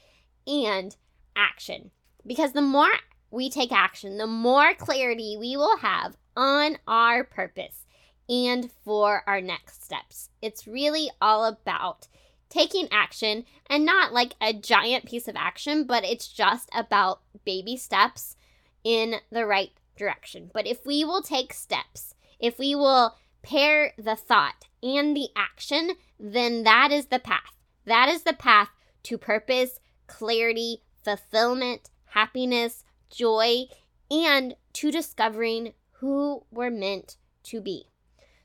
and 0.45 0.95
action 1.38 1.91
because 2.28 2.51
the 2.51 2.62
more 2.62 2.91
we 3.32 3.49
take 3.49 3.72
action, 3.72 4.18
the 4.18 4.28
more 4.28 4.74
clarity 4.74 5.38
we 5.39 5.56
will 5.56 5.78
have 5.78 6.18
on 6.36 6.78
our 6.86 7.24
purpose 7.24 7.86
and 8.28 8.70
for 8.84 9.24
our 9.26 9.39
next 9.39 9.84
steps. 9.84 10.30
It's 10.41 10.68
really 10.68 11.10
all 11.22 11.45
about 11.45 12.08
taking 12.56 12.88
action 12.89 13.43
and 13.70 13.86
not 13.86 14.14
like 14.14 14.34
a 14.39 14.53
giant 14.53 15.06
piece 15.06 15.28
of 15.28 15.36
action, 15.36 15.84
but 15.84 16.06
it's 16.06 16.28
just 16.28 16.70
about 16.74 17.20
baby 17.43 17.76
steps 17.76 18.38
in 18.84 19.16
the 19.30 19.45
right 19.45 19.72
direction. 19.97 20.49
But 20.53 20.66
if 20.66 20.86
we 20.86 21.03
will 21.03 21.22
take 21.22 21.53
steps, 21.53 22.16
if 22.39 22.58
we 22.58 22.74
will 22.74 23.16
pair 23.43 23.93
the 23.97 24.16
thought 24.16 24.68
and 24.82 25.16
the 25.16 25.28
action, 25.36 25.91
then 26.18 26.64
that 26.64 26.91
is 26.91 27.08
the 27.08 27.20
path. 27.20 27.53
That 27.86 28.08
is 28.08 28.24
the 28.24 28.34
path 28.34 28.70
to 29.03 29.18
purpose, 29.18 29.80
clarity, 30.08 30.82
fulfillment, 31.03 31.89
happiness, 32.06 32.86
joy, 33.10 33.66
and 34.10 34.56
to 34.74 34.91
discovering 34.91 35.74
who 35.99 36.43
we're 36.51 36.72
meant 36.72 37.18
to 37.43 37.60
be. 37.60 37.89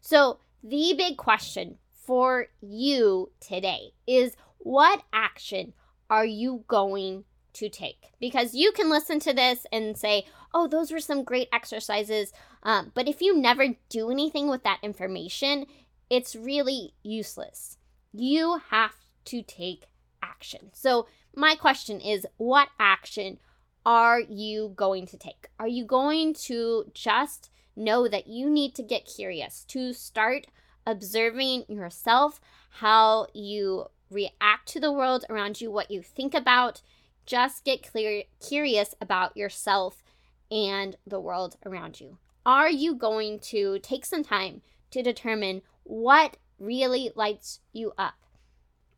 So, 0.01 0.41
the 0.63 0.95
big 0.97 1.17
question 1.17 1.79
for 2.11 2.49
you 2.61 3.31
today 3.39 3.93
is 4.05 4.35
what 4.59 5.01
action 5.13 5.73
are 6.11 6.25
you 6.25 6.65
going 6.67 7.23
to 7.53 7.69
take? 7.69 8.11
Because 8.19 8.53
you 8.53 8.73
can 8.73 8.91
listen 8.91 9.21
to 9.21 9.33
this 9.33 9.65
and 9.71 9.97
say, 9.97 10.25
oh, 10.53 10.67
those 10.67 10.91
were 10.91 10.99
some 10.99 11.23
great 11.23 11.49
exercises. 11.53 12.33
Um, 12.65 12.91
but 12.97 13.07
if 13.07 13.23
you 13.23 13.39
never 13.39 13.77
do 13.89 14.11
anything 14.11 14.51
with 14.51 14.65
that 14.65 14.81
information, 14.83 15.67
it's 16.11 16.35
really 16.35 16.95
useless. 17.05 17.79
You 18.13 18.61
have 18.71 18.97
to 19.27 19.41
take 19.43 19.87
action. 20.21 20.71
So, 20.73 21.07
my 21.37 21.55
question 21.55 22.01
is 22.01 22.27
what 22.39 22.71
action 22.81 23.39
are 23.87 24.19
you 24.19 24.73
going 24.75 25.07
to 25.07 25.17
take? 25.17 25.47
Are 25.61 25.69
you 25.69 25.85
going 25.85 26.35
to 26.47 26.87
just 26.93 27.51
know 27.77 28.09
that 28.09 28.27
you 28.27 28.51
need 28.51 28.75
to 28.75 28.83
get 28.83 29.07
curious, 29.07 29.65
to 29.69 29.93
start 29.93 30.49
observing 30.91 31.64
yourself, 31.68 32.41
how 32.70 33.26
you 33.32 33.86
react 34.11 34.68
to 34.68 34.80
the 34.80 34.93
world 34.93 35.24
around 35.30 35.61
you, 35.61 35.70
what 35.70 35.91
you 35.91 36.03
think 36.03 36.34
about? 36.34 36.82
Just 37.26 37.64
get 37.64 37.88
clear, 37.88 38.24
curious 38.45 38.95
about 39.01 39.36
yourself 39.36 40.03
and 40.51 40.97
the 41.07 41.20
world 41.20 41.57
around 41.64 42.01
you. 42.01 42.18
Are 42.45 42.70
you 42.70 42.95
going 42.95 43.38
to 43.41 43.78
take 43.78 44.05
some 44.05 44.24
time 44.24 44.62
to 44.91 45.03
determine 45.03 45.62
what 45.84 46.36
really 46.59 47.12
lights 47.14 47.61
you 47.72 47.93
up? 47.97 48.14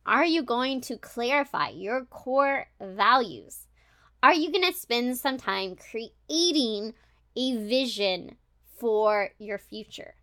Are 0.05 0.25
you 0.25 0.41
going 0.43 0.81
to 0.81 0.97
clarify 0.97 1.69
your 1.69 2.05
core 2.05 2.67
values? 2.81 3.67
Are 4.21 4.33
you 4.33 4.51
going 4.51 4.65
to 4.65 4.77
spend 4.77 5.17
some 5.17 5.37
time 5.37 5.75
creating 5.75 6.93
a 7.35 7.57
vision 7.57 8.37
for 8.79 9.29
your 9.37 9.57
future? 9.57 10.15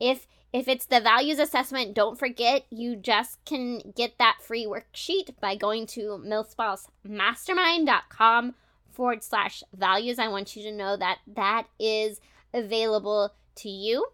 If 0.00 0.26
if 0.52 0.66
it's 0.66 0.86
the 0.86 1.00
values 1.00 1.38
assessment, 1.38 1.94
don't 1.94 2.18
forget 2.18 2.64
you 2.70 2.96
just 2.96 3.44
can 3.44 3.92
get 3.94 4.16
that 4.18 4.38
free 4.40 4.64
worksheet 4.64 5.38
by 5.40 5.56
going 5.56 5.86
to 5.88 6.22
milspousemastermind.com 6.24 8.54
forward 8.90 9.22
slash 9.22 9.62
values. 9.76 10.18
I 10.18 10.28
want 10.28 10.56
you 10.56 10.62
to 10.62 10.72
know 10.72 10.96
that 10.96 11.18
that 11.34 11.66
is 11.78 12.22
available 12.54 13.34
to 13.56 13.68
you. 13.68 14.06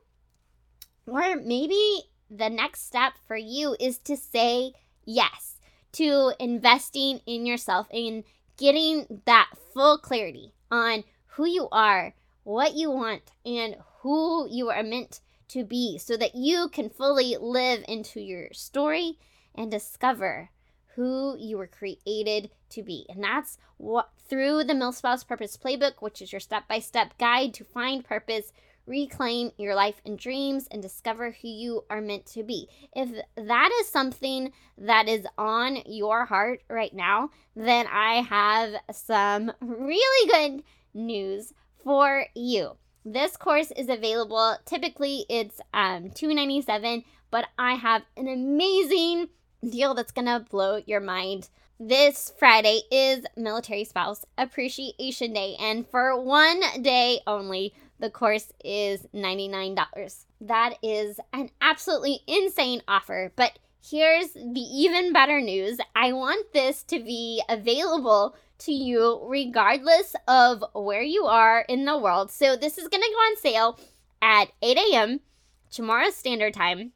Or 1.06 1.36
maybe 1.36 2.02
the 2.28 2.50
next 2.50 2.84
step 2.84 3.12
for 3.28 3.36
you 3.36 3.76
is 3.78 3.98
to 3.98 4.16
say 4.16 4.72
yes 5.04 5.60
to 5.92 6.32
investing 6.40 7.20
in 7.26 7.46
yourself 7.46 7.86
and 7.92 8.24
getting 8.56 9.20
that 9.26 9.50
full 9.72 9.98
clarity 9.98 10.52
on 10.70 11.04
who 11.26 11.46
you 11.46 11.68
are, 11.70 12.14
what 12.42 12.74
you 12.74 12.90
want, 12.90 13.30
and 13.46 13.76
who 14.00 14.48
you 14.50 14.70
are 14.70 14.82
meant 14.82 15.20
to 15.48 15.64
be 15.64 15.98
so 15.98 16.16
that 16.16 16.34
you 16.34 16.68
can 16.68 16.90
fully 16.90 17.36
live 17.40 17.84
into 17.88 18.20
your 18.20 18.48
story 18.52 19.18
and 19.54 19.70
discover 19.70 20.50
who 20.94 21.36
you 21.38 21.58
were 21.58 21.66
created 21.66 22.50
to 22.70 22.82
be. 22.82 23.06
And 23.08 23.22
that's 23.22 23.58
what 23.76 24.10
through 24.28 24.64
the 24.64 24.74
MilSpouse 24.74 25.26
Purpose 25.26 25.56
Playbook, 25.56 25.94
which 26.00 26.22
is 26.22 26.32
your 26.32 26.40
step-by-step 26.40 27.18
guide 27.18 27.52
to 27.54 27.64
find 27.64 28.04
purpose, 28.04 28.52
reclaim 28.86 29.50
your 29.56 29.74
life 29.74 30.00
and 30.04 30.18
dreams 30.18 30.68
and 30.70 30.82
discover 30.82 31.30
who 31.30 31.48
you 31.48 31.84
are 31.90 32.00
meant 32.00 32.26
to 32.26 32.42
be. 32.42 32.68
If 32.94 33.10
that 33.36 33.70
is 33.80 33.88
something 33.88 34.52
that 34.78 35.08
is 35.08 35.26
on 35.36 35.78
your 35.86 36.24
heart 36.24 36.62
right 36.68 36.94
now, 36.94 37.30
then 37.56 37.86
I 37.90 38.22
have 38.22 38.74
some 38.92 39.52
really 39.60 40.30
good 40.30 40.64
news 40.94 41.52
for 41.82 42.26
you. 42.34 42.76
This 43.04 43.36
course 43.36 43.70
is 43.70 43.90
available. 43.90 44.56
Typically, 44.64 45.26
it's 45.28 45.60
um, 45.74 46.10
297, 46.10 47.04
but 47.30 47.46
I 47.58 47.74
have 47.74 48.02
an 48.16 48.28
amazing 48.28 49.28
deal 49.68 49.92
that's 49.92 50.12
going 50.12 50.26
to 50.26 50.46
blow 50.48 50.80
your 50.86 51.00
mind. 51.00 51.50
This 51.78 52.32
Friday 52.38 52.80
is 52.90 53.26
Military 53.36 53.84
Spouse 53.84 54.24
Appreciation 54.38 55.34
Day, 55.34 55.54
and 55.60 55.86
for 55.86 56.18
one 56.18 56.62
day 56.80 57.20
only, 57.26 57.74
the 57.98 58.08
course 58.08 58.52
is 58.64 59.06
$99. 59.14 60.24
That 60.40 60.78
is 60.82 61.20
an 61.34 61.50
absolutely 61.60 62.20
insane 62.26 62.80
offer, 62.88 63.32
but 63.36 63.58
here's 63.86 64.32
the 64.32 64.60
even 64.60 65.12
better 65.12 65.42
news 65.42 65.78
I 65.94 66.12
want 66.12 66.54
this 66.54 66.82
to 66.84 67.00
be 67.00 67.42
available 67.50 68.34
to 68.64 68.72
you 68.72 69.20
regardless 69.26 70.14
of 70.26 70.64
where 70.74 71.02
you 71.02 71.24
are 71.24 71.64
in 71.68 71.84
the 71.84 71.98
world. 71.98 72.30
So 72.30 72.56
this 72.56 72.78
is 72.78 72.88
going 72.88 73.02
to 73.02 73.08
go 73.08 73.16
on 73.16 73.36
sale 73.36 73.80
at 74.22 74.46
8 74.62 74.78
a.m. 74.78 75.20
tomorrow 75.70 76.10
standard 76.10 76.54
time 76.54 76.92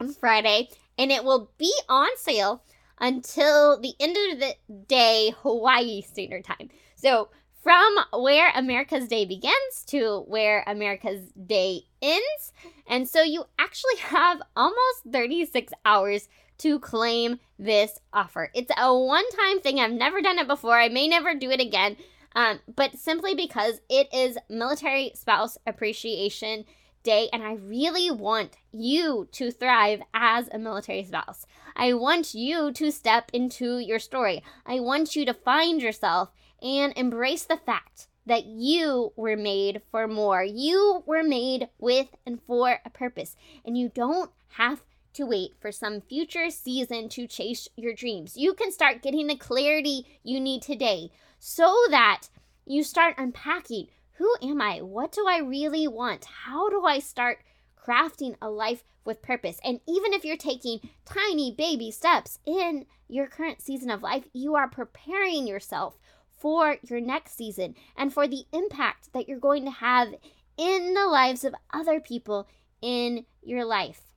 on 0.00 0.12
Friday, 0.14 0.68
and 0.96 1.10
it 1.10 1.24
will 1.24 1.50
be 1.58 1.72
on 1.88 2.08
sale 2.16 2.62
until 3.00 3.80
the 3.80 3.94
end 4.00 4.16
of 4.32 4.40
the 4.40 4.54
day 4.86 5.34
Hawaii 5.42 6.02
standard 6.02 6.44
time. 6.44 6.70
So 6.96 7.28
from 7.62 7.96
where 8.12 8.50
America's 8.54 9.08
Day 9.08 9.24
begins 9.24 9.84
to 9.88 10.24
where 10.26 10.64
America's 10.66 11.30
Day 11.32 11.82
ends. 12.00 12.52
And 12.86 13.08
so 13.08 13.22
you 13.22 13.44
actually 13.58 13.96
have 13.98 14.40
almost 14.56 15.02
36 15.10 15.72
hours 15.84 16.28
to 16.58 16.78
claim 16.78 17.38
this 17.58 18.00
offer. 18.12 18.50
It's 18.54 18.70
a 18.76 18.96
one 18.96 19.28
time 19.30 19.60
thing. 19.60 19.80
I've 19.80 19.92
never 19.92 20.20
done 20.20 20.38
it 20.38 20.48
before. 20.48 20.78
I 20.78 20.88
may 20.88 21.08
never 21.08 21.34
do 21.34 21.50
it 21.50 21.60
again. 21.60 21.96
Um, 22.34 22.60
but 22.74 22.98
simply 22.98 23.34
because 23.34 23.80
it 23.88 24.08
is 24.12 24.38
Military 24.48 25.12
Spouse 25.14 25.56
Appreciation 25.66 26.64
Day, 27.02 27.28
and 27.32 27.42
I 27.42 27.54
really 27.54 28.10
want 28.10 28.56
you 28.70 29.28
to 29.32 29.50
thrive 29.50 30.02
as 30.12 30.48
a 30.52 30.58
military 30.58 31.04
spouse. 31.04 31.46
I 31.74 31.94
want 31.94 32.34
you 32.34 32.72
to 32.72 32.90
step 32.90 33.30
into 33.32 33.78
your 33.78 33.98
story. 33.98 34.42
I 34.66 34.80
want 34.80 35.16
you 35.16 35.24
to 35.24 35.32
find 35.32 35.80
yourself 35.80 36.30
and 36.60 36.92
embrace 36.96 37.44
the 37.44 37.56
fact 37.56 38.08
that 38.26 38.44
you 38.44 39.12
were 39.16 39.36
made 39.36 39.80
for 39.90 40.06
more. 40.06 40.44
You 40.44 41.02
were 41.06 41.22
made 41.22 41.68
with 41.78 42.08
and 42.26 42.42
for 42.42 42.80
a 42.84 42.90
purpose, 42.90 43.36
and 43.64 43.78
you 43.78 43.88
don't 43.88 44.30
have 44.50 44.82
to 45.18 45.26
wait 45.26 45.56
for 45.60 45.72
some 45.72 46.00
future 46.00 46.48
season 46.48 47.08
to 47.08 47.26
chase 47.26 47.66
your 47.74 47.92
dreams. 47.92 48.36
You 48.36 48.54
can 48.54 48.70
start 48.70 49.02
getting 49.02 49.26
the 49.26 49.34
clarity 49.34 50.06
you 50.22 50.38
need 50.38 50.62
today 50.62 51.10
so 51.40 51.76
that 51.90 52.28
you 52.64 52.84
start 52.84 53.16
unpacking 53.18 53.88
who 54.12 54.32
am 54.42 54.60
I? 54.60 54.78
What 54.80 55.10
do 55.10 55.26
I 55.28 55.38
really 55.38 55.88
want? 55.88 56.24
How 56.24 56.68
do 56.70 56.84
I 56.84 57.00
start 57.00 57.38
crafting 57.76 58.36
a 58.40 58.48
life 58.48 58.84
with 59.04 59.22
purpose? 59.22 59.58
And 59.64 59.80
even 59.88 60.12
if 60.12 60.24
you're 60.24 60.36
taking 60.36 60.88
tiny 61.04 61.52
baby 61.52 61.90
steps 61.90 62.38
in 62.46 62.86
your 63.08 63.26
current 63.26 63.60
season 63.60 63.90
of 63.90 64.02
life, 64.02 64.24
you 64.32 64.54
are 64.54 64.68
preparing 64.68 65.48
yourself 65.48 65.98
for 66.36 66.76
your 66.82 67.00
next 67.00 67.36
season 67.36 67.74
and 67.96 68.12
for 68.12 68.28
the 68.28 68.44
impact 68.52 69.12
that 69.12 69.28
you're 69.28 69.38
going 69.38 69.64
to 69.64 69.70
have 69.70 70.14
in 70.56 70.94
the 70.94 71.06
lives 71.06 71.44
of 71.44 71.54
other 71.72 71.98
people 71.98 72.48
in 72.80 73.24
your 73.42 73.64
life. 73.64 74.07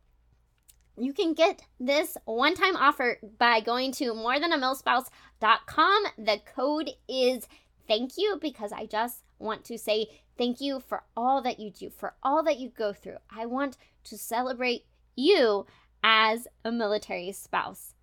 You 0.98 1.14
can 1.14 1.34
get 1.34 1.62
this 1.80 2.18
one 2.26 2.56
time 2.56 2.76
offer 2.76 3.18
by 3.38 3.62
going 3.62 3.92
to 3.94 4.14
morethanamilspouse.com. 4.14 6.04
The 6.18 6.42
code 6.56 6.92
is 7.08 7.48
thank 7.88 8.18
you 8.18 8.38
because 8.42 8.72
I 8.72 8.86
just 8.86 9.24
want 9.40 9.64
to 9.66 9.78
say 9.78 10.08
thank 10.38 10.62
you 10.62 10.80
for 10.80 11.04
all 11.16 11.42
that 11.42 11.60
you 11.60 11.72
do, 11.72 11.90
for 11.90 12.14
all 12.24 12.44
that 12.44 12.60
you 12.60 12.70
go 12.70 12.94
through. 12.94 13.18
I 13.30 13.46
want 13.46 13.78
to 14.06 14.18
celebrate 14.18 14.86
you 15.16 15.66
as 16.04 16.48
a 16.64 16.72
military 16.72 17.32
spouse. 17.32 17.94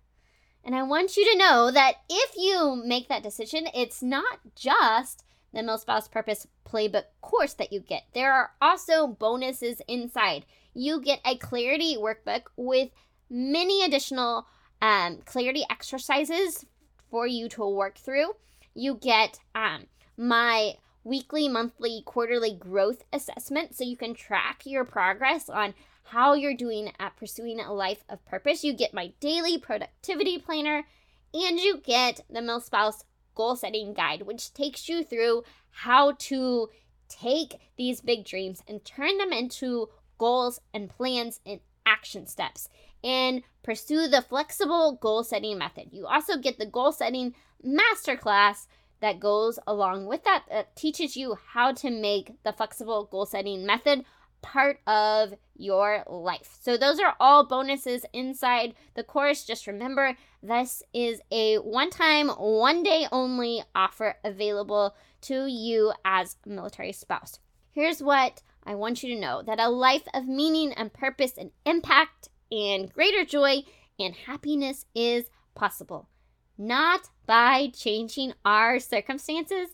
And 0.63 0.75
I 0.75 0.83
want 0.83 1.15
you 1.15 1.29
to 1.31 1.37
know 1.37 1.71
that 1.71 1.95
if 2.09 2.33
you 2.37 2.75
make 2.75 3.07
that 3.07 3.23
decision, 3.23 3.67
it's 3.73 4.03
not 4.03 4.39
just 4.55 5.23
the 5.53 5.61
MilSpouse 5.61 6.11
Purpose 6.11 6.47
Playbook 6.65 7.05
course 7.21 7.53
that 7.53 7.73
you 7.73 7.79
get. 7.79 8.03
There 8.13 8.33
are 8.33 8.51
also 8.61 9.07
bonuses 9.07 9.81
inside. 9.87 10.45
You 10.79 11.01
get 11.01 11.19
a 11.25 11.35
clarity 11.35 11.97
workbook 11.97 12.43
with 12.55 12.89
many 13.29 13.83
additional 13.83 14.47
um, 14.81 15.17
clarity 15.25 15.65
exercises 15.69 16.65
for 17.11 17.27
you 17.27 17.49
to 17.49 17.67
work 17.67 17.97
through. 17.97 18.31
You 18.73 18.95
get 18.95 19.39
um, 19.53 19.87
my 20.15 20.75
weekly, 21.03 21.49
monthly, 21.49 22.01
quarterly 22.05 22.53
growth 22.53 23.03
assessment 23.11 23.75
so 23.75 23.83
you 23.83 23.97
can 23.97 24.13
track 24.13 24.61
your 24.65 24.85
progress 24.85 25.49
on 25.49 25.73
how 26.03 26.33
you're 26.33 26.55
doing 26.55 26.93
at 26.97 27.17
pursuing 27.17 27.59
a 27.59 27.73
life 27.73 28.05
of 28.07 28.23
purpose. 28.25 28.63
You 28.63 28.71
get 28.71 28.93
my 28.93 29.11
daily 29.19 29.57
productivity 29.57 30.37
planner 30.37 30.85
and 31.33 31.59
you 31.59 31.81
get 31.83 32.21
the 32.29 32.39
MilSpouse 32.39 33.03
goal 33.35 33.57
setting 33.57 33.93
guide, 33.93 34.21
which 34.21 34.53
takes 34.53 34.87
you 34.87 35.03
through 35.03 35.43
how 35.71 36.13
to 36.13 36.69
take 37.09 37.55
these 37.75 37.99
big 37.99 38.23
dreams 38.23 38.63
and 38.67 38.85
turn 38.85 39.17
them 39.17 39.33
into 39.33 39.89
goals 40.19 40.61
and 40.73 40.89
plans 40.89 41.39
and 41.45 41.59
action 41.85 42.27
steps 42.27 42.69
and 43.03 43.41
pursue 43.63 44.07
the 44.07 44.21
flexible 44.21 44.99
goal 45.01 45.23
setting 45.23 45.57
method. 45.57 45.87
You 45.91 46.05
also 46.05 46.37
get 46.37 46.59
the 46.59 46.65
goal 46.65 46.91
setting 46.91 47.33
masterclass 47.65 48.67
that 49.01 49.19
goes 49.19 49.57
along 49.65 50.05
with 50.05 50.23
that 50.25 50.43
that 50.49 50.75
teaches 50.75 51.15
you 51.15 51.37
how 51.53 51.71
to 51.71 51.89
make 51.89 52.33
the 52.43 52.53
flexible 52.53 53.05
goal 53.05 53.25
setting 53.25 53.65
method 53.65 54.03
part 54.41 54.79
of 54.87 55.33
your 55.55 56.03
life. 56.07 56.57
So, 56.61 56.77
those 56.77 56.99
are 56.99 57.15
all 57.19 57.45
bonuses 57.45 58.05
inside 58.13 58.73
the 58.95 59.03
course. 59.03 59.43
Just 59.43 59.67
remember, 59.67 60.15
this 60.41 60.81
is 60.93 61.21
a 61.31 61.57
one 61.57 61.89
time, 61.89 62.29
one 62.29 62.83
day 62.83 63.07
only 63.11 63.63
offer 63.75 64.15
available 64.23 64.95
to 65.21 65.45
you 65.47 65.93
as 66.05 66.37
a 66.45 66.49
military 66.49 66.93
spouse. 66.93 67.39
Here's 67.71 68.01
what 68.01 68.41
I 68.63 68.75
want 68.75 69.03
you 69.03 69.13
to 69.13 69.19
know 69.19 69.41
that 69.41 69.59
a 69.59 69.69
life 69.69 70.07
of 70.13 70.27
meaning 70.27 70.73
and 70.73 70.93
purpose 70.93 71.33
and 71.37 71.51
impact 71.65 72.29
and 72.51 72.91
greater 72.91 73.25
joy 73.25 73.63
and 73.99 74.15
happiness 74.15 74.85
is 74.95 75.25
possible. 75.55 76.09
Not 76.57 77.09
by 77.25 77.71
changing 77.73 78.33
our 78.43 78.79
circumstances, 78.79 79.69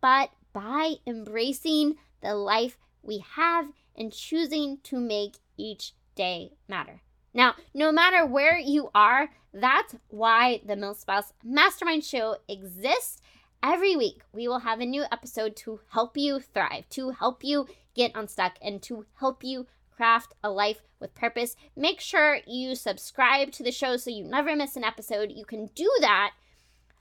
but 0.00 0.30
by 0.52 0.94
embracing 1.06 1.96
the 2.22 2.34
life 2.34 2.76
we 3.02 3.24
have 3.36 3.66
and 3.96 4.12
choosing 4.12 4.78
to 4.84 4.98
make 4.98 5.36
each 5.56 5.92
day 6.14 6.52
matter. 6.68 7.02
Now, 7.32 7.54
no 7.74 7.90
matter 7.92 8.24
where 8.24 8.58
you 8.58 8.90
are, 8.94 9.28
that's 9.52 9.94
why 10.08 10.60
the 10.64 10.74
MilSpouse 10.74 11.32
Mastermind 11.44 12.04
Show 12.04 12.36
exists. 12.48 13.20
Every 13.62 13.96
week, 13.96 14.22
we 14.32 14.46
will 14.46 14.60
have 14.60 14.80
a 14.80 14.86
new 14.86 15.04
episode 15.10 15.56
to 15.56 15.80
help 15.90 16.16
you 16.16 16.40
thrive, 16.40 16.88
to 16.90 17.10
help 17.10 17.42
you 17.42 17.66
get 17.94 18.12
unstuck, 18.14 18.56
and 18.60 18.82
to 18.82 19.06
help 19.18 19.42
you 19.44 19.66
craft 19.90 20.34
a 20.42 20.50
life 20.50 20.82
with 21.00 21.14
purpose. 21.14 21.56
Make 21.76 22.00
sure 22.00 22.40
you 22.46 22.74
subscribe 22.74 23.52
to 23.52 23.62
the 23.62 23.70
show 23.70 23.96
so 23.96 24.10
you 24.10 24.24
never 24.24 24.56
miss 24.56 24.76
an 24.76 24.84
episode. 24.84 25.32
You 25.32 25.44
can 25.44 25.66
do 25.74 25.90
that 26.00 26.32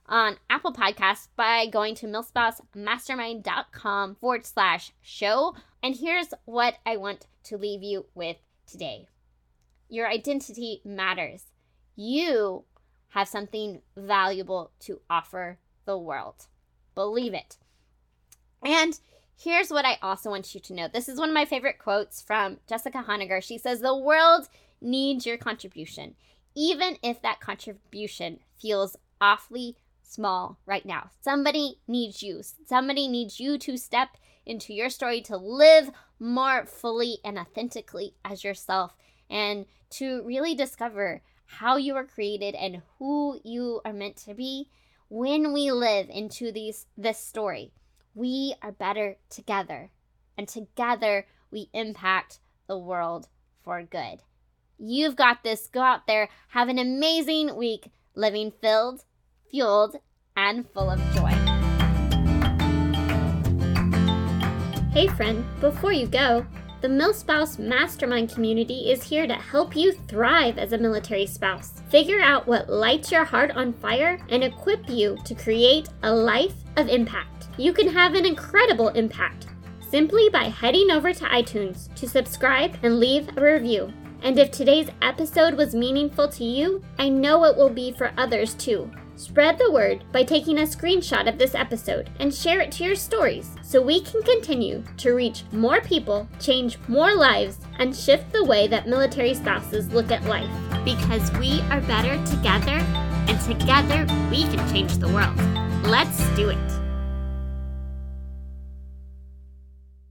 on 0.05 0.37
Apple 0.49 0.73
Podcasts 0.73 1.29
by 1.35 1.65
going 1.65 1.95
to 1.95 2.07
milspousemastermind.com 2.07 4.15
forward 4.15 4.45
slash 4.45 4.91
show. 5.01 5.55
And 5.81 5.95
here's 5.95 6.33
what 6.45 6.75
I 6.85 6.97
want 6.97 7.27
to 7.45 7.57
leave 7.57 7.81
you 7.83 8.05
with 8.13 8.37
today 8.67 9.07
your 9.89 10.07
identity 10.07 10.81
matters. 10.83 11.45
You 11.95 12.65
have 13.09 13.27
something 13.27 13.81
valuable 13.95 14.71
to 14.79 15.01
offer 15.09 15.59
the 15.85 15.97
world. 15.97 16.47
Believe 16.95 17.33
it. 17.33 17.57
And 18.63 18.99
here's 19.43 19.69
what 19.69 19.85
I 19.85 19.97
also 20.01 20.29
want 20.29 20.53
you 20.55 20.61
to 20.61 20.73
know. 20.73 20.87
This 20.87 21.09
is 21.09 21.19
one 21.19 21.29
of 21.29 21.35
my 21.35 21.45
favorite 21.45 21.77
quotes 21.77 22.21
from 22.21 22.57
Jessica 22.67 23.03
Honegger. 23.07 23.43
She 23.43 23.57
says, 23.57 23.81
The 23.81 23.95
world 23.95 24.47
needs 24.81 25.25
your 25.25 25.37
contribution, 25.37 26.15
even 26.55 26.97
if 27.03 27.21
that 27.21 27.41
contribution 27.41 28.39
feels 28.61 28.95
awfully 29.19 29.75
small 30.01 30.59
right 30.65 30.85
now. 30.85 31.09
Somebody 31.21 31.79
needs 31.87 32.23
you. 32.23 32.41
Somebody 32.65 33.07
needs 33.07 33.39
you 33.39 33.57
to 33.59 33.77
step 33.77 34.17
into 34.45 34.73
your 34.73 34.89
story 34.89 35.21
to 35.21 35.37
live 35.37 35.89
more 36.19 36.65
fully 36.65 37.17
and 37.23 37.37
authentically 37.37 38.13
as 38.23 38.43
yourself 38.43 38.95
and 39.29 39.65
to 39.89 40.23
really 40.25 40.55
discover 40.55 41.21
how 41.45 41.77
you 41.77 41.93
were 41.93 42.03
created 42.03 42.55
and 42.55 42.81
who 42.97 43.39
you 43.43 43.81
are 43.85 43.93
meant 43.93 44.17
to 44.17 44.33
be 44.33 44.69
when 45.09 45.53
we 45.53 45.71
live 45.71 46.09
into 46.09 46.51
these 46.51 46.87
this 46.97 47.19
story 47.19 47.71
we 48.13 48.55
are 48.61 48.71
better 48.71 49.17
together 49.29 49.91
and 50.37 50.47
together 50.47 51.25
we 51.51 51.69
impact 51.73 52.39
the 52.67 52.77
world 52.77 53.27
for 53.63 53.81
good 53.83 54.19
you've 54.77 55.15
got 55.15 55.43
this 55.43 55.67
go 55.67 55.81
out 55.81 56.07
there 56.07 56.29
have 56.49 56.69
an 56.69 56.79
amazing 56.79 57.55
week 57.55 57.91
living 58.15 58.51
filled 58.61 59.03
fueled, 59.53 59.95
and 60.35 60.67
full 60.71 60.89
of 60.89 60.99
joy. 61.13 61.29
Hey, 64.91 65.07
friend, 65.07 65.45
before 65.59 65.93
you 65.93 66.07
go, 66.07 66.45
the 66.81 66.87
MilSpouse 66.87 67.59
Mastermind 67.59 68.33
community 68.33 68.91
is 68.91 69.03
here 69.03 69.27
to 69.27 69.35
help 69.35 69.75
you 69.75 69.93
thrive 70.07 70.57
as 70.57 70.73
a 70.73 70.77
military 70.77 71.27
spouse. 71.27 71.81
Figure 71.89 72.19
out 72.19 72.47
what 72.47 72.67
lights 72.67 73.11
your 73.11 73.23
heart 73.23 73.51
on 73.51 73.73
fire 73.73 74.19
and 74.29 74.43
equip 74.43 74.89
you 74.89 75.17
to 75.23 75.35
create 75.35 75.87
a 76.01 76.11
life 76.11 76.55
of 76.75 76.89
impact. 76.89 77.32
You 77.57 77.71
can 77.71 77.87
have 77.87 78.15
an 78.15 78.25
incredible 78.25 78.89
impact 78.89 79.47
simply 79.87 80.27
by 80.29 80.45
heading 80.45 80.89
over 80.89 81.13
to 81.13 81.25
iTunes 81.25 81.93
to 81.93 82.09
subscribe 82.09 82.75
and 82.81 82.99
leave 82.99 83.29
a 83.37 83.41
review. 83.41 83.93
And 84.23 84.39
if 84.39 84.49
today's 84.49 84.89
episode 85.03 85.53
was 85.53 85.75
meaningful 85.75 86.27
to 86.29 86.43
you, 86.43 86.81
I 86.97 87.09
know 87.09 87.43
it 87.43 87.55
will 87.55 87.69
be 87.69 87.91
for 87.91 88.11
others 88.17 88.55
too. 88.55 88.89
Spread 89.15 89.59
the 89.59 89.71
word 89.71 90.03
by 90.11 90.23
taking 90.23 90.57
a 90.57 90.61
screenshot 90.61 91.29
of 91.29 91.37
this 91.37 91.53
episode 91.53 92.09
and 92.19 92.33
share 92.33 92.59
it 92.59 92.71
to 92.71 92.83
your 92.83 92.95
stories 92.95 93.51
so 93.61 93.79
we 93.79 94.01
can 94.01 94.23
continue 94.23 94.83
to 94.97 95.13
reach 95.13 95.43
more 95.51 95.81
people, 95.81 96.27
change 96.39 96.79
more 96.87 97.13
lives, 97.13 97.59
and 97.77 97.95
shift 97.95 98.33
the 98.33 98.43
way 98.45 98.65
that 98.65 98.87
military 98.87 99.35
spouses 99.35 99.93
look 99.93 100.09
at 100.09 100.25
life. 100.25 100.49
Because 100.83 101.31
we 101.33 101.61
are 101.69 101.81
better 101.81 102.15
together, 102.25 102.79
and 103.29 103.39
together 103.41 104.07
we 104.31 104.43
can 104.45 104.73
change 104.73 104.97
the 104.97 105.09
world. 105.09 105.37
Let's 105.85 106.27
do 106.35 106.49
it. 106.49 106.82